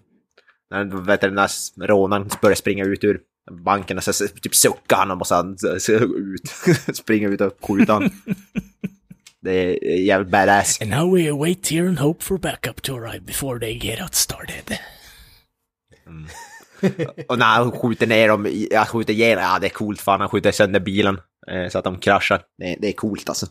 när 0.71 0.83
vet 1.05 1.21
du, 1.21 1.27
den 1.27 1.35
där 1.35 1.87
rånaren 1.87 2.29
börjar 2.41 2.55
springa 2.55 2.85
ut 2.85 3.03
ur 3.03 3.19
banken 3.51 3.97
och 3.97 4.03
så 4.03 4.13
så 4.13 4.27
typ 4.27 4.55
suckar 4.55 4.97
han 4.97 5.11
och 5.11 5.27
han 5.29 5.57
så- 5.57 5.91
ut, 5.91 6.41
springa 6.97 7.27
ut 7.27 7.41
och 7.41 7.57
skjuta 7.61 7.93
han. 7.93 8.11
Det 9.43 9.51
är 9.51 9.99
jävligt 9.99 10.31
badass. 10.31 10.81
And 10.81 10.89
now 10.89 11.15
we 11.15 11.31
wait 11.31 11.67
here 11.67 11.87
and 11.87 11.99
hope 11.99 12.23
for 12.23 12.37
backup 12.37 12.81
to 12.81 12.95
arrive 12.97 13.19
before 13.25 13.59
they 13.59 13.73
get 13.77 14.01
out 14.01 14.15
started. 14.15 14.77
Och 17.27 17.39
när 17.39 17.45
han 17.45 17.71
skjuter 17.71 18.07
ner 18.07 18.27
dem, 18.27 18.67
ja, 18.71 18.85
skjuter 18.85 19.13
ihjäl, 19.13 19.37
ja 19.41 19.59
det 19.59 19.67
är 19.67 19.69
coolt 19.69 20.01
fan, 20.01 20.19
han 20.19 20.29
skjuter 20.29 20.51
sönder 20.51 20.79
bilen 20.79 21.19
eh, 21.51 21.69
så 21.69 21.77
att 21.77 21.83
de 21.83 21.99
kraschar. 21.99 22.41
Det, 22.57 22.75
det 22.79 22.87
är 22.87 22.91
coolt 22.93 23.29
alltså. 23.29 23.47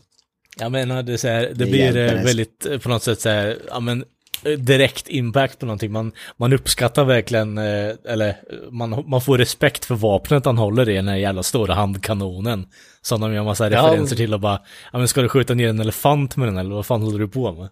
Jag 0.57 0.71
menar, 0.71 1.03
det, 1.03 1.13
är 1.13 1.17
så 1.17 1.27
här, 1.27 1.41
det, 1.41 1.53
Det 1.53 1.65
blir 1.65 1.97
eh, 1.97 2.23
väldigt, 2.23 2.65
eh, 2.65 2.79
på 2.79 2.89
något 2.89 3.03
sätt 3.03 3.21
så 3.21 3.29
här, 3.29 3.57
ja 3.67 3.79
men, 3.79 4.03
direkt 4.43 5.07
impact 5.09 5.59
på 5.59 5.65
någonting. 5.65 5.91
Man, 5.91 6.11
man 6.37 6.53
uppskattar 6.53 7.05
verkligen, 7.05 7.57
eh, 7.57 7.95
eller 8.05 8.29
eh, 8.29 8.35
man, 8.71 9.03
man 9.07 9.21
får 9.21 9.37
respekt 9.37 9.85
för 9.85 9.95
vapnet 9.95 10.45
han 10.45 10.57
håller 10.57 10.89
i, 10.89 10.95
den 10.95 11.07
här 11.07 11.15
jävla 11.15 11.43
stora 11.43 11.73
handkanonen. 11.73 12.67
Som 13.01 13.21
de 13.21 13.33
gör 13.33 13.43
massa 13.43 13.69
Ja. 13.69 13.77
referenser 13.77 14.15
till 14.15 14.33
och 14.33 14.39
bara, 14.39 14.61
ja 14.93 14.99
men 14.99 15.07
ska 15.07 15.21
du 15.21 15.29
skjuta 15.29 15.53
ner 15.53 15.69
en 15.69 15.79
elefant 15.79 16.35
med 16.37 16.47
den 16.47 16.57
eller 16.57 16.75
vad 16.75 16.85
fan 16.85 17.01
håller 17.01 17.19
du 17.19 17.27
på 17.27 17.51
med? 17.53 17.69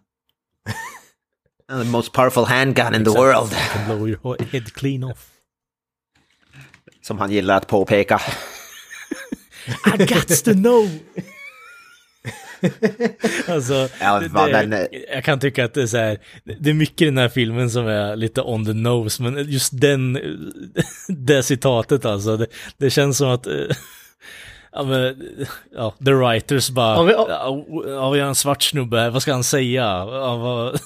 The 1.84 1.90
most 1.90 2.14
powerful 2.14 2.46
handgun 2.46 2.96
in 2.96 3.04
the 3.06 3.12
world. 3.12 3.52
I 3.54 3.56
can 3.74 3.86
blow 3.86 4.08
your 4.10 4.38
head 4.52 4.74
clean 4.74 5.04
off. 5.04 5.28
Som 7.02 7.20
han 7.20 7.32
gillar 7.32 7.58
att 7.58 7.68
påpeka. 7.68 8.22
I 9.96 9.98
got 10.06 10.44
to 10.46 10.54
know! 10.54 10.90
alltså, 13.48 13.90
Ja, 14.02 14.20
det, 14.20 14.28
det, 14.28 14.52
den, 14.52 14.74
eh, 14.74 14.86
jag 15.14 15.24
kan 15.24 15.40
tycka 15.40 15.66
att 15.66 15.74
det 15.74 15.82
är 15.82 15.88
så 15.88 15.98
här, 15.98 16.18
det 16.60 16.70
är 16.70 16.74
mycket 16.74 17.02
i 17.02 17.06
den 17.06 17.18
här 17.18 17.30
filmen 17.30 17.70
som 17.70 17.88
är 17.88 18.16
lite 18.16 18.42
on 18.42 18.66
the 18.66 18.74
nose, 18.74 19.24
men 19.24 19.52
just 19.52 19.82
den, 19.82 20.14
det 21.08 21.44
citatet 21.44 22.06
alltså, 22.06 22.38
det, 22.38 22.48
det 22.78 22.90
känns 22.90 23.18
som 23.18 23.30
att, 23.30 23.48
eh, 23.48 23.54
ja 24.72 24.84
men, 24.84 25.24
ja, 25.76 25.96
the 26.06 26.12
writers 26.14 26.70
bara, 26.70 26.98
Om 27.00 27.08
vi- 27.08 27.14
ja, 27.14 27.66
ja, 27.88 28.10
vi 28.10 28.20
har 28.20 28.28
en 28.28 28.36
svart 28.36 28.64
snubbe 28.64 29.00
här, 29.00 29.10
vad 29.10 29.22
ska 29.22 29.32
han 29.34 29.44
säga? 29.44 29.84
Ja, 29.84 30.36
vad... 30.38 30.80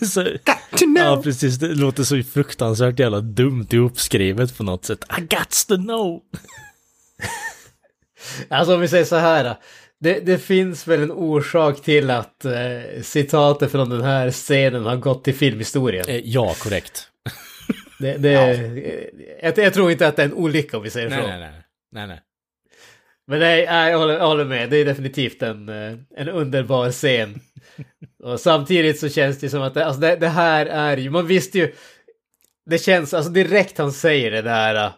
så, 0.08 0.22
Got 0.22 0.70
to 0.70 0.84
know. 0.84 0.96
ja, 1.04 1.20
precis, 1.22 1.58
det 1.58 1.74
låter 1.74 2.02
så 2.04 2.22
fruktansvärt 2.22 2.98
jävla 2.98 3.20
dumt 3.20 3.66
ihopskrivet 3.70 4.56
på 4.56 4.62
något 4.62 4.84
sätt. 4.84 5.04
I 5.18 5.20
got 5.20 5.64
to 5.68 5.76
know! 5.76 6.20
Alltså 8.48 8.74
om 8.74 8.80
vi 8.80 8.88
säger 8.88 9.04
så 9.04 9.16
här. 9.16 9.56
Det, 10.02 10.26
det 10.26 10.38
finns 10.38 10.88
väl 10.88 11.02
en 11.02 11.12
orsak 11.12 11.82
till 11.82 12.10
att 12.10 12.44
eh, 12.44 13.02
citatet 13.02 13.70
från 13.70 13.90
den 13.90 14.02
här 14.02 14.30
scenen 14.30 14.84
har 14.84 14.96
gått 14.96 15.24
till 15.24 15.34
filmhistorien. 15.34 16.04
Eh, 16.08 16.20
ja, 16.24 16.54
korrekt. 16.58 17.08
Det, 17.98 18.16
det, 18.16 18.32
eh, 18.32 18.78
jag, 19.42 19.58
jag 19.58 19.74
tror 19.74 19.90
inte 19.90 20.08
att 20.08 20.16
det 20.16 20.22
är 20.22 20.26
en 20.26 20.34
olycka 20.34 20.76
om 20.76 20.82
vi 20.82 20.90
säger 20.90 21.10
Nej, 21.10 21.22
så. 21.22 21.26
nej, 21.26 21.40
nej. 21.40 21.52
nej, 21.92 22.06
nej. 22.06 22.20
Men 23.26 23.38
nej, 23.38 23.62
jag, 23.62 23.98
håller, 23.98 24.14
jag 24.14 24.26
håller 24.26 24.44
med. 24.44 24.70
Det 24.70 24.76
är 24.76 24.84
definitivt 24.84 25.42
en, 25.42 25.68
eh, 25.68 25.98
en 26.16 26.28
underbar 26.28 26.90
scen. 26.90 27.40
Och 28.22 28.40
samtidigt 28.40 28.98
så 29.00 29.08
känns 29.08 29.40
det 29.40 29.50
som 29.50 29.62
att 29.62 29.74
det, 29.74 29.86
alltså 29.86 30.00
det, 30.00 30.16
det 30.16 30.28
här 30.28 30.66
är 30.66 30.96
ju, 30.96 31.10
man 31.10 31.26
visste 31.26 31.58
ju, 31.58 31.74
det 32.70 32.78
känns, 32.78 33.14
alltså 33.14 33.30
direkt 33.30 33.78
han 33.78 33.92
säger 33.92 34.30
det 34.30 34.42
där, 34.42 34.86
eh, 34.86 34.92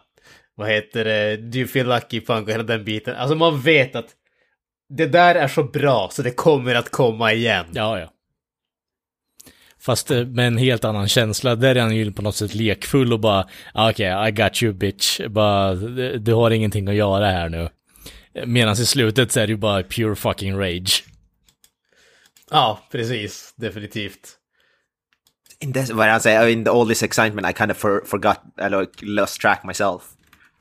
vad 0.55 0.69
heter 0.69 1.05
det, 1.05 1.37
do 1.37 1.57
you 1.57 1.67
feel 1.67 1.87
lucky 1.87 2.21
punk 2.21 2.47
och 2.47 2.53
hela 2.53 2.63
den 2.63 2.83
biten. 2.83 3.15
Alltså 3.15 3.35
man 3.35 3.61
vet 3.61 3.95
att 3.95 4.15
det 4.89 5.05
där 5.07 5.35
är 5.35 5.47
så 5.47 5.63
bra 5.63 6.09
så 6.11 6.21
det 6.21 6.31
kommer 6.31 6.75
att 6.75 6.89
komma 6.91 7.33
igen. 7.33 7.65
Ja, 7.73 7.99
ja. 7.99 8.11
Fast 9.79 10.11
eh, 10.11 10.25
med 10.25 10.47
en 10.47 10.57
helt 10.57 10.85
annan 10.85 11.07
känsla. 11.07 11.55
Där 11.55 11.75
är 11.75 11.81
han 11.81 11.95
ju 11.95 12.11
på 12.11 12.21
något 12.21 12.35
sätt 12.35 12.55
lekfull 12.55 13.13
och 13.13 13.19
bara 13.19 13.47
"Ah, 13.73 13.89
okej, 13.89 14.15
okay, 14.15 14.29
I 14.29 14.31
got 14.31 14.63
you 14.63 14.73
bitch. 14.73 15.21
Bara, 15.29 15.73
du 15.75 16.17
du 16.17 16.33
har 16.33 16.51
ingenting 16.51 16.87
att 16.87 16.95
göra 16.95 17.25
här 17.31 17.49
nu. 17.49 17.69
Medan 18.45 18.73
i 18.73 18.85
slutet 18.85 19.31
så 19.31 19.39
är 19.39 19.47
det 19.47 19.51
ju 19.51 19.57
bara 19.57 19.83
pure 19.83 20.15
fucking 20.15 20.59
rage. 20.59 21.03
Ja, 22.51 22.79
precis. 22.91 23.53
Definitivt. 23.57 24.37
In 25.59 25.73
this, 25.73 25.91
vad 25.91 26.07
han 26.07 26.21
säger, 26.21 26.47
in 26.47 26.67
all 26.67 26.87
this 26.87 27.03
excitement 27.03 27.49
I 27.49 27.53
kind 27.53 27.71
of 27.71 27.77
for, 27.77 28.03
forgot, 28.05 28.37
eller 28.61 28.87
lost 29.01 29.41
track 29.41 29.63
myself. 29.63 30.01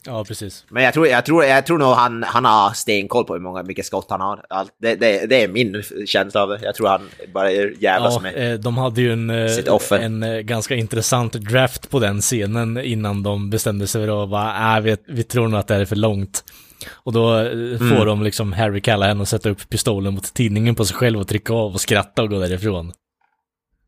Ja, 0.06 0.24
precis. 0.24 0.64
Men 0.68 0.82
jag 0.84 0.94
tror, 0.94 1.06
jag 1.06 1.24
tror, 1.26 1.44
jag 1.44 1.66
tror 1.66 1.78
nog 1.78 1.88
han, 1.94 2.22
han 2.22 2.44
har 2.44 2.70
stenkoll 2.70 3.24
på 3.24 3.32
hur 3.34 3.40
många, 3.40 3.62
mycket 3.62 3.86
skott 3.86 4.06
han 4.10 4.20
har. 4.20 4.44
Allt, 4.50 4.70
det, 4.82 4.94
det, 4.94 5.26
det 5.26 5.42
är 5.42 5.48
min 5.48 5.82
känsla 6.06 6.42
av 6.42 6.48
det. 6.48 6.58
Jag 6.62 6.74
tror 6.74 6.88
han 6.88 7.00
bara 7.34 7.50
jävlas 7.52 8.14
Ja, 8.14 8.20
med. 8.20 8.52
eh, 8.52 8.58
de 8.60 8.78
hade 8.78 9.00
ju 9.02 9.12
en, 9.12 9.30
eh, 9.30 9.48
Sitt 9.48 9.68
offer. 9.68 9.98
en 9.98 10.22
eh, 10.22 10.38
ganska 10.40 10.74
intressant 10.74 11.32
draft 11.32 11.90
på 11.90 11.98
den 11.98 12.20
scenen 12.20 12.78
innan 12.78 13.22
de 13.22 13.50
bestämde 13.50 13.86
sig 13.86 14.06
för 14.06 14.22
att 14.24 14.30
bara, 14.30 14.76
äh, 14.76 14.82
vi, 14.82 14.96
vi 15.08 15.22
tror 15.22 15.48
nog 15.48 15.60
att 15.60 15.66
det 15.68 15.74
här 15.74 15.80
är 15.80 15.84
för 15.84 15.96
långt. 15.96 16.44
Och 16.92 17.12
då 17.12 17.28
Mm. 17.34 17.78
får 17.96 18.06
de 18.06 18.22
liksom 18.22 18.52
Harry 18.52 18.80
Callahan 18.80 19.20
att 19.20 19.28
sätta 19.28 19.50
upp 19.50 19.68
pistolen 19.68 20.14
mot 20.14 20.34
tidningen 20.34 20.74
på 20.74 20.84
sig 20.84 20.96
själv 20.96 21.20
och 21.20 21.28
trycka 21.28 21.52
av 21.52 21.72
och 21.74 21.80
skratta 21.80 22.22
och 22.22 22.30
gå 22.30 22.38
därifrån. 22.38 22.92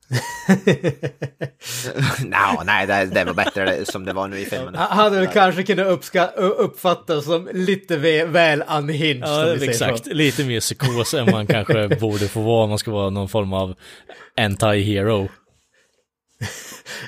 no, 2.25 2.63
nej, 2.65 2.87
det, 2.87 3.05
det 3.05 3.25
var 3.25 3.35
bättre 3.35 3.85
som 3.85 4.05
det 4.05 4.13
var 4.13 4.29
nu 4.29 4.39
i 4.39 4.45
filmen. 4.45 4.75
Han 4.75 4.99
hade 4.99 5.21
väl 5.21 5.27
kanske 5.27 5.63
kunnat 5.63 5.87
uppska- 5.87 6.33
uppfattas 6.37 7.25
som 7.25 7.49
lite 7.53 7.97
väl 8.27 8.65
unhinged. 8.79 9.29
Ja, 9.29 9.55
exakt. 9.55 10.05
Så. 10.05 10.13
Lite 10.13 10.45
mer 10.45 10.61
psykos 10.61 11.15
än 11.15 11.31
man 11.31 11.47
kanske 11.47 11.89
borde 12.01 12.29
få 12.29 12.41
vara 12.41 12.63
om 12.65 12.69
man 12.69 12.79
ska 12.79 12.91
vara 12.91 13.11
någon 13.11 13.29
form 13.29 13.53
av 13.53 13.75
anti-hero. 14.41 15.29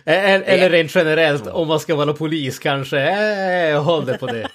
Eller, 0.05 0.41
eller 0.41 0.71
rent 0.71 0.95
generellt, 0.95 1.47
om 1.47 1.69
man 1.69 1.81
ska 1.81 1.95
vara 1.95 2.13
polis 2.13 2.59
kanske. 2.59 3.01
Eh, 3.01 3.83
håll 3.83 4.07
det 4.07 4.19
på 4.19 4.27
det. 4.27 4.49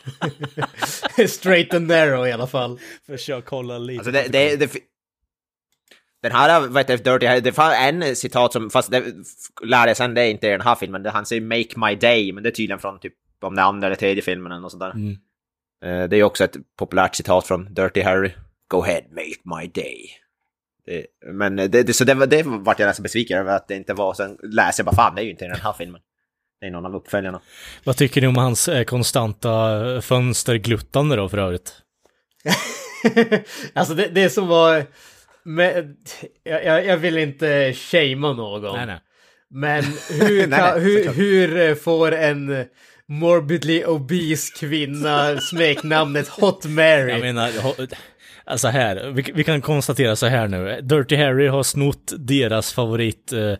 Straight 1.27 1.73
and 1.73 1.87
narrow 1.87 2.27
i 2.27 2.31
alla 2.31 2.47
fall. 2.47 2.79
Försök 3.07 3.47
hålla 3.47 3.77
lite. 3.77 3.99
Alltså 3.99 4.11
det, 4.11 4.25
det, 4.29 4.55
det, 4.55 4.71
den 6.23 6.31
här, 6.31 6.67
vad 6.67 6.77
heter 6.77 6.97
det, 6.97 7.11
Dirty 7.11 7.25
Harry, 7.25 7.39
det 7.41 7.51
fanns 7.51 7.75
en 7.79 8.15
citat 8.15 8.53
som, 8.53 8.69
fast 8.69 8.91
det 8.91 9.03
lärde 9.63 9.89
jag 9.89 9.97
sen, 9.97 10.13
det 10.13 10.21
är 10.21 10.29
inte 10.29 10.47
i 10.47 10.49
den 10.49 10.61
här 10.61 10.75
filmen, 10.75 11.03
det, 11.03 11.09
han 11.09 11.25
säger 11.25 11.41
“Make 11.41 11.89
my 11.89 11.95
day”, 11.95 12.31
men 12.33 12.43
det 12.43 12.49
är 12.49 12.51
tydligen 12.51 12.79
från 12.79 12.99
typ 12.99 13.13
om 13.41 13.55
den 13.55 13.65
andra 13.65 13.87
eller 13.87 13.95
tredje 13.95 14.21
filmen 14.23 14.51
eller 14.51 14.61
något 14.61 14.71
sånt 14.71 14.81
där. 14.83 14.91
Mm. 14.91 15.17
Eh, 15.85 16.09
det 16.09 16.17
är 16.17 16.23
också 16.23 16.43
ett 16.43 16.55
populärt 16.79 17.15
citat 17.15 17.47
från 17.47 17.73
Dirty 17.73 18.01
Harry. 18.01 18.31
“Go 18.67 18.81
ahead, 18.81 19.01
make 19.11 19.61
my 19.61 19.67
day”. 19.67 20.09
Det, 20.85 21.05
men 21.33 21.55
det, 21.55 21.67
det, 21.67 21.93
så 21.93 22.03
det, 22.03 22.13
var- 22.13 22.27
det 22.27 22.43
vart 22.45 22.79
jag 22.79 22.87
nästan 22.87 23.03
besviken 23.03 23.37
över 23.39 23.55
att 23.55 23.67
det 23.67 23.75
inte 23.75 23.93
var, 23.93 24.13
sen 24.13 24.37
läser 24.43 24.83
jag 24.83 24.85
bara 24.85 24.95
fan, 24.95 25.15
det 25.15 25.21
är 25.21 25.23
ju 25.23 25.31
inte 25.31 25.45
i 25.45 25.47
den 25.47 25.61
här 25.61 25.73
filmen. 25.73 26.01
Det 26.61 26.67
är 26.67 26.71
någon 26.71 26.85
av 26.85 26.95
uppföljarna. 26.95 27.41
Vad 27.83 27.97
tycker 27.97 28.21
ni 28.21 28.27
om 28.27 28.37
hans 28.37 28.67
eh, 28.67 28.83
konstanta 28.83 29.79
fönstergluttande 30.01 31.15
då 31.15 31.29
för 31.29 31.37
övrigt? 31.37 31.73
alltså 33.73 33.93
det, 33.93 34.07
det 34.07 34.29
som 34.29 34.47
var... 34.47 34.85
Med, 35.45 35.95
jag, 36.43 36.85
jag, 36.85 36.97
vill 36.97 37.17
inte 37.17 37.73
shamea 37.73 38.33
någon. 38.33 38.77
Nej, 38.77 38.85
nej. 38.85 38.99
Men 39.49 39.83
hur, 40.19 40.47
Nej, 40.47 40.59
kan, 40.59 40.81
hur, 40.81 41.13
hur 41.13 41.69
eh, 41.69 41.75
får 41.75 42.11
en 42.11 42.65
morbidly 43.07 43.83
obese 43.83 44.53
kvinna 44.59 45.39
smeknamnet 45.39 46.27
Hot 46.27 46.65
Mary? 46.65 47.11
Jag 47.11 47.21
menar, 47.21 47.51
alltså 48.45 48.67
här, 48.67 49.11
vi, 49.11 49.31
vi 49.35 49.43
kan 49.43 49.61
konstatera 49.61 50.15
så 50.15 50.27
här 50.27 50.47
nu. 50.47 50.81
Dirty 50.81 51.15
Harry 51.15 51.47
har 51.47 51.63
snott 51.63 52.13
deras 52.17 52.73
favorit, 52.73 53.33
eh, 53.33 53.53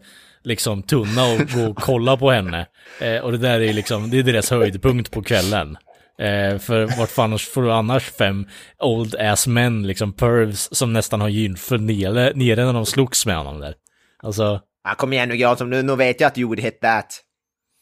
liksom 0.43 0.83
tunna 0.83 1.33
och 1.33 1.39
gå 1.39 1.69
och 1.69 1.77
kolla 1.77 2.17
på 2.17 2.31
henne. 2.31 2.65
Eh, 3.01 3.17
och 3.17 3.31
det 3.31 3.37
där 3.37 3.61
är 3.61 3.73
liksom, 3.73 4.09
det 4.09 4.19
är 4.19 4.23
deras 4.23 4.49
höjdpunkt 4.49 5.11
på 5.11 5.21
kvällen. 5.21 5.77
Eh, 6.19 6.57
för 6.59 6.97
vart 6.97 7.09
fan 7.09 7.39
får 7.39 7.61
du 7.61 7.71
annars 7.71 8.03
fem 8.11 8.47
old 8.79 9.15
ass 9.15 9.47
män, 9.47 9.87
liksom 9.87 10.13
pervs, 10.13 10.75
som 10.75 10.93
nästan 10.93 11.21
har 11.21 11.29
gynfel 11.29 11.81
nere, 11.81 12.31
nere 12.35 12.65
när 12.65 12.73
de 12.73 12.85
slogs 12.85 13.25
med 13.25 13.37
honom 13.37 13.59
där. 13.59 13.75
Alltså, 14.23 14.61
Ah, 14.89 14.95
kom 14.95 15.13
igen 15.13 15.29
nu 15.29 15.35
Jansson, 15.35 15.69
nu, 15.69 15.81
nu 15.81 15.95
vet 15.95 16.21
jag 16.21 16.27
att 16.27 16.37
you 16.37 16.47
would 16.47 16.59
hit 16.59 16.81
that. 16.81 17.19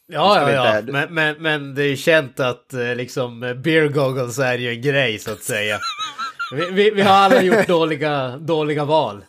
Ja, 0.08 0.40
ja, 0.40 0.50
ja. 0.52 0.78
inte- 0.78 0.92
Men, 0.92 1.14
men, 1.14 1.36
men 1.42 1.74
det 1.74 1.82
är 1.82 1.88
ju 1.88 1.96
känt 1.96 2.40
att 2.40 2.72
eh, 2.74 2.94
liksom 2.94 3.40
beer 3.40 3.88
goggles 3.88 4.38
är 4.38 4.58
ju 4.58 4.70
en 4.70 4.82
grej 4.82 5.18
så 5.18 5.32
att 5.32 5.42
säga. 5.42 5.78
Vi, 6.56 6.70
vi, 6.70 6.90
vi 6.90 7.02
har 7.02 7.14
alla 7.14 7.42
gjort 7.42 7.66
dåliga, 7.68 8.36
dåliga 8.36 8.84
val. 8.84 9.24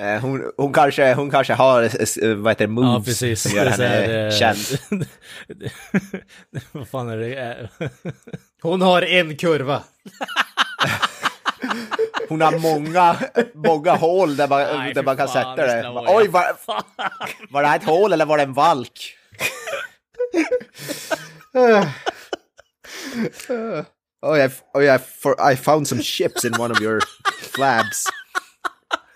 Eh, 0.00 0.20
hon, 0.20 0.52
hon, 0.56 0.72
kanske, 0.72 1.14
hon 1.14 1.30
kanske 1.30 1.54
har, 1.54 1.82
eh, 1.82 1.90
eh, 2.30 2.34
vad 2.34 2.50
heter 2.50 2.66
det, 2.66 2.72
moves 2.72 2.92
ja 2.92 3.02
precis. 3.04 3.42
som 3.42 3.52
gör 3.52 3.66
henne 3.66 3.86
här, 3.86 4.30
känd. 4.30 4.78
Vad 6.72 6.88
fan 6.88 7.08
är 7.08 7.16
det? 7.16 7.68
Hon 8.62 8.82
har 8.82 9.02
en 9.02 9.36
kurva. 9.36 9.82
Hon 12.28 12.40
har 12.40 12.58
många, 12.58 13.16
många 13.54 13.92
hål 13.92 14.36
där 14.36 14.48
man, 14.48 14.62
Nej, 14.78 14.94
där 14.94 15.02
man 15.02 15.16
kan 15.16 15.28
fan, 15.28 15.56
sätta 15.56 15.66
det. 15.76 15.90
vad 15.90 16.04
Oj, 16.08 16.24
jag- 16.24 16.30
var, 16.32 16.44
var 17.50 17.62
det 17.62 17.68
här 17.68 17.76
ett 17.76 17.84
hål 17.84 18.12
eller 18.12 18.24
var 18.26 18.36
det 18.36 18.42
en 18.42 18.52
valk? 18.52 19.14
oh, 24.22 24.38
I, 24.38 24.48
oh 24.74 24.82
yeah, 24.84 24.98
for, 24.98 25.52
I 25.52 25.56
found 25.56 25.88
some 25.88 26.02
chips 26.02 26.44
in 26.44 26.60
one 26.60 26.70
of 26.72 26.80
your 26.80 27.00
flabs. 27.54 28.04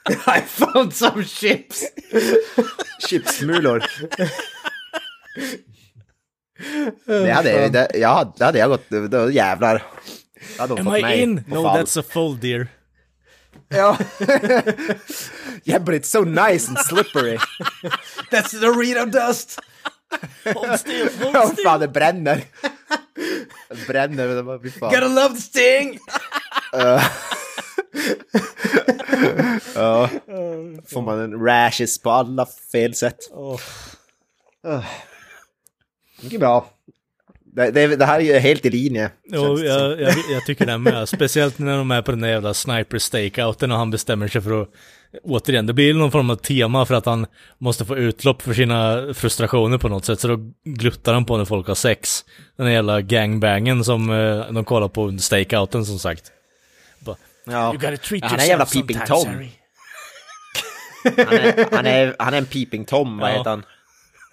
I 0.26 0.40
found 0.40 0.92
some 0.92 1.24
chips. 1.24 1.84
Chipsmulor. 3.08 3.82
Det 7.06 7.32
hade, 7.32 7.50
er 7.50 7.68
det, 7.68 7.88
ja, 7.94 8.24
det 8.36 8.42
er 8.42 8.44
hade 8.44 8.58
jag 8.58 8.70
gått, 8.70 8.90
då 9.10 9.30
jävlar. 9.30 9.74
Det 9.74 10.54
er 10.54 10.60
hade 10.60 10.74
hon 10.74 10.86
Am 10.86 10.96
I 10.96 11.02
mig 11.02 11.22
in? 11.22 11.44
No, 11.46 11.62
fall. 11.62 11.78
that's 11.78 11.96
a 12.00 12.02
full 12.02 12.36
dear. 12.40 12.68
Ja. 13.68 13.96
yeah, 15.64 15.78
but 15.78 15.94
it's 15.94 16.08
so 16.08 16.24
nice 16.24 16.68
and 16.68 16.78
slippery. 16.78 17.38
That's 18.30 18.50
the 18.50 18.58
Dorito 18.58 19.06
dust. 19.10 19.58
Hold 20.44 20.78
still, 20.80 21.08
hold 21.22 21.34
Ja, 21.34 21.46
still. 21.48 21.64
fan 21.64 21.80
det 21.80 21.88
bränner. 21.88 22.44
Det 23.68 23.86
bränner, 23.86 24.26
det 24.28 24.42
var 24.42 24.58
fy 24.58 24.70
fan. 24.70 24.90
Gotta 24.90 25.08
love 25.08 25.34
the 25.34 25.40
sting. 25.40 25.98
Eh. 26.74 27.04
Ja. 29.74 30.10
Får 30.86 31.02
man 31.02 31.20
en 31.20 31.44
rashes 31.44 31.98
på 32.02 32.10
alla 32.10 32.46
fel 32.72 32.94
sätt. 32.94 33.18
Mycket 36.22 36.40
bra. 36.40 36.66
Det, 37.44 37.70
det, 37.70 37.96
det 37.96 38.04
här 38.04 38.20
är 38.20 38.24
ju 38.24 38.38
helt 38.38 38.66
i 38.66 38.70
linje. 38.70 39.10
Jo, 39.24 39.58
jag, 39.58 40.00
jag, 40.00 40.14
jag 40.32 40.46
tycker 40.46 40.66
det 40.66 40.78
med. 40.78 41.08
Speciellt 41.08 41.58
när 41.58 41.76
de 41.76 41.90
är 41.90 42.02
på 42.02 42.10
den 42.10 42.20
där 42.20 42.28
jävla 42.28 42.54
sniper 42.54 42.98
stakeouten 42.98 43.72
och 43.72 43.78
han 43.78 43.90
bestämmer 43.90 44.28
sig 44.28 44.40
för 44.40 44.62
att 44.62 44.68
Återigen, 45.22 45.66
det 45.66 45.72
blir 45.72 45.94
någon 45.94 46.10
form 46.10 46.30
av 46.30 46.36
tema 46.36 46.86
för 46.86 46.94
att 46.94 47.06
han 47.06 47.26
måste 47.58 47.84
få 47.84 47.96
utlopp 47.96 48.42
för 48.42 48.54
sina 48.54 49.06
frustrationer 49.14 49.78
på 49.78 49.88
något 49.88 50.04
sätt. 50.04 50.20
Så 50.20 50.28
då 50.28 50.38
gluttar 50.64 51.14
han 51.14 51.24
på 51.24 51.36
när 51.36 51.44
folk 51.44 51.66
har 51.68 51.74
sex. 51.74 52.24
Den 52.56 52.66
där 52.66 52.72
jävla 52.72 53.00
gangbangen 53.00 53.84
som 53.84 54.10
eh, 54.10 54.52
de 54.52 54.64
kollar 54.64 54.88
på 54.88 55.06
under 55.08 55.22
stakeouten 55.22 55.86
som 55.86 55.98
sagt. 55.98 56.32
Ja. 57.44 57.64
You 57.64 57.72
gotta 57.72 57.96
treat 57.96 58.22
Ja, 58.22 58.28
han 58.28 58.38
är 58.38 58.42
en 58.42 58.48
jävla 58.48 58.66
peeping 58.66 58.98
Tom. 59.06 59.26
Harry. 59.26 59.48
Han 61.04 61.14
är, 61.38 61.74
han, 61.76 61.86
är, 61.86 62.16
han 62.18 62.34
är 62.34 62.38
en 62.38 62.46
peeping 62.46 62.84
Tom, 62.84 63.18
vad 63.18 63.30
Ja. 63.30 63.38
heter 63.38 63.50
han? 63.50 63.64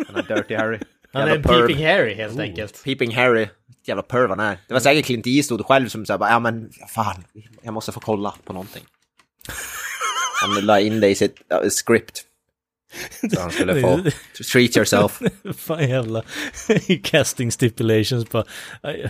Han 0.08 0.16
är 0.16 0.36
Dirty 0.36 0.56
Harry. 0.56 0.80
Han 1.14 1.22
är 1.28 1.36
en 1.36 1.44
perv. 1.44 1.68
peeping 1.68 1.86
Harry 1.86 2.14
helt 2.16 2.40
enkelt. 2.40 2.84
Peeping 2.84 3.16
Harry. 3.16 3.48
Jävla 3.86 4.04
perv 4.04 4.30
han 4.30 4.40
är. 4.40 4.58
Det 4.68 4.74
var 4.74 4.80
säkert 4.82 5.06
Clint 5.06 5.28
Eastwood 5.28 5.66
själv 5.66 5.90
som 5.90 6.06
sa 6.06 6.18
ja 6.22 6.40
men 6.40 6.70
fan, 6.94 7.24
jag 7.64 7.74
måste 7.74 7.92
få 7.92 8.00
kolla 8.00 8.34
på 8.46 8.54
någonting. 8.54 8.84
Han 10.42 10.66
la 10.66 10.80
in 10.80 11.00
det 11.00 11.08
i 11.10 11.16
sitt 11.16 11.36
uh, 11.64 11.70
script. 11.70 12.22
Så 13.34 13.42
han 13.42 13.52
skulle 13.52 13.82
få 13.82 14.00
treat 14.54 14.78
yourself. 14.78 15.22
Fan 15.58 15.90
jävla 15.90 16.24
casting 17.04 17.52
stipulations 17.52 18.30
bara, 18.30 18.44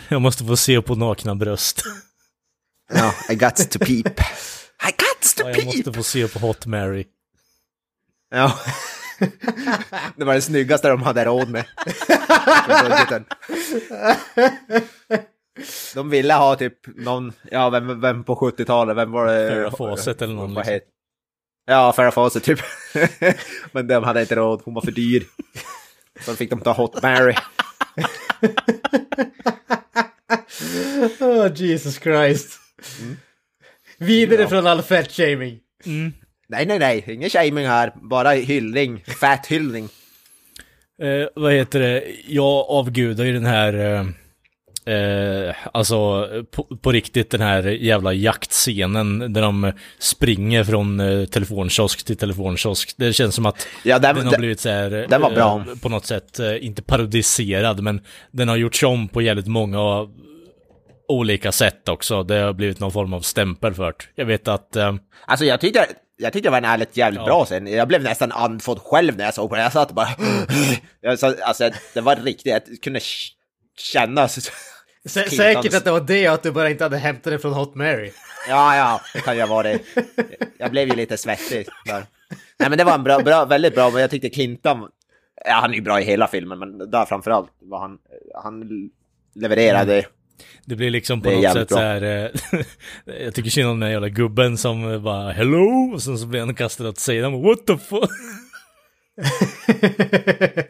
jag 0.07 0.21
måste 0.21 0.43
få 0.45 0.57
se 0.57 0.81
på 0.81 0.95
nakna 0.95 1.35
bröst. 1.35 1.83
Ja, 2.93 3.13
I 3.29 3.35
got 3.35 3.55
to 3.71 3.79
peep. 3.79 4.07
I 4.87 4.91
got 4.91 5.21
to 5.37 5.43
Ja, 5.43 5.47
jag 5.49 5.55
peep! 5.55 5.65
måste 5.65 5.93
få 5.93 6.03
se 6.03 6.27
på 6.27 6.39
Hot 6.39 6.65
Mary. 6.65 7.05
Ja. 8.31 8.59
Det 10.15 10.25
var 10.25 10.33
det 10.33 10.41
snyggaste 10.41 10.89
de 10.89 11.01
hade 11.03 11.25
råd 11.25 11.49
med. 11.49 11.65
De 15.93 16.09
ville 16.09 16.33
ha 16.33 16.55
typ 16.55 16.73
någon, 16.97 17.33
ja 17.51 17.69
vem, 17.69 18.01
vem 18.01 18.23
på 18.23 18.35
70-talet, 18.35 18.97
vem 18.97 19.11
var 19.11 19.25
det? 19.27 19.49
Farrah 19.49 19.75
Fawcett 19.75 20.21
eller 20.21 20.33
någon, 20.33 20.53
liksom. 20.53 20.79
Ja, 21.65 21.93
Farrah 21.93 22.11
Fawcett 22.11 22.43
typ. 22.43 22.59
Men 23.71 23.87
de 23.87 24.03
hade 24.03 24.21
inte 24.21 24.35
råd, 24.35 24.61
hon 24.65 24.73
var 24.73 24.81
för 24.81 24.91
dyr. 24.91 25.27
Så 26.21 26.35
fick 26.35 26.49
de 26.49 26.61
ta 26.61 26.71
Hot 26.73 27.01
Mary. 27.03 27.35
Oh, 31.19 31.51
Jesus 31.55 31.99
Christ. 31.99 32.58
Vidare 33.97 34.47
från 34.47 34.67
all 34.67 34.81
fett-shaming. 34.81 35.59
Nej, 36.47 36.65
nej, 36.65 36.79
nej, 36.79 37.03
ingen 37.07 37.29
shaming 37.29 37.65
här, 37.67 37.93
bara 38.01 38.31
hyllning, 38.31 39.03
fat 39.19 39.45
hyllning. 39.47 39.89
Eh, 41.01 41.27
vad 41.35 41.53
heter 41.53 41.79
det? 41.79 42.03
Jag 42.27 42.65
avgudar 42.69 43.25
ju 43.25 43.33
den 43.33 43.45
här, 43.45 43.73
eh, 43.73 44.93
eh, 44.95 45.55
alltså 45.73 46.27
på, 46.51 46.63
på 46.81 46.91
riktigt 46.91 47.29
den 47.31 47.41
här 47.41 47.63
jävla 47.63 48.13
jaktscenen 48.13 49.33
där 49.33 49.41
de 49.41 49.71
springer 49.99 50.63
från 50.63 50.99
eh, 50.99 51.25
telefonkiosk 51.25 52.05
till 52.05 52.17
telefonkiosk. 52.17 52.93
Det 52.97 53.13
känns 53.13 53.35
som 53.35 53.45
att 53.45 53.67
Ja, 53.83 53.99
den- 53.99 54.15
den 54.15 54.25
har 54.25 54.31
den- 54.31 54.39
blivit 54.41 54.59
så 54.59 54.69
här, 54.69 54.89
den 55.09 55.21
var 55.21 55.31
bra. 55.31 55.63
eh, 55.69 55.75
på 55.81 55.89
något 55.89 56.05
sätt, 56.05 56.39
eh, 56.39 56.65
inte 56.65 56.81
parodiserad, 56.81 57.83
men 57.83 58.01
den 58.31 58.47
har 58.47 58.57
gjorts 58.57 58.83
om 58.83 59.07
på 59.07 59.21
jävligt 59.21 59.47
många 59.47 60.07
olika 61.09 61.51
sätt 61.51 61.89
också. 61.89 62.23
Det 62.23 62.35
har 62.39 62.53
blivit 62.53 62.79
någon 62.79 62.91
form 62.91 63.13
av 63.13 63.21
stämpel 63.21 63.73
för 63.73 63.85
det. 63.85 64.05
Jag 64.15 64.25
vet 64.25 64.47
att 64.47 64.75
eh, 64.75 64.95
Alltså 65.25 65.45
jag 65.45 65.61
tyckte, 65.61 65.85
jag 66.17 66.33
tyckte 66.33 66.47
det 66.47 66.51
var 66.51 66.57
en 66.57 66.65
ärligt 66.65 66.97
jävligt 66.97 67.19
Ja. 67.19 67.25
bra 67.25 67.45
scen. 67.45 67.67
Jag 67.67 67.87
blev 67.87 68.03
nästan 68.03 68.31
andfådd 68.31 68.79
själv 68.81 69.17
när 69.17 69.25
jag 69.25 69.33
såg 69.33 69.49
på 69.49 69.55
den. 69.55 69.63
Jag 69.63 69.73
satt 69.73 69.89
och 69.89 69.95
bara... 69.95 70.07
Jag 71.01 71.19
sa, 71.19 71.33
alltså 71.43 71.69
det 71.93 72.01
var 72.01 72.15
riktigt, 72.15 72.45
jag 72.45 72.61
kunde 72.81 72.99
känna... 73.77 74.27
Sä- 74.27 74.51
säkert 75.29 75.73
att 75.73 75.83
det 75.85 75.91
var 75.91 76.01
det 76.01 76.27
att 76.27 76.43
du 76.43 76.51
bara 76.51 76.69
inte 76.69 76.83
hade 76.83 76.97
hämtat 76.97 77.33
det 77.33 77.39
från 77.39 77.53
Hot 77.53 77.75
Mary. 77.75 78.11
Ja, 78.49 78.75
ja, 78.75 79.01
det 79.13 79.19
kan 79.21 79.37
ju 79.37 79.45
vara 79.45 79.63
det. 79.63 79.79
Jag 80.57 80.71
blev 80.71 80.87
ju 80.87 80.95
lite 80.95 81.17
svettig 81.17 81.67
där. 81.85 82.05
Nej 82.59 82.69
men 82.69 82.77
det 82.77 82.83
var 82.83 82.93
en 82.95 83.03
bra, 83.03 83.19
bra, 83.19 83.45
väldigt 83.45 83.75
bra, 83.75 83.89
men 83.89 84.01
jag 84.01 84.09
tyckte 84.09 84.29
Clinton... 84.29 84.87
Ja, 85.45 85.53
han 85.53 85.71
är 85.71 85.75
ju 85.75 85.81
bra 85.81 86.01
i 86.01 86.03
hela 86.03 86.27
filmen, 86.27 86.59
men 86.59 86.91
där 86.91 87.05
framförallt 87.05 87.49
var 87.61 87.79
han... 87.79 87.97
Han 88.43 88.63
levererade... 89.35 90.05
Det 90.65 90.75
blir 90.75 90.89
liksom 90.89 91.21
på 91.21 91.29
något 91.31 91.53
sätt 91.53 91.69
så 91.69 91.75
bra. 91.75 91.83
här. 91.83 92.01
Eh, 92.03 92.59
jag 93.25 93.33
tycker 93.35 93.49
synd 93.49 93.67
om 93.69 93.79
den 93.79 93.87
här 93.87 93.93
jävla 93.93 94.09
gubben 94.09 94.57
som 94.57 94.91
eh, 94.93 94.99
bara 95.01 95.31
hello 95.31 95.91
och 95.93 96.01
sen 96.01 96.17
så 96.17 96.27
blir 96.27 96.39
han 96.39 96.55
kastad 96.55 96.89
åt 96.89 96.97
sidan. 96.99 97.41
What 97.43 97.65
the 97.67 97.77
fuck? 97.77 98.09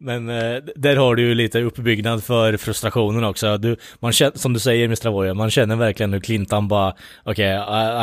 Men 0.00 0.28
eh, 0.28 0.56
där 0.76 0.96
har 0.96 1.14
du 1.14 1.22
ju 1.22 1.34
lite 1.34 1.60
uppbyggnad 1.60 2.24
för 2.24 2.56
frustrationen 2.56 3.24
också. 3.24 3.58
Du, 3.58 3.76
man 4.00 4.12
känner, 4.12 4.38
som 4.38 4.52
du 4.52 4.60
säger 4.60 4.84
Mr. 4.84 5.10
Voya, 5.10 5.34
man 5.34 5.50
känner 5.50 5.76
verkligen 5.76 6.12
hur 6.12 6.20
Clintan 6.20 6.68
bara 6.68 6.94
okej, 7.24 7.46
I- 7.54 7.58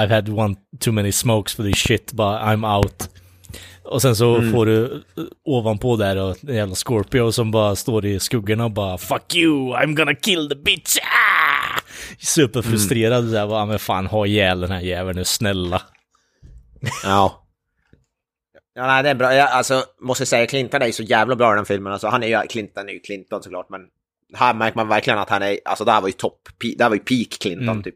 I've 0.06 0.10
had 0.10 0.30
one 0.30 0.56
too 0.80 0.94
many 0.94 1.12
smokes 1.12 1.56
for 1.56 1.64
this 1.64 1.78
shit, 1.78 2.12
bara 2.14 2.40
I'm 2.56 2.76
out. 2.78 3.10
Och 3.86 4.02
sen 4.02 4.16
så 4.16 4.36
Mm. 4.36 4.52
får 4.52 4.66
du 4.66 4.86
eh, 5.18 5.24
ovanpå 5.46 5.96
där 5.96 6.18
och 6.18 6.38
en 6.50 6.56
jävla 6.56 6.76
Scorpio 6.76 7.32
som 7.32 7.52
bara 7.52 7.76
står 7.76 8.06
i 8.06 8.20
skuggorna 8.20 8.66
och 8.66 8.72
bara 8.72 8.98
Fuck 8.98 9.36
you, 9.36 9.74
I'm 9.74 9.96
gonna 9.96 10.16
kill 10.16 10.50
the 10.50 10.56
bitch! 10.56 10.98
Ah! 10.98 11.80
Superfrustrerad 12.20 13.20
Mm. 13.20 13.32
där, 13.32 13.48
bara 13.48 13.66
men 13.66 13.80
fan 13.80 14.06
ha 14.08 14.26
ihjäl 14.26 14.60
den 14.60 14.72
här 14.72 14.82
jäveln 14.82 15.18
nu, 15.18 15.24
snälla. 15.26 15.82
Ja. 17.04 17.42
Ja, 18.76 18.88
nej, 18.88 19.04
det 19.04 19.10
är 19.10 19.16
bra. 19.16 19.34
Jag, 19.36 19.50
alltså, 19.50 19.84
måste 20.02 20.26
säga, 20.26 20.48
Clinton 20.48 20.82
är 20.82 20.86
ju 20.86 20.92
så 20.92 21.04
jävla 21.04 21.36
bra 21.36 21.54
i 21.54 21.56
den 21.56 21.66
filmen. 21.66 21.94
Alltså, 21.94 22.08
han 22.08 22.24
är 22.24 22.28
ju, 22.28 22.48
Clinton 22.48 22.90
är 22.90 22.94
ju 22.94 23.00
Clinton 23.00 23.44
såklart, 23.44 23.70
men 23.70 23.82
här 24.34 24.54
märker 24.54 24.76
man 24.78 24.88
verkligen 24.88 25.20
att 25.20 25.30
han 25.30 25.42
är, 25.42 25.60
alltså 25.66 25.86
det 25.86 25.92
här 25.92 26.02
var 26.02 26.08
ju 26.08 26.14
topp, 26.14 26.40
det 26.78 26.84
här 26.84 26.90
var 26.90 26.96
ju 26.96 27.02
peak 27.04 27.40
Clinton 27.42 27.70
Mm. 27.70 27.84
typ. 27.84 27.96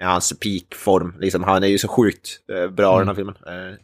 Ja, 0.00 0.06
hans 0.06 0.32
peak-form, 0.40 1.18
liksom, 1.20 1.44
han 1.44 1.62
är 1.62 1.68
ju 1.68 1.78
så 1.78 1.88
sjukt 1.88 2.28
eh, 2.52 2.70
bra 2.70 2.96
i 2.96 2.98
den 3.04 3.08
här 3.08 3.14
Mm. 3.14 3.16
filmen. 3.16 3.36
Eh, 3.70 3.74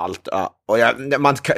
allt. 0.00 0.28
Och 0.68 0.78
jag, 0.78 1.20
man, 1.20 1.36
kan- 1.36 1.56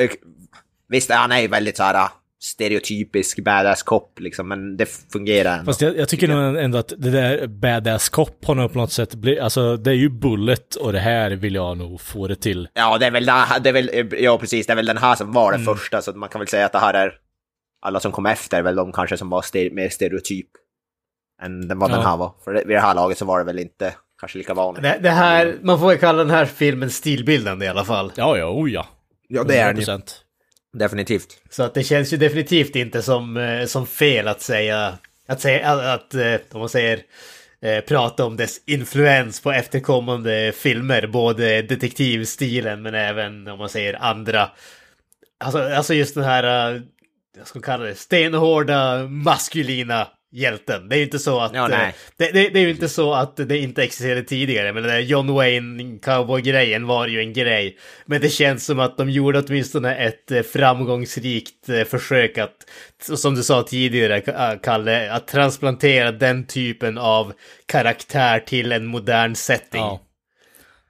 visst, 0.89 1.11
han 1.11 1.33
är 1.33 1.41
ju 1.41 1.49
väldigt 1.49 1.77
så 1.77 1.83
här 1.83 1.95
ah, 1.95 2.13
stereotypisk 2.43 3.45
badass 3.45 3.83
cop, 3.83 4.21
liksom, 4.21 4.49
men 4.49 4.77
det 4.77 4.87
fungerar 5.13 5.53
ändå. 5.59 5.65
Fast 5.65 5.81
jag, 5.81 5.97
jag 5.97 6.09
tycker 6.09 6.29
nog 6.29 6.57
ändå 6.57 6.79
att 6.79 6.93
det 6.97 7.11
där 7.11 7.47
badass 7.47 8.09
cop 8.09 8.45
har 8.45 8.55
nog 8.55 8.73
på 8.73 8.79
något 8.79 8.93
sätt 8.93 9.15
blivit, 9.15 9.41
alltså 9.43 9.77
det 9.77 9.91
är 9.91 9.95
ju 9.95 10.09
Bullet 10.11 10.75
och 10.75 10.93
det 10.93 10.99
här 11.01 11.31
vill 11.31 11.55
jag 11.55 11.77
nog 11.79 12.01
få 12.01 12.29
det 12.29 12.37
till. 12.37 12.69
Ja, 12.75 12.99
det 12.99 13.07
är 13.07 13.11
väl, 13.11 13.27
det, 13.27 13.69
är 13.69 13.73
väl, 13.73 14.09
ja 14.23 14.39
precis, 14.39 14.67
det 14.67 14.73
är 14.73 14.77
väl 14.77 14.87
den 14.87 14.99
här 14.99 15.15
som 15.15 15.33
var 15.33 15.53
den 15.53 15.61
Mm. 15.63 15.75
första, 15.77 16.03
så 16.03 16.13
man 16.13 16.29
kan 16.29 16.39
väl 16.39 16.49
säga 16.49 16.67
att 16.67 16.73
det 16.73 16.79
här 16.79 16.95
är 16.95 17.13
alla 17.83 18.01
som 18.01 18.13
kom 18.13 18.27
efter, 18.27 18.63
väl 18.63 18.77
de 18.77 18.93
kanske 18.93 19.17
som 19.17 19.31
var 19.31 19.43
ster, 19.43 19.71
mer 19.71 19.89
stereotyp 19.89 20.47
än 21.43 21.69
den 21.69 21.79
vad 21.79 21.91
den 21.91 22.01
Ja. 22.01 22.07
här 22.09 22.17
var. 22.17 22.35
För 22.45 22.53
vid 22.55 22.77
det 22.77 22.81
här 22.81 22.95
laget 22.95 23.19
så 23.19 23.25
var 23.25 23.39
det 23.39 23.45
väl 23.45 23.59
inte 23.59 23.95
kanske 24.23 24.39
lika 24.39 24.55
vanligt. 24.55 24.83
Det, 24.83 24.99
det 25.03 25.11
här, 25.11 25.59
man 25.63 25.79
får 25.79 25.89
väl 25.89 25.99
kalla 25.99 26.19
den 26.19 26.31
här 26.31 26.47
filmen 26.47 26.91
stilbildande 26.91 27.67
i 27.67 27.69
alla 27.69 27.85
fall. 27.85 28.13
Ja, 28.15 28.39
ja, 28.39 28.47
oh 28.47 28.71
ja. 28.71 28.87
Ja, 29.29 29.45
det 29.45 29.57
är 29.57 29.73
den 29.73 29.83
ju. 29.83 29.87
100%. 29.87 30.03
Definitivt. 30.79 31.43
Så 31.51 31.63
att 31.63 31.75
det 31.75 31.83
känns 31.83 32.13
ju 32.13 32.17
definitivt 32.17 32.77
inte 32.77 33.03
som, 33.03 33.37
eh, 33.37 33.67
som 33.67 33.87
fel 33.87 34.29
att 34.29 34.41
säga, 34.41 34.99
att 35.29 35.41
säga, 35.41 35.71
att, 35.71 35.81
att 35.81 36.15
eh, 36.15 36.35
om 36.53 36.61
man 36.61 36.69
säger, 36.69 37.01
eh, 37.63 37.81
prata 37.81 38.25
om 38.25 38.37
dess 38.37 38.61
influens 38.67 39.41
på 39.41 39.53
efterkommande 39.53 40.53
filmer, 40.57 41.07
både 41.07 41.63
detektivstilen 41.63 42.83
men 42.83 42.95
även 42.95 43.49
om 43.49 43.59
man 43.59 43.69
säger 43.69 44.03
andra. 44.03 44.51
Alltså, 45.45 45.59
alltså 45.59 45.95
just 45.95 46.15
den 46.15 46.25
här, 46.25 46.45
jag 47.37 47.47
ska 47.47 47.61
kalla 47.61 47.85
det, 47.85 47.95
stenhårda 47.95 49.07
maskulina 49.09 50.09
hjälten. 50.33 50.89
Det 50.89 50.95
är 50.95 50.99
ju 50.99 51.05
inte 51.05 51.19
så 51.19 51.41
att, 51.41 51.55
Ja, 51.55 51.69
nej. 51.69 51.87
eh, 51.89 51.95
det, 52.17 52.31
det, 52.33 52.49
det 52.49 52.59
är 52.59 52.63
ju 52.63 52.71
inte 52.71 52.89
så 52.89 53.15
att 53.15 53.37
det 53.37 53.59
inte 53.59 53.83
existerade 53.83 54.23
tidigare, 54.23 54.73
men 54.73 54.83
den 54.83 54.93
där 54.93 55.01
John 55.01 55.35
Wayne 55.35 55.99
cowboy-grejen 55.99 56.87
var 56.87 57.07
ju 57.07 57.21
en 57.21 57.33
grej. 57.33 57.77
Men 58.07 58.21
det 58.21 58.29
känns 58.29 58.65
som 58.67 58.81
att 58.81 58.97
de 58.99 59.11
gjorde 59.11 59.39
åtminstone 59.39 59.97
ett 59.97 60.31
eh, 60.31 60.43
framgångsrikt 60.43 61.69
eh, 61.69 61.85
försök 61.85 62.39
att, 62.39 62.57
som 63.17 63.35
du 63.35 63.43
sa 63.43 63.63
tidigare, 63.63 64.21
Ka- 64.21 64.59
Kalle, 64.63 65.13
att 65.13 65.27
transplantera 65.29 66.13
den 66.13 66.47
typen 66.47 66.99
av 66.99 67.33
karaktär 67.67 68.41
till 68.41 68.73
en 68.73 68.87
modern 68.87 69.35
setting. 69.35 69.81
Ja. 69.81 70.01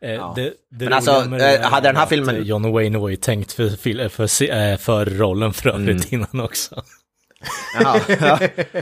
Eh, 0.03 0.35
Det, 0.35 0.43
det 0.71 0.85
Men 0.85 0.93
alltså, 0.93 1.25
med 1.31 1.61
hade 1.61 1.89
den 1.89 1.97
här 1.97 2.07
filmen- 2.07 2.45
John 2.45 2.73
Wayne 2.73 2.99
var 2.99 3.09
ju 3.09 3.17
tänkt 3.17 3.53
för, 3.53 3.69
för, 4.09 4.51
eh, 4.53 4.77
för 4.77 5.05
rollen 5.07 5.53
för 5.53 5.69
Mm. 5.71 5.83
övrigt 5.83 6.13
innan 6.13 6.41
också. 6.41 6.83
Jaha, 7.75 8.01
ja. 8.21 8.39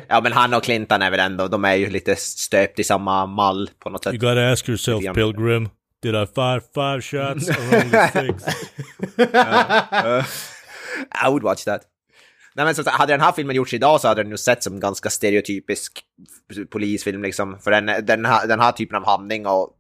ja, 0.09 0.21
men 0.21 0.33
han 0.33 0.55
och 0.55 0.65
Clinton 0.65 1.03
är 1.03 1.11
väl 1.11 1.21
ändå, 1.21 1.49
de 1.49 1.65
är 1.65 1.75
ju 1.75 1.91
lite 1.91 2.17
stöpt 2.17 2.79
i 2.79 2.85
samma 2.85 3.27
mall 3.27 3.71
på 3.79 3.91
något 3.91 4.05
sätt. 4.05 4.15
You 4.15 4.21
gotta 4.21 4.53
ask 4.53 4.69
yourself. 4.69 5.15
Pilgrim. 5.15 5.69
Did 6.03 6.15
I 6.15 6.27
fire 6.27 6.61
five 6.75 7.03
shots 7.03 7.49
or 7.49 7.75
only 7.75 7.99
six? 8.13 8.45
I 11.25 11.29
would 11.29 11.43
watch 11.43 11.65
that. 11.65 11.83
Nej 12.55 12.65
men 12.65 12.75
så, 12.75 12.91
hade 12.91 13.13
den 13.13 13.21
här 13.21 13.33
filmen 13.33 13.57
gjorts 13.57 13.75
idag 13.75 14.01
så 14.01 14.09
hade 14.09 14.23
den 14.23 14.31
ju 14.31 14.37
sett 14.37 14.63
som 14.63 14.81
ganska 14.81 15.11
stereotypisk 15.11 16.05
polisfilm 16.71 17.23
liksom. 17.23 17.59
För 17.59 17.71
den, 17.71 18.07
den, 18.07 18.25
här, 18.25 18.47
den 18.47 18.61
här 18.61 18.73
typen 18.73 18.97
av 18.97 19.07
handling 19.07 19.47
och 19.47 19.77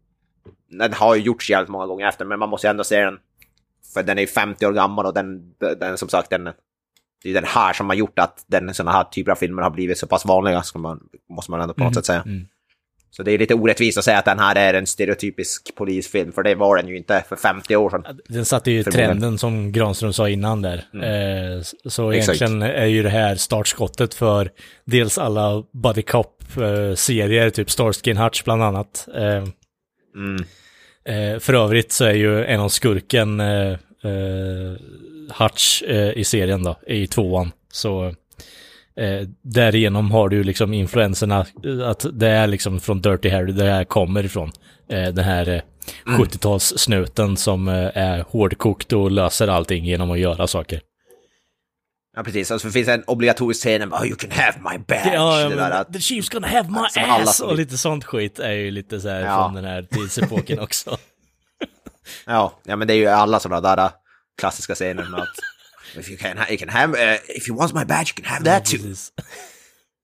den 0.70 0.92
har 0.92 1.14
ju 1.14 1.22
gjorts 1.22 1.50
jävligt 1.50 1.70
många 1.70 1.86
gånger 1.86 2.08
efter 2.08 2.24
men 2.24 2.38
man 2.38 2.48
måste 2.48 2.66
ju 2.66 2.70
ändå 2.70 2.84
se 2.84 3.04
den. 3.04 3.18
För 3.94 4.02
den 4.02 4.18
är 4.18 4.22
ju 4.22 4.26
50 4.26 4.66
år 4.66 4.72
gammal 4.72 5.06
och 5.06 5.14
den, 5.14 5.54
den 5.58 5.98
som 5.98 6.08
sagt 6.08 6.30
den, 6.30 6.50
det 7.22 7.30
är 7.30 7.34
den 7.34 7.44
här 7.44 7.72
som 7.72 7.88
har 7.88 7.96
gjort 7.96 8.18
att 8.18 8.44
den 8.46 8.74
sådana 8.74 8.92
här 8.92 9.04
typer 9.04 9.32
av 9.32 9.36
filmer 9.36 9.62
har 9.62 9.70
blivit 9.70 9.98
så 9.98 10.06
pass 10.06 10.24
vanliga, 10.24 10.62
ska 10.62 10.78
man, 10.78 11.00
måste 11.30 11.50
man 11.50 11.60
ändå 11.60 11.74
på 11.74 11.84
något 11.84 11.94
sätt 11.94 12.06
säga. 12.06 12.22
mm. 12.26 12.46
Så 13.12 13.22
det 13.22 13.32
är 13.32 13.38
lite 13.38 13.54
orättvist 13.54 13.98
att 13.98 14.04
säga 14.04 14.18
att 14.18 14.24
den 14.24 14.38
här 14.38 14.56
är 14.56 14.74
en 14.74 14.86
stereotypisk 14.86 15.74
polisfilm, 15.74 16.32
för 16.32 16.42
det 16.42 16.54
var 16.54 16.76
den 16.76 16.88
ju 16.88 16.96
inte 16.96 17.24
för 17.28 17.36
50 17.36 17.76
år 17.76 17.90
sedan. 17.90 18.18
Den 18.28 18.44
satte 18.44 18.70
ju 18.70 18.82
trenden 18.82 19.38
som 19.38 19.72
Granström 19.72 20.12
sa 20.12 20.28
innan 20.28 20.62
där. 20.62 20.76
Eh, 20.76 21.62
så 21.84 22.10
Exakt. 22.10 22.42
egentligen 22.42 22.62
är 22.62 22.86
ju 22.86 23.02
det 23.02 23.10
här 23.10 23.34
startskottet 23.36 24.14
för 24.14 24.50
dels 24.84 25.18
alla 25.18 25.64
Buddy 25.72 26.02
Cop-serier, 26.02 27.50
typ 27.50 27.70
Starsky 27.70 28.10
and 28.10 28.20
Hutch 28.20 28.44
bland 28.44 28.62
annat. 28.62 29.08
Eh, 29.14 29.44
Mm. 30.14 30.44
Eh, 31.04 31.38
för 31.38 31.54
övrigt 31.54 31.92
så 31.92 32.04
är 32.04 32.14
ju 32.14 32.44
en 32.44 32.60
av 32.60 32.68
skurken 32.68 33.40
eh, 33.40 33.70
eh, 34.04 34.76
Hutch 35.38 35.82
eh, 35.82 36.10
i 36.18 36.24
serien 36.24 36.62
då, 36.62 36.76
i 36.86 37.06
tvåan. 37.06 37.52
Så 37.72 38.06
eh, 38.96 39.28
därigenom 39.42 40.10
har 40.10 40.28
du 40.28 40.44
liksom 40.44 40.74
influenserna, 40.74 41.46
eh, 41.64 41.88
att 41.88 42.06
det 42.12 42.28
är 42.28 42.46
liksom 42.46 42.80
från 42.80 43.00
Dirty 43.00 43.28
Harry 43.30 43.52
det 43.52 43.64
här 43.70 43.84
kommer 43.84 44.24
ifrån. 44.24 44.52
Eh, 44.88 45.08
den 45.08 45.24
här 45.24 45.48
eh, 45.48 45.62
70-talssnuten 46.06 47.36
som 47.36 47.68
eh, 47.68 47.90
är 47.94 48.24
hårdkokt 48.28 48.92
och 48.92 49.10
löser 49.10 49.48
allting 49.48 49.84
genom 49.84 50.10
att 50.10 50.18
göra 50.18 50.46
saker. 50.46 50.80
Ja, 52.16 52.22
precis. 52.22 52.50
Alltså, 52.50 52.68
det 52.68 52.72
finns 52.72 52.88
en 52.88 53.04
obligatorisk 53.06 53.60
scen, 53.60 53.92
oh, 53.92 54.06
you 54.06 54.16
can 54.16 54.30
have 54.30 54.52
my 54.70 54.78
badge. 54.78 55.14
Ja, 55.14 55.40
ja, 55.40 55.48
det 55.48 55.54
där, 55.56 55.70
att, 55.70 55.88
men, 55.88 55.92
the 55.92 55.98
chief's 55.98 56.32
gonna 56.32 56.48
have 56.48 56.68
my 56.70 57.02
ass! 57.02 57.40
Och 57.40 57.56
lite 57.56 57.78
sånt 57.78 58.04
skit 58.04 58.38
är 58.38 58.52
ju 58.52 58.70
lite 58.70 59.00
så 59.00 59.08
här 59.08 59.20
Ja. 59.20 59.44
från 59.44 59.54
den 59.54 59.64
här 59.64 59.82
tidsepoken 59.82 60.58
också. 60.58 60.98
ja, 62.26 62.52
ja, 62.64 62.76
men 62.76 62.88
det 62.88 62.94
är 62.94 62.96
ju 62.96 63.06
alla 63.06 63.40
sådana 63.40 63.76
där 63.76 63.90
klassiska 64.40 64.74
scener 64.74 65.08
med 65.08 65.20
att 65.20 65.36
if 65.98 66.10
you 66.10 66.18
can, 66.18 66.38
you 66.48 66.58
can 66.58 66.68
have, 66.68 67.14
uh, 67.14 67.18
if 67.28 67.48
you 67.48 67.58
want 67.58 67.74
my 67.74 67.84
badge 67.84 68.12
you 68.16 68.24
can 68.24 68.24
have 68.24 68.44
that 68.44 68.64
too. 68.64 68.94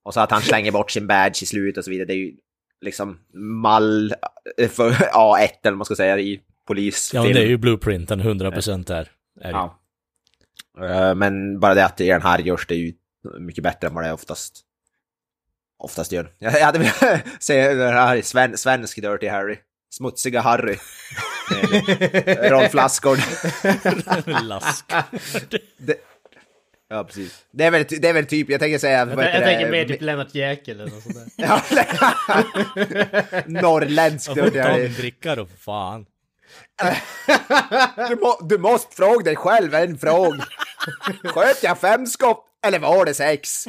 Och 0.05 0.15
så 0.15 0.21
att 0.21 0.31
han 0.31 0.43
slänger 0.43 0.73
bort 0.73 0.91
sin 0.91 1.07
badge 1.07 1.43
i 1.43 1.47
slutet 1.47 1.79
och 1.79 1.85
så 1.85 1.91
vidare. 1.91 2.07
Det 2.07 2.13
är 2.13 2.17
ju 2.17 2.33
liksom 2.81 3.21
mall 3.61 4.15
för 4.71 4.91
A1 4.91 5.39
eller 5.39 5.71
vad 5.71 5.77
man 5.77 5.85
ska 5.85 5.97
säga 5.97 6.19
i 6.19 6.41
polisfilm. 6.67 7.25
Ja, 7.25 7.33
det 7.33 7.41
är 7.41 7.47
ju 7.47 7.57
blueprinten 7.57 8.21
100% 8.21 8.85
där. 8.85 9.11
Är. 9.41 9.51
Ja. 9.51 9.81
Eh, 10.81 11.15
Men 11.15 11.61
bara 11.61 11.75
det 11.75 11.85
att 11.85 12.01
i 12.01 12.07
den 12.09 12.23
här 12.23 12.39
görs 12.39 12.67
det 12.67 12.75
ju 12.75 12.93
mycket 13.39 13.65
bättre 13.65 13.89
än 13.89 13.95
vad 13.95 14.05
det 14.05 14.13
oftast 14.13 14.63
oftast 15.79 16.13
gör. 16.13 16.33
Jag 16.39 16.51
hade 16.51 16.79
velat 16.79 17.23
se 17.41 17.75
det 17.75 17.91
här 17.91 18.23
sven, 18.23 18.57
svensk 18.57 19.03
Dirty 19.03 19.29
Harry. 19.29 19.59
Smutsiga 19.97 20.41
Harry. 20.41 20.77
Med 22.27 22.51
Rolf 22.51 22.75
Lassgård. 22.75 23.19
Lask. 24.43 24.85
Ja, 26.89 27.05
precis. 27.05 27.45
Det 27.51 27.65
är 27.65 27.71
väl, 27.71 27.85
det 27.89 28.09
är 28.09 28.13
väl 28.13 28.27
typ, 28.27 28.51
jag 28.51 28.61
tänker 28.61 28.79
säga... 28.79 28.99
Jag, 28.99 29.09
jag 29.09 29.45
tänker 29.45 29.71
mer 29.71 29.85
typ 29.85 30.03
Lennart 30.03 30.35
Jäkel 30.35 30.81
eller 30.81 30.93
något 30.93 31.03
sånt 31.03 31.17
där. 31.37 31.63
Norrländsk 33.63 34.29
Jag 34.29 34.37
får 34.37 34.51
ta 34.63 34.77
min 34.79 34.93
dricka 34.93 35.35
då, 35.35 35.47
för 35.47 35.57
fan. 35.57 36.07
Du, 38.09 38.17
må, 38.17 38.39
du 38.49 38.59
måste 38.59 38.97
fråga 38.97 39.25
dig 39.25 39.37
själv 39.37 39.75
en 39.75 39.99
fråga. 39.99 40.47
Sköt 41.25 41.63
jag 41.63 41.79
fem 41.79 42.07
skott 42.07 42.45
eller 42.67 42.79
var 42.79 43.05
det 43.05 43.15
sex? 43.15 43.65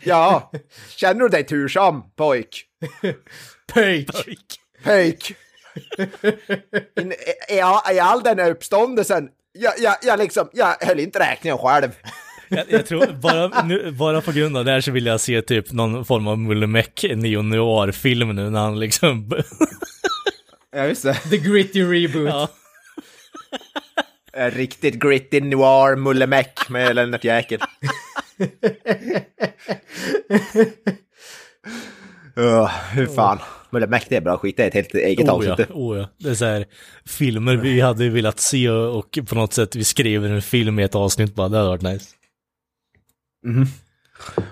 Ja, 0.00 0.50
känner 0.88 1.20
du 1.20 1.28
dig 1.28 1.44
tursam 1.44 2.02
pojk? 2.16 2.64
Pöjk! 3.72 4.12
Pojk! 4.12 4.60
In- 7.00 7.12
I, 7.12 7.54
i, 7.54 7.60
all- 7.60 7.94
I 7.94 7.98
all 7.98 8.22
den 8.22 8.38
här 8.38 8.50
uppståndelsen, 8.50 9.28
jag, 9.52 9.72
jag, 9.78 9.96
jag 10.02 10.18
liksom, 10.18 10.48
jag 10.52 10.76
höll 10.80 11.00
inte 11.00 11.18
räkningen 11.18 11.58
själv. 11.58 11.90
Jag, 12.52 12.64
jag 12.68 12.86
tror, 12.86 13.06
bara, 13.06 13.62
nu, 13.64 13.90
bara 13.90 14.20
på 14.20 14.32
grund 14.32 14.56
av 14.56 14.64
det 14.64 14.70
här 14.70 14.80
så 14.80 14.90
vill 14.90 15.06
jag 15.06 15.20
se 15.20 15.42
typ 15.42 15.72
någon 15.72 16.04
form 16.04 16.26
av 16.26 16.38
Mulle 16.38 16.66
Meck 16.66 17.04
neo-noir-film 17.16 18.36
nu 18.36 18.50
när 18.50 18.60
han 18.60 18.80
liksom... 18.80 19.32
Ja, 20.76 20.86
just 20.86 21.02
det. 21.02 21.14
The 21.14 21.36
gritty 21.36 21.82
reboot. 21.82 22.28
ja. 22.28 22.48
Riktigt 24.50 24.94
gritty 24.94 25.40
noir 25.40 25.96
mullemäck 25.96 26.68
med 26.68 26.96
Lennart 26.96 27.24
Jäkel. 27.24 27.60
Uh, 32.38 32.70
hur 32.92 33.06
fan. 33.06 33.38
Mullemäck 33.70 34.06
det 34.08 34.16
är 34.16 34.20
bra 34.20 34.38
skit, 34.38 34.56
det 34.56 34.62
är 34.62 34.66
ett 34.68 34.74
helt 34.74 34.94
eget 34.94 35.28
Oh 35.28 35.44
ja, 35.46 35.52
avsnitt. 35.52 35.70
oh 35.70 35.98
ja. 35.98 36.08
Det 36.18 36.28
är 36.30 36.34
så 36.34 36.44
här 36.44 36.64
filmer 37.06 37.56
vi 37.56 37.80
hade 37.80 38.08
velat 38.08 38.40
se 38.40 38.70
och 38.70 39.18
på 39.28 39.34
något 39.34 39.52
sätt 39.52 39.76
vi 39.76 39.84
skriver 39.84 40.28
en 40.28 40.42
film 40.42 40.78
i 40.78 40.82
ett 40.82 40.94
avsnitt 40.94 41.34
bara, 41.34 41.48
det 41.48 41.56
hade 41.56 41.68
varit 41.68 41.82
nice. 41.82 42.06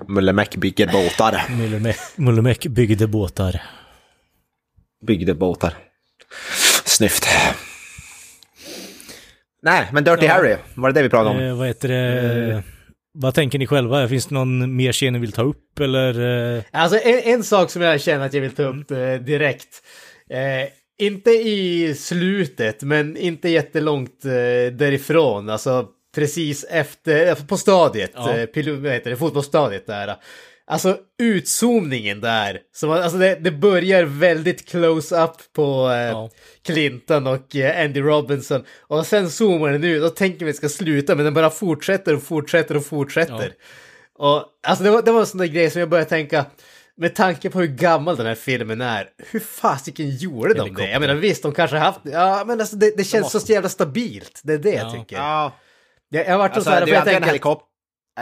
Mullemäck 0.09 0.57
bygger 0.57 0.93
båtar. 0.93 1.43
Mulle 1.51 1.95
Mulle 2.17 2.43
Meck 2.43 2.67
byggde 2.67 3.07
båtar. 3.07 3.63
Byggde 5.07 5.35
båtar. 5.35 5.75
Snyft. 6.85 7.29
Nej, 9.63 9.89
men 9.93 10.05
Dirty 10.05 10.27
Ja. 10.27 10.33
Harry, 10.33 10.57
var 10.75 10.89
det 10.93 11.01
det 11.01 11.03
vi 11.03 11.09
pratade 11.09 11.31
om? 11.31 11.43
Eh, 11.43 11.57
vad 11.57 11.67
heter 11.67 11.89
det? 11.89 12.63
Vad 13.13 13.35
tänker 13.35 13.59
ni 13.59 13.67
själva? 13.67 14.09
Finns 14.09 14.27
det 14.27 14.35
någon 14.35 14.77
mer 14.77 14.93
scen 14.93 15.13
ni 15.13 15.19
vill 15.19 15.33
ta 15.33 15.43
upp 15.43 15.81
eller? 15.81 16.21
eh? 16.57 16.63
Alltså 16.73 16.99
en, 16.99 17.19
en 17.35 17.45
sak 17.45 17.71
som 17.71 17.83
jag 17.83 18.01
känner 18.01 18.27
att 18.27 18.35
jag 18.35 18.41
vill 18.41 18.51
ta 18.55 18.63
upp 18.63 18.91
eh, 18.91 19.15
direkt. 19.15 19.83
Eh, 20.31 20.69
inte 21.07 21.31
i 21.31 21.95
slutet, 21.99 22.83
men 22.83 23.17
inte 23.17 23.49
jättelångt 23.49 24.25
eh, 24.25 24.73
därifrån. 24.77 25.49
Alltså 25.51 25.87
precis 26.15 26.65
efter, 26.65 27.35
på 27.35 27.57
stadiet, 27.57 28.13
Ja. 28.15 28.37
eh, 28.37 28.47
pilo, 28.47 28.75
vad 28.77 28.93
heter 28.93 29.11
det, 29.11 29.17
fotbollsstadiet 29.17 29.87
där. 29.87 30.15
Alltså 30.71 30.99
utzoomningen 31.19 32.21
där. 32.21 32.61
Så 32.75 32.87
man, 32.87 33.03
alltså 33.03 33.19
det, 33.19 33.35
det 33.35 33.51
börjar 33.51 34.05
väldigt 34.05 34.69
close 34.69 35.23
up 35.25 35.31
på 35.53 35.91
eh, 35.91 35.97
Ja. 35.97 36.31
Clinton 36.65 37.27
och 37.27 37.57
eh, 37.57 37.85
Andy 37.85 38.01
Robinson. 38.01 38.65
Och 38.81 39.07
sen 39.07 39.31
zoomar 39.31 39.71
den 39.73 39.85
ut 39.85 40.05
och 40.05 40.17
tänker 40.17 40.47
vi 40.47 40.53
ska 40.53 40.69
sluta, 40.69 41.15
men 41.15 41.25
den 41.25 41.35
bara 41.35 41.51
fortsätter 41.51 42.15
och 42.15 42.23
fortsätter 42.23 42.77
och 42.77 42.87
fortsätter. 42.87 43.53
Och 44.19 44.45
alltså 44.67 44.85
det 44.85 44.91
var, 44.91 45.03
det 45.03 45.13
var 45.13 45.21
en 45.21 45.27
sån 45.27 45.39
där 45.39 45.47
grej 45.47 45.71
som 45.71 45.81
jag 45.81 45.89
började 45.89 46.09
tänka, 46.11 46.45
med 46.97 47.15
tanke 47.15 47.51
på 47.51 47.61
hur 47.61 47.67
gammal 47.67 48.17
den 48.17 48.27
här 48.27 48.35
filmen 48.35 48.81
är, 48.81 49.09
hur 49.31 49.41
fasiken 49.41 50.11
gjorde 50.17 50.55
de 50.55 50.75
det? 50.75 50.91
Jag 50.91 51.01
menar 51.01 51.15
visst, 51.15 51.43
de 51.43 51.53
kanske 51.53 51.77
haft, 51.77 52.01
ja 52.05 52.45
men 52.47 52.61
alltså 52.61 52.77
det, 52.77 52.97
det 52.97 53.05
känns 53.05 53.31
så 53.33 53.53
jävla 53.53 53.69
stabilt, 53.69 54.41
det 54.45 54.53
är 54.53 54.59
det 54.59 54.71
jag 54.73 54.87
Ja. 54.87 54.93
tycker. 54.93 55.17
Ja, 55.17 55.53
Jag, 56.09 56.27
jag 56.27 56.31
har 56.31 56.39
varit 56.39 56.53
alltså 56.53 56.71
så 56.71 56.75
här, 56.75 56.87
det 56.87 56.91
är 56.91 56.95
jag 56.95 57.01
antingen 57.01 57.23
en 57.23 57.29
helikopter 57.29 57.69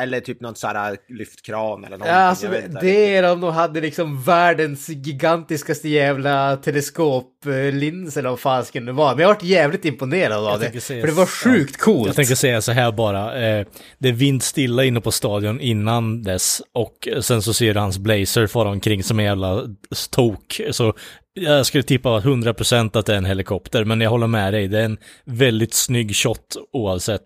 eller 0.03 0.21
typ 0.21 0.41
någon 0.41 0.55
sån 0.55 0.71
här 0.77 0.97
lyftkran 1.09 1.85
eller 1.85 1.99
någonting. 1.99 2.09
Ja, 2.15 2.21
alltså 2.21 2.47
det, 2.47 2.53
vet 2.53 2.65
inte. 2.65 2.81
det 2.81 3.17
är 3.17 3.33
om 3.33 3.41
de 3.41 3.55
hade 3.55 3.81
liksom 3.81 4.23
världens 4.23 4.89
gigantiskaste 4.89 5.89
jävla 5.89 6.57
teleskoplins 6.57 8.17
eller 8.17 8.29
vad 8.31 8.41
fasken 8.41 8.85
det 8.87 8.93
var. 8.93 9.11
Men 9.15 9.21
jag 9.23 9.29
har 9.29 9.35
varit 9.35 9.43
jävligt 9.43 9.85
imponerad 9.85 10.47
av 10.47 10.59
det. 10.59 10.65
tänker 10.65 10.81
säga- 10.81 11.01
För 11.01 11.09
det 11.09 11.15
var 11.15 11.27
sjukt 11.27 11.77
coolt. 11.81 12.07
Jag 12.07 12.17
tänker 12.17 12.35
säga 12.35 12.63
så 12.63 12.73
här 12.73 12.93
bara. 12.93 13.47
Eh, 13.49 13.67
det 13.99 14.09
är 14.09 14.13
vindstilla 14.13 14.85
inne 14.85 15.01
på 15.01 15.13
stadion 15.13 15.61
innan 15.61 16.23
dess 16.23 16.63
och 16.75 17.09
sen 17.21 17.43
så 17.43 17.55
ser 17.55 17.75
du 17.75 17.81
hans 17.81 17.99
blazer 17.99 18.47
fara 18.47 18.69
omkring 18.69 19.03
som 19.03 19.19
en 19.19 19.25
jävla 19.25 19.63
tok. 20.11 20.61
Så 20.71 20.95
jag 21.35 21.67
skulle 21.67 21.83
tippa 21.83 22.09
100% 22.21 22.97
att 22.99 23.07
det 23.07 23.13
är 23.13 23.17
en 23.19 23.25
helikopter, 23.25 23.85
men 23.85 24.01
jag 24.01 24.11
håller 24.11 24.27
med 24.27 24.53
dig. 24.53 24.69
Det 24.69 24.79
är 24.81 24.85
en 24.85 24.99
väldigt 25.25 25.75
snygg 25.75 26.17
shot 26.17 26.57
oavsett. 26.73 27.23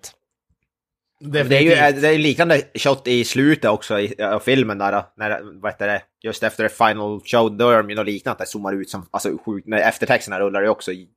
Det 1.22 1.40
är 1.40 1.60
ju 1.60 1.72
eh, 1.72 1.94
det 1.94 2.08
är 2.08 2.18
liknande 2.18 2.62
shot 2.74 3.08
i 3.08 3.24
slutet 3.24 3.70
också 3.70 4.00
i, 4.00 4.14
eh, 4.18 4.30
av 4.30 4.40
filmen 4.40 4.78
där, 4.78 4.92
eh, 4.92 5.02
när, 5.16 5.60
vad 5.60 5.72
heter 5.72 5.86
det, 5.86 6.02
just 6.22 6.42
efter 6.42 6.68
the 6.68 6.74
final 6.74 7.20
show, 7.24 7.56
då 7.56 7.70
är 7.70 7.76
de 7.76 7.90
ju 7.90 7.96
något 7.96 8.06
liknande, 8.06 8.32
att 8.32 8.38
det 8.38 8.46
zoomar 8.46 8.72
ut 8.72 8.90
som, 8.90 9.06
alltså 9.10 9.38
sjukt, 9.46 9.66
när 9.68 9.78
eftertexterna 9.78 10.40
rullar 10.40 10.62
ju 10.62 10.68
också 10.68 10.92
i 10.92 11.08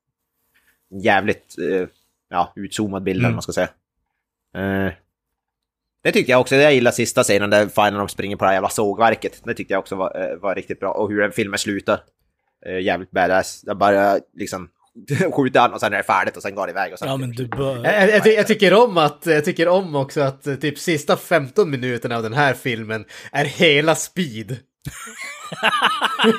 jävligt, 1.03 1.55
eh, 1.57 1.87
ja, 2.29 2.53
utzoomad 2.55 3.03
bild 3.03 3.19
eller 3.19 3.29
vad 3.29 3.33
man 3.33 3.41
ska 3.41 3.51
säga. 3.51 3.69
Eh, 4.55 4.93
det 6.03 6.11
tyckte 6.11 6.31
jag 6.31 6.41
också, 6.41 6.55
det 6.55 6.61
jag 6.61 6.73
gillar 6.73 6.91
sista 6.91 7.23
scenen 7.23 7.49
där 7.49 7.67
Final 7.67 7.93
de 7.93 8.09
springer 8.09 8.35
på 8.35 8.45
det 8.45 8.49
här 8.49 8.55
jävla 8.55 8.69
sågverket. 8.69 9.41
Det 9.43 9.53
tyckte 9.53 9.73
jag 9.73 9.79
också 9.79 9.95
var, 9.95 10.37
var 10.41 10.55
riktigt 10.55 10.79
bra, 10.79 10.91
och 10.91 11.09
hur 11.09 11.21
den 11.21 11.31
filmen 11.31 11.59
slutar. 11.59 11.99
Eh, 12.65 12.79
jävligt 12.79 13.11
badass. 13.11 13.63
Jag 13.65 13.77
bara 13.77 14.19
liksom 14.33 14.69
skjuter 15.35 15.59
han 15.59 15.73
och 15.73 15.79
sen 15.79 15.93
är 15.93 15.97
det 15.97 16.03
färdigt 16.03 16.37
och 16.37 16.41
sen 16.41 16.55
går 16.55 16.67
det 16.67 16.71
iväg 16.71 16.93
och 16.93 16.99
sen... 16.99 17.07
Ja, 17.07 17.17
men 17.17 17.31
du 17.31 17.47
bör... 17.47 17.85
Jag, 17.85 18.09
jag, 18.09 18.27
jag 18.27 18.47
tycker 18.47 18.73
om 18.73 18.97
att, 18.97 19.25
jag 19.25 19.45
tycker 19.45 19.67
om 19.67 19.95
också 19.95 20.21
att 20.21 20.43
typ 20.43 20.79
sista 20.79 21.17
15 21.17 21.69
minuterna 21.69 22.15
av 22.15 22.23
den 22.23 22.33
här 22.33 22.53
filmen 22.53 23.05
är 23.31 23.45
hela 23.45 23.95
speed. 23.95 24.57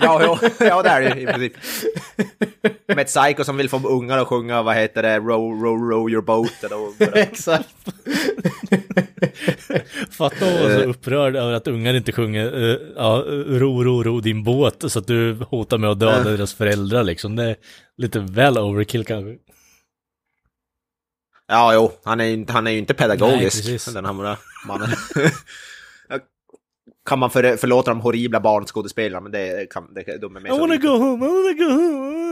Ja, 0.01 0.23
ja, 0.23 0.39
ja 0.59 0.83
det 0.83 0.89
är 0.89 1.01
det 1.01 1.21
i 1.21 1.27
princip. 1.27 1.53
Med 2.87 2.99
ett 2.99 3.07
psycho 3.07 3.45
som 3.45 3.57
vill 3.57 3.69
få 3.69 3.89
ungar 3.89 4.19
att 4.19 4.29
sjunga, 4.29 4.63
vad 4.63 4.77
heter 4.77 5.03
det, 5.03 5.19
row, 5.19 5.63
row, 5.63 5.91
row 5.91 6.11
your 6.11 6.23
boat. 6.23 6.53
Exakt. 7.15 7.69
Fatta 10.11 10.47
att 10.47 10.61
vara 10.61 10.75
så 10.75 10.81
upprörd 10.85 11.37
över 11.37 11.53
att 11.53 11.69
ungar 11.69 11.95
inte 11.95 12.13
sjunger 12.13 12.55
uh, 12.55 12.79
ja, 12.97 13.25
ro, 13.47 13.85
ro, 13.85 14.03
ro 14.03 14.21
din 14.21 14.45
båt 14.45 14.85
så 14.93 14.99
att 14.99 15.07
du 15.07 15.33
hotar 15.51 15.79
med 15.79 15.91
att 15.91 16.01
döda 16.01 16.31
deras 16.31 16.55
föräldrar 16.55 17.05
liksom. 17.05 17.37
Det 17.37 17.45
är 17.45 17.57
lite 17.97 18.19
väl 18.19 18.59
overkill 18.59 19.05
kanske. 19.05 19.37
Ja, 21.47 21.75
jo, 21.75 21.93
han 22.05 22.21
är, 22.21 22.25
ju 22.25 22.47
han 22.49 22.67
är 22.67 22.71
ju 22.71 22.79
inte 22.79 22.93
Nej, 22.93 22.99
pedagogisk, 22.99 23.57
precis. 23.57 23.95
den 23.95 24.05
här 24.05 24.37
mannen. 24.67 24.91
kan 27.09 27.19
man 27.19 27.31
för, 27.31 27.57
förlåta 27.57 27.91
de 27.91 28.01
horribla 28.01 28.41
barnskådespelarna, 28.41 29.21
men 29.21 29.33
det 29.33 29.67
kan 29.71 29.95
det, 29.95 30.19
de 30.21 30.37
är 30.37 30.41
med 30.41 30.55
I 30.55 30.59
wanna 30.59 30.77
go 30.77 30.89
home, 30.89 31.27
I 31.27 31.29
wanna 31.29 31.53
go 31.53 31.73
home. 31.73 32.25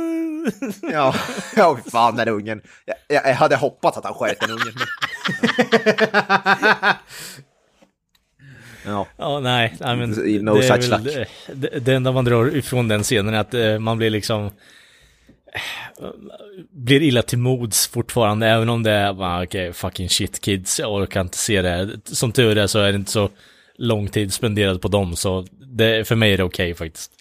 Ja, 0.93 1.15
ja 1.57 1.79
fan 1.93 2.17
den 2.17 2.29
ungen. 2.29 2.63
Jag, 2.85 2.97
jag, 3.09 3.27
jag 3.27 3.35
hade 3.35 3.57
hoppats 3.57 3.99
att 3.99 4.05
han 4.05 4.15
sköt 4.15 4.41
den 4.41 4.51
ungen. 4.51 4.75
Ja. 8.85 9.07
Ja, 9.17 9.41
nej, 9.41 9.75
nej 9.81 9.97
men 9.97 10.11
No 10.45 10.55
det, 10.55 10.63
such 10.63 10.89
väl, 10.93 11.05
luck. 11.05 11.29
det, 11.55 11.79
det 11.79 11.95
enda 11.95 12.13
man 12.13 12.25
drar 12.25 12.57
ifrån 12.57 12.89
den 12.89 13.03
scenen 13.03 13.35
är 13.35 13.39
att 13.39 13.55
eh, 13.55 13.79
man 13.79 13.99
blir 13.99 14.11
liksom 14.11 14.45
eh, 14.45 14.51
blir 16.71 17.03
illa 17.03 17.23
till 17.23 17.39
mods 17.39 17.89
fortfarande, 17.89 18.47
även 18.47 18.69
om 18.69 18.83
det 18.83 18.91
är 18.91 19.13
bara 19.13 19.43
okej, 19.45 19.73
fucking 19.73 20.09
shit 20.09 20.41
kids, 20.41 20.81
jag 20.81 20.93
orkar 20.93 21.21
inte 21.21 21.39
se 21.39 21.63
det. 21.63 22.01
Som 22.05 22.33
tur 22.33 22.59
är 22.59 22.67
så 22.67 22.79
är 22.79 22.93
det 22.93 22.97
inte 22.97 23.11
så 23.11 23.31
lång 23.79 24.09
tid 24.09 24.33
spenderad 24.33 24.81
på 24.83 24.89
dem, 24.89 25.17
så 25.17 25.47
det, 25.51 26.09
för 26.09 26.17
mig 26.17 26.33
är 26.33 26.37
det 26.37 26.45
okej 26.45 26.75
faktiskt. 26.75 27.13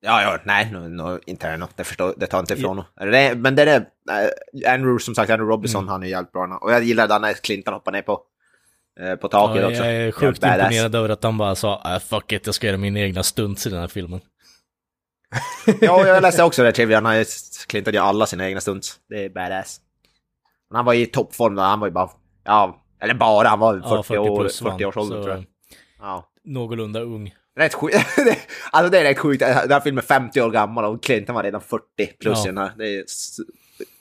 Ja, 0.00 0.22
ja, 0.22 0.38
nej, 0.44 0.70
no, 0.72 0.78
no, 0.78 1.18
inte 1.26 1.56
något, 1.56 1.76
det, 1.76 1.84
förstår, 1.84 2.14
det 2.16 2.26
tar 2.26 2.40
inte 2.40 2.54
ifrån 2.54 2.84
yeah. 3.00 3.10
det, 3.10 3.34
Men 3.34 3.54
det 3.54 3.62
är 3.62 3.66
det, 3.66 3.76
äh, 4.66 4.72
Andrew, 4.74 4.98
som 5.04 5.14
sagt, 5.14 5.30
Andrew 5.30 5.52
Robinson, 5.54 5.82
Mm. 5.82 5.92
han 5.92 6.02
är 6.02 6.06
jävligt 6.06 6.32
bra. 6.32 6.58
Och 6.62 6.72
jag 6.72 6.82
gillar 6.84 7.08
den 7.08 7.22
när 7.22 7.32
Clinton 7.32 7.74
hoppar 7.74 7.92
ner 7.92 8.02
på, 8.02 8.20
eh, 9.00 9.14
på 9.16 9.28
taket 9.28 9.62
Ja, 9.62 9.68
också. 9.68 9.84
jag 9.84 9.94
är 9.94 10.12
sjukt 10.12 10.40
badass. 10.40 10.60
imponerad 10.72 10.94
över 10.94 11.08
att 11.08 11.22
han 11.22 11.38
bara 11.38 11.54
sa 11.54 11.80
ah, 11.84 12.00
fuck 12.00 12.32
it, 12.32 12.46
jag 12.46 12.54
ska 12.54 12.66
göra 12.66 12.76
mina 12.76 13.00
egna 13.00 13.22
stunts 13.22 13.66
i 13.66 13.70
den 13.70 13.80
här 13.80 13.88
filmen. 13.88 14.20
Ja, 15.80 16.06
jag 16.06 16.22
läste 16.22 16.42
också 16.42 16.62
det 16.62 16.72
trivian, 16.72 17.04
han 17.04 17.24
Clinton 17.68 17.94
gör 17.94 18.02
alla 18.02 18.26
sina 18.26 18.48
egna 18.48 18.60
stunts. 18.60 18.96
Det 19.08 19.24
är 19.24 19.28
badass. 19.30 19.80
Men 20.70 20.76
han 20.76 20.84
var 20.84 20.94
i 20.94 21.06
toppform 21.06 21.54
då, 21.54 21.62
han 21.62 21.80
var 21.80 21.86
ju 21.86 21.92
bara, 21.92 22.10
ja, 22.44 22.84
eller 23.00 23.14
bara, 23.14 23.48
han 23.48 23.58
var 23.58 23.74
40, 23.74 23.88
Ja, 23.94 24.02
40 24.02 24.18
år, 24.18 24.40
plus, 24.40 24.58
40 24.60 24.84
års 24.84 24.96
ålder 24.96 25.22
tror 25.22 25.34
jag. 25.34 25.44
Ja. 26.00 26.30
någorlunda 26.44 27.00
ung. 27.00 27.34
Rätt 27.58 27.74
sjukt. 27.74 27.96
alltså 28.70 28.90
det 28.90 28.98
är 28.98 29.04
rätt 29.04 29.18
sjukt. 29.18 29.40
Den 29.40 29.70
här 29.70 29.80
filmen 29.80 30.02
är 30.04 30.06
50 30.06 30.40
år 30.40 30.50
gammal 30.50 30.84
och 30.84 31.02
Clinton 31.02 31.34
var 31.34 31.42
redan 31.42 31.60
40 31.60 31.82
plus 32.20 32.38
Ja. 32.38 32.44
den 32.44 32.58
här. 32.58 32.72
Det 32.78 32.88
är 32.98 33.04
s- 33.04 33.36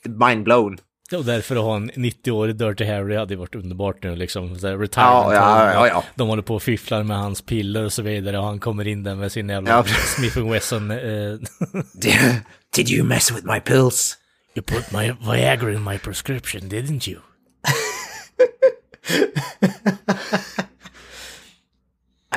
mind 0.04 0.44
blown. 0.44 0.78
Och 1.16 1.26
därför 1.26 1.56
att 1.56 1.62
ha 1.62 1.76
en 1.76 1.92
90-årig 1.92 2.56
Dirty 2.56 2.86
Harry 2.86 3.16
hade 3.16 3.36
varit 3.36 3.56
underbart 3.56 4.04
nu 4.04 4.16
liksom. 4.16 4.60
Så 4.60 4.68
här, 4.68 4.78
retirement 4.78 5.34
Ja, 5.34 5.34
ja, 5.34 5.74
ja, 5.74 5.88
ja. 5.88 6.04
De 6.16 6.28
håller 6.28 6.42
på 6.44 6.56
och 6.56 6.64
fifflar 6.64 7.04
med 7.04 7.18
hans 7.18 7.42
piller 7.42 7.84
och 7.84 7.94
så 7.94 8.02
vidare 8.02 8.38
och 8.40 8.46
han 8.46 8.60
kommer 8.60 8.88
in 8.88 9.04
där 9.04 9.16
med 9.16 9.32
sin 9.32 9.50
jävla 9.50 9.70
Ja. 9.72 9.84
Smith 10.16 10.40
Wesson. 10.40 10.92
Eh, 10.92 10.98
Did 12.76 12.90
you 12.90 13.04
mess 13.08 13.32
with 13.32 13.46
my 13.46 13.60
pills? 13.60 14.18
you 14.56 14.64
put 14.64 14.92
my 14.92 15.12
Viagra 15.32 15.74
in 15.74 15.84
my 15.84 15.98
prescription, 15.98 16.62
didn't 16.62 17.10
you? 17.10 17.20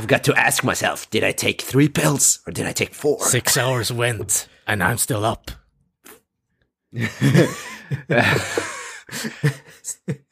I've 0.00 0.06
got 0.06 0.24
to 0.24 0.34
ask 0.34 0.64
myself, 0.64 1.10
did 1.10 1.22
I 1.22 1.32
take 1.32 1.60
three 1.60 1.86
pills 1.86 2.38
or 2.46 2.54
did 2.54 2.64
I 2.64 2.72
take 2.72 2.94
four? 2.94 3.20
Six 3.20 3.58
hours 3.58 3.92
went 3.92 4.48
and 4.66 4.82
I'm 4.82 4.96
still 4.96 5.26
up. 5.26 5.50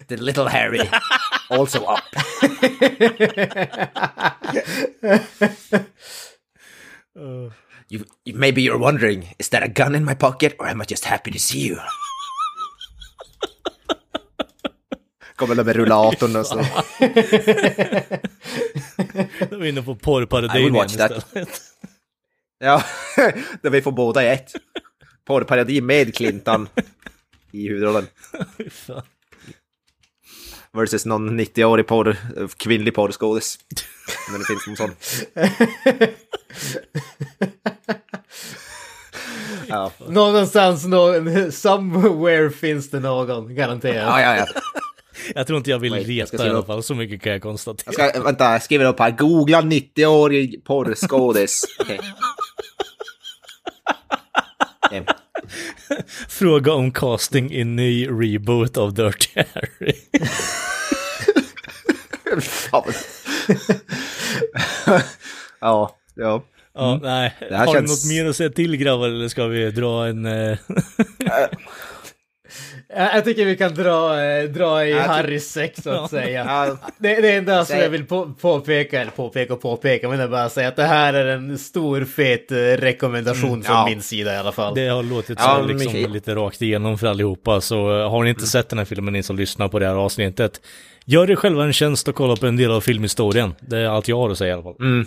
The 0.08 0.16
little 0.16 0.48
Harry 0.48 0.80
also 1.50 1.84
up. 1.84 2.02
Oh. 7.20 7.50
you, 7.88 8.04
you, 8.24 8.34
maybe 8.34 8.62
you're 8.62 8.78
wondering, 8.78 9.34
is 9.40 9.48
that 9.48 9.64
a 9.64 9.68
gun 9.68 9.96
in 9.96 10.04
my 10.04 10.14
pocket 10.14 10.54
or 10.60 10.68
am 10.68 10.80
I 10.80 10.84
just 10.84 11.04
happy 11.04 11.32
to 11.32 11.38
see 11.38 11.66
you? 11.66 11.80
Kommer 15.38 15.54
de 15.54 15.64
med 15.64 15.76
rullatorn 15.76 16.36
och 16.36 16.46
så. 16.46 16.56
De 19.50 19.62
är 19.62 19.66
inne 19.66 19.82
på 19.82 19.94
porrparodin 19.94 20.74
that. 20.74 20.90
istället. 20.90 21.26
Ja, 22.60 22.82
där 23.62 23.70
vi 23.70 23.82
får 23.82 23.92
båda 23.92 24.24
i 24.24 24.28
ett. 24.28 24.52
Porrparodi 25.26 25.80
med 25.80 26.14
Clinton 26.14 26.68
i 27.52 27.68
huvudrollen. 27.68 28.06
Versus 30.72 31.06
någon 31.06 31.40
90-årig 31.40 31.86
porr, 31.86 32.16
kvinnlig 32.56 32.94
porrskådis. 32.94 33.58
Men 34.30 34.40
det 34.40 34.46
finns 34.46 34.66
någon 34.66 34.76
sån. 34.76 34.90
Ja, 39.68 39.92
Någonstans, 40.08 40.84
någon, 40.84 41.52
somewhere 41.52 42.50
finns 42.50 42.90
det 42.90 43.00
någon, 43.00 43.54
garanterat. 43.54 44.20
ja, 44.20 44.20
ja. 44.20 44.36
ja. 44.36 44.46
Jag 45.34 45.46
tror 45.46 45.56
inte 45.56 45.70
jag 45.70 45.78
vill 45.78 45.92
Wait, 45.92 46.08
jag 46.08 46.28
ska 46.28 46.36
reta 46.36 46.46
i 46.46 46.50
alla 46.50 46.62
fall, 46.62 46.82
så 46.82 46.94
mycket 46.94 47.22
kan 47.22 47.32
jag 47.32 47.42
konstatera. 47.42 47.94
Jag 47.96 48.10
ska, 48.10 48.22
vänta, 48.22 48.52
jag 48.52 48.62
skriver 48.62 48.84
upp 48.84 48.98
här. 48.98 49.10
Googla 49.10 49.60
90-årig 49.60 50.64
porrskådis. 50.64 51.64
Fråga 56.28 56.72
om 56.72 56.92
casting 56.92 57.52
i 57.52 57.64
ny 57.64 58.06
reboot 58.06 58.76
av 58.76 58.94
Dirty 58.94 59.42
Harry. 59.54 59.92
Ja, 65.60 65.96
ja. 66.14 66.44
Ja, 66.74 67.00
nej. 67.02 67.36
Mm. 67.40 67.54
Har 67.60 67.74
känns- 67.74 68.06
ni 68.06 68.14
något 68.14 68.24
mer 68.24 68.30
att 68.30 68.36
säga 68.36 68.50
till 68.50 68.76
grabbar 68.76 69.06
eller 69.08 69.28
ska 69.28 69.46
vi 69.46 69.70
dra 69.70 70.06
en... 70.06 70.26
eh, 72.98 73.04
Jag, 73.04 73.16
jag 73.16 73.24
tycker 73.24 73.44
vi 73.44 73.56
kan 73.56 73.74
dra, 73.74 74.20
eh, 74.22 74.44
dra 74.44 74.84
i 74.86 74.90
Jag 74.90 75.02
Harrys 75.02 75.50
säck 75.50 75.82
så 75.82 75.90
att 75.90 76.10
säga. 76.10 76.76
Det, 76.98 77.20
det 77.20 77.32
enda 77.32 77.64
som 77.64 77.74
Säg- 77.74 77.82
jag 77.82 77.90
vill 77.90 78.04
på, 78.06 78.34
påpeka, 78.40 79.00
eller 79.00 79.10
påpeka 79.10 79.54
och 79.54 79.60
påpeka, 79.60 80.08
men 80.08 80.20
är 80.20 80.28
bara 80.28 80.48
säga 80.48 80.68
att 80.68 80.76
det 80.76 80.84
här 80.84 81.14
är 81.14 81.26
en 81.26 81.58
stor 81.58 82.04
fet 82.04 82.52
eh, 82.52 82.56
rekommendation 82.56 83.62
från 83.62 83.76
ja. 83.76 83.86
min 83.88 84.02
sida 84.02 84.34
i 84.34 84.36
alla 84.36 84.52
fall. 84.52 84.74
Det 84.74 84.88
har 84.88 85.02
låtit 85.02 85.38
så 85.40 85.44
Ja, 85.48 85.62
liksom 85.62 85.92
mycket. 85.92 86.10
lite 86.10 86.34
rakt 86.34 86.62
igenom 86.62 86.98
för 86.98 87.06
allihopa, 87.06 87.60
så 87.60 88.08
har 88.08 88.22
ni 88.22 88.28
inte 88.28 88.40
Mm. 88.40 88.46
sett 88.46 88.68
den 88.68 88.78
här 88.78 88.86
filmen, 88.86 89.12
ni 89.12 89.22
som 89.22 89.36
lyssnar 89.36 89.68
på 89.68 89.78
det 89.78 89.86
här 89.86 89.94
avsnittet, 89.94 90.60
gör 91.04 91.30
er 91.30 91.36
själva 91.36 91.64
en 91.64 91.72
tjänst 91.72 92.08
och 92.08 92.14
kolla 92.14 92.36
på 92.36 92.46
en 92.46 92.56
del 92.56 92.70
av 92.70 92.80
filmhistorien. 92.80 93.54
Det 93.60 93.78
är 93.78 93.86
allt 93.88 94.08
jag 94.08 94.16
har 94.16 94.30
att 94.30 94.38
säga 94.38 94.50
i 94.50 94.52
alla 94.52 94.62
fall. 94.62 94.76
Mm. 94.80 95.06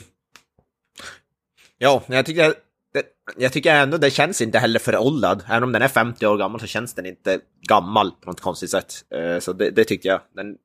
Ja, 1.78 2.04
jag 2.08 2.26
tycker, 2.26 2.54
det, 2.94 3.04
jag 3.38 3.54
tycker 3.54 3.76
ändå 3.76 3.98
det 3.98 4.10
känns 4.12 4.42
inte 4.42 4.60
heller 4.60 4.80
föråldrad. 4.80 5.44
Även 5.50 5.64
om 5.64 5.72
den 5.72 5.82
är 5.82 5.88
50 5.88 6.26
år 6.28 6.38
gammal 6.38 6.60
så 6.62 6.68
känns 6.68 6.94
den 6.96 7.06
inte 7.06 7.40
gammal 7.70 8.12
på 8.12 8.30
något 8.30 8.42
konstigt 8.42 8.70
sätt. 8.70 8.94
Eh, 9.16 9.40
Så 9.40 9.54
det, 9.54 9.70
det 9.70 9.84
tyckte 9.84 10.08
jag. 10.08 10.22
Den, 10.36 10.56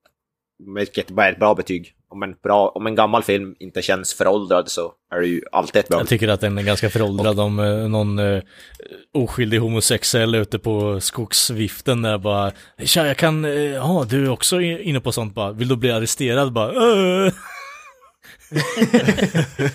vilket 0.77 1.11
är 1.11 1.33
ett 1.33 1.39
bra 1.39 1.55
betyg. 1.55 1.93
Om 2.09 2.23
en, 2.23 2.35
bra, 2.43 2.69
om 2.69 2.87
en 2.87 2.95
gammal 2.95 3.23
film 3.23 3.55
inte 3.59 3.83
känns 3.83 4.15
föråldrad 4.15 4.69
så 4.71 4.93
är 5.15 5.21
det 5.21 5.27
ju 5.27 5.43
alltid 5.53 5.81
ett 5.81 5.89
bra 5.89 5.99
Jag 5.99 6.09
tycker 6.09 6.29
att 6.29 6.41
den 6.41 6.59
är 6.59 6.63
ganska 6.63 6.91
föråldrad 6.91 7.41
om 7.41 7.59
eh, 7.59 7.89
någon 7.89 8.19
eh, 8.19 8.43
oskyldig 9.15 9.59
homosexuell 9.59 10.35
ute 10.35 10.59
på 10.59 11.01
skogsviften 11.01 12.03
där 12.03 12.19
bara 12.19 12.53
Tja, 12.79 13.07
jag 13.07 13.17
kan, 13.17 13.45
eh, 13.45 13.51
ja 13.53 14.07
du 14.11 14.25
är 14.25 14.31
också 14.31 14.61
inne 14.61 15.01
på 15.01 15.13
sånt 15.13 15.35
bara, 15.35 15.53
vill 15.53 15.69
du 15.69 15.77
bli 15.77 15.91
arresterad 15.93 16.53
bara 16.53 16.73
"Äh." 17.27 17.33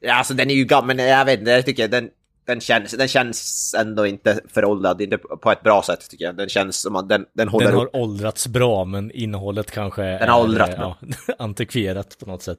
Ja, 0.00 0.14
alltså 0.14 0.34
den 0.34 0.50
är 0.50 0.54
ju 0.54 0.64
gammal, 0.64 0.96
men 0.96 1.06
jag 1.06 1.24
vet 1.24 1.38
inte, 1.38 1.50
jag 1.50 1.66
tycker 1.66 1.88
den, 1.88 2.10
den, 2.46 2.60
känns, 2.60 2.90
den 2.92 3.08
känns 3.08 3.74
ändå 3.78 4.06
inte 4.06 4.40
föråldrad, 4.48 5.00
inte 5.02 5.18
på 5.18 5.52
ett 5.52 5.62
bra 5.62 5.82
sätt 5.82 6.10
tycker 6.10 6.24
jag. 6.24 6.36
Den 6.36 6.48
känns 6.48 6.80
som 6.80 6.96
att 6.96 7.08
den, 7.08 7.26
den 7.32 7.48
håller 7.48 7.66
Den 7.66 7.74
upp. 7.74 7.92
har 7.94 8.00
åldrats 8.00 8.46
bra 8.46 8.84
men 8.84 9.10
innehållet 9.10 9.70
kanske 9.70 10.02
Den 10.02 10.28
har 10.28 10.40
åldrats 10.42 10.70
eh, 10.72 10.78
bra. 10.78 10.96
Ja, 11.26 11.34
antikverat 11.38 12.16
på 12.18 12.26
något 12.26 12.42
sätt. 12.42 12.58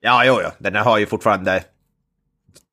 Ja, 0.00 0.24
jo, 0.26 0.38
jo, 0.44 0.48
den 0.58 0.74
har 0.74 0.98
ju 0.98 1.06
fortfarande 1.06 1.64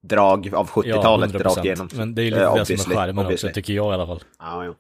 drag 0.04 0.54
av 0.56 0.70
70-talet 0.70 1.34
Ja, 1.34 1.40
rakt 1.40 1.58
100%. 1.58 1.66
igenom. 1.66 1.90
Men 1.94 2.16
det 2.16 2.22
är 2.22 2.24
ju 2.24 2.30
lite 2.30 2.44
Eh, 2.44 2.56
det 2.56 2.66
som 2.66 2.74
obviously, 2.74 2.96
är 2.96 3.10
obviously. 3.10 3.34
också, 3.50 3.50
tycker 3.56 3.74
jag 3.74 3.92
i 3.92 3.94
alla 3.94 4.08
fall. 4.08 4.24
Ja, 4.40 4.66
jo. 4.66 4.76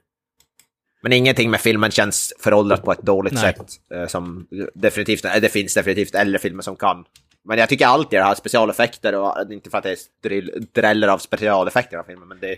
Men 1.01 1.13
ingenting 1.13 1.49
med 1.51 1.59
filmen 1.61 1.91
känns 1.91 2.33
föråldrat 2.39 2.83
på 2.83 2.91
ett 2.91 3.01
dåligt 3.01 3.33
Nej. 3.33 3.41
sätt. 3.53 3.67
eh, 3.93 4.07
Som 4.07 4.47
definitivt, 4.73 5.25
eh, 5.25 5.31
det 5.41 5.49
finns 5.49 5.73
definitivt 5.73 6.15
äldre 6.15 6.39
filmer 6.39 6.63
som 6.63 6.75
kan. 6.75 7.05
Men 7.47 7.57
jag 7.57 7.69
tycker 7.69 7.85
alltid 7.85 8.19
det 8.19 8.23
här 8.23 8.35
specialeffekter 8.35 9.15
och 9.15 9.51
inte 9.51 9.69
för 9.69 9.77
att 9.77 9.83
det 9.83 10.29
är 10.29 10.59
dräller 10.73 11.07
av 11.07 11.17
specialeffekter 11.17 11.97
av 11.97 12.03
filmen, 12.03 12.27
men 12.27 12.39
det 12.39 12.57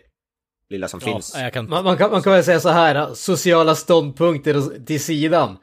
lilla 0.70 0.88
som 0.88 1.00
Ja, 1.06 1.14
finns. 1.14 1.36
jag 1.36 1.54
kan... 1.54 1.70
Man, 1.70 1.84
man, 1.84 1.98
kan, 1.98 2.12
man 2.12 2.22
kan 2.24 2.34
väl 2.34 2.44
säga 2.44 2.60
så 2.60 2.70
här, 2.70 3.14
sociala 3.14 3.76
ståndpunkter 3.76 4.86
till 4.86 5.04
sidan. 5.04 5.58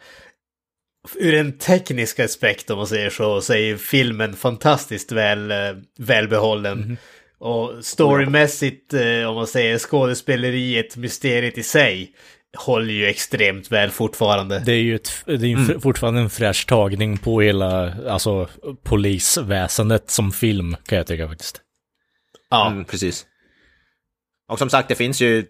Ur 1.15 1.35
en 1.35 1.59
teknisk 1.59 2.21
aspekt 2.21 2.71
om 2.71 2.77
man 2.79 2.87
säger 2.87 3.11
så, 3.11 3.41
så 3.41 3.53
är 3.53 3.59
ju 3.59 3.79
filmen 3.79 4.35
fantastiskt 4.37 5.13
väl, 5.13 5.51
eh, 5.51 5.57
välbehållen. 5.99 6.79
Mhm. 6.79 6.97
Och 7.41 7.85
storymässigt, 7.85 8.95
eh, 8.95 9.25
om 9.29 9.35
man 9.35 9.47
säger 9.47 9.79
skådespeleriet, 9.79 10.97
mysteriet 10.97 11.59
i 11.59 11.63
sig, 11.63 12.13
håller 12.57 12.93
ju 12.93 13.07
extremt 13.07 13.73
väl 13.73 13.91
fortfarande. 13.91 14.59
Det 14.59 14.73
är 14.73 14.83
ju 14.83 14.95
ett, 14.95 15.11
det 15.27 15.33
är 15.33 15.37
ju 15.39 15.55
Mm. 15.55 15.81
fortfarande 15.81 16.21
en 16.21 16.31
fräsch 16.31 16.67
tagning 16.67 17.19
på 17.19 17.41
hela, 17.41 17.95
alltså 18.11 18.49
polisväsendet 18.83 20.11
som 20.11 20.33
film, 20.33 20.77
kan 20.87 20.99
jag 20.99 21.07
tycka 21.07 21.29
faktiskt. 21.29 21.61
Ja, 22.51 22.67
Mm, 22.71 22.85
precis. 22.85 23.27
Och 24.49 24.59
som 24.59 24.71
sagt, 24.71 24.89
det 24.89 24.95
finns 24.95 25.21
ju 25.21 25.47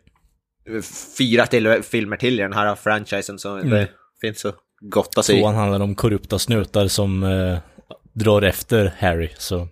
fyra 1.19 1.47
till 1.47 1.83
filmer 1.83 2.17
till 2.17 2.41
i 2.41 2.43
den 2.43 2.53
här 2.53 2.75
franchisen, 2.75 3.39
så 3.39 3.57
Mm. 3.57 3.71
det 3.71 3.89
finns 4.21 4.41
så 4.41 4.53
gott 4.81 5.19
att 5.19 5.25
se. 5.25 5.39
Tvåan 5.39 5.55
handlar 5.55 5.81
om 5.81 5.95
korrupta 5.95 6.39
snutar 6.39 6.89
som 6.89 7.23
eh, 7.23 7.59
drar 8.13 8.43
efter 8.43 8.95
Harry, 8.99 9.29
så 9.39 9.69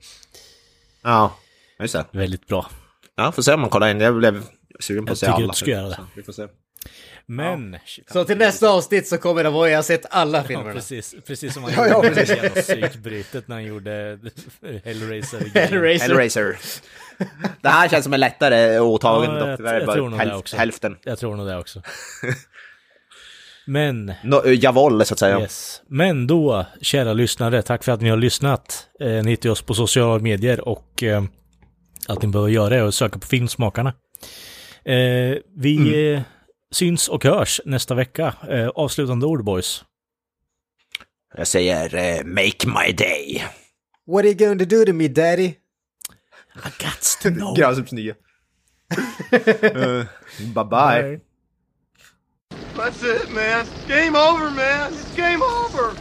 Ja, 1.03 1.37
just 1.81 1.95
det. 1.95 2.05
väldigt 2.13 2.47
bra. 2.47 2.71
Ja, 3.17 3.33
får 3.33 3.43
se 3.43 3.53
om 3.55 3.61
man 3.61 3.71
kollar 3.71 3.89
in. 3.89 4.01
Jag 4.01 4.17
blev 4.17 4.43
sugen 4.81 5.05
på 5.05 5.09
Jag 5.11 5.13
att 5.13 5.19
se 5.19 5.27
tycker 5.27 5.37
alla. 5.39 5.47
du 5.53 5.57
ska 5.57 5.71
göra 5.71 5.89
det. 5.89 5.95
Så 5.95 6.03
Vi 6.17 6.23
får 6.23 6.33
se. 6.33 6.47
Men... 7.29 7.77
så 8.13 8.25
till 8.25 8.39
nästa 8.39 8.69
avsnitt 8.69 9.07
så 9.09 9.19
kommer 9.19 9.45
det 9.45 9.51
vara 9.51 9.71
jag 9.71 9.79
har 9.79 9.83
sett 9.83 10.07
alla 10.11 10.39
Ja, 10.39 10.45
filmerna. 10.45 10.73
precis, 10.73 11.15
precis 11.27 11.55
som 11.55 11.63
han 11.65 11.73
Ja, 11.77 11.87
ja, 11.89 11.95
gjorde 12.05 12.09
precis. 12.15 12.29
det 12.29 12.43
jävla 12.43 12.63
psykbrytet 12.63 13.49
när 13.49 13.57
han 13.57 13.65
gjorde 13.65 14.19
Hellraiser. 14.85 15.51
Hellraiser. 15.55 16.09
Hellraiser. 16.09 16.57
det 17.61 17.69
här 17.69 17.89
känns 17.89 18.05
som 18.05 18.13
en 18.15 18.21
lättare 18.21 18.79
åtagande. 18.79 19.41
Ja, 19.41 19.47
dock. 19.57 19.61
jag- 19.61 19.75
jag 19.81 19.87
bara 19.87 19.97
tror 19.97 20.09
nog 20.11 20.19
det 20.21 20.35
också. 20.35 20.57
hälften. 20.57 20.97
Jag 21.05 21.19
tror 21.19 21.37
nog 21.37 21.47
det 21.47 21.59
också. 21.59 21.83
Men, 23.67 24.13
No, 24.25 24.47
Javol, 24.53 25.05
så 25.05 25.15
att 25.15 25.19
säga. 25.19 25.41
yes. 25.41 25.83
Men 25.89 26.27
då, 26.27 26.67
kära 26.81 27.13
lyssnare, 27.13 27.63
tack 27.63 27.85
för 27.85 27.93
att 27.93 28.01
ni 28.01 28.09
har 28.09 28.17
lyssnat. 28.17 28.87
Eh, 29.01 29.09
ni 29.09 29.31
hittar 29.31 29.51
oss 29.51 29.63
på 29.63 29.75
sociala 29.75 30.19
medier 30.23 30.69
och 30.69 31.03
eh, 31.03 31.25
allt 32.09 32.23
ni 32.23 32.29
behöver 32.29 32.51
göra 32.51 32.77
är 32.77 32.83
att 32.83 32.95
söka 32.95 33.19
på 33.19 33.27
Filmsmakarna. 33.27 33.89
Eh, 34.85 35.39
vi 35.57 35.77
Mm. 36.05 36.23
Syns 36.77 37.09
och 37.09 37.25
hörs 37.25 37.61
nästa 37.65 37.95
vecka. 37.95 38.35
Eh, 38.49 38.69
avslutande 38.69 39.27
ord, 39.27 39.45
boys. 39.45 39.85
Jag 41.37 41.47
säger 41.47 41.95
eh, 41.95 42.25
make 42.25 42.67
my 42.67 42.93
day. 42.93 43.45
What 44.07 44.25
are 44.25 44.29
you 44.29 44.35
going 44.35 44.59
to 44.59 44.65
do 44.65 44.85
to 44.85 44.93
me 44.93 45.09
daddy? 45.09 45.57
I 46.55 46.71
got 46.79 47.19
to 47.23 47.31
know. 47.35 47.55
Granströms 47.57 47.93
nya. 47.93 48.15
Eh, 49.33 50.05
bye 50.55 50.65
bye. 50.65 51.21
That's 52.77 53.03
it, 53.03 53.31
man. 53.35 53.67
Game 53.89 54.15
over, 54.17 54.51
man. 54.51 54.93
It's 54.93 55.17
game 55.17 55.43
over. 55.43 55.93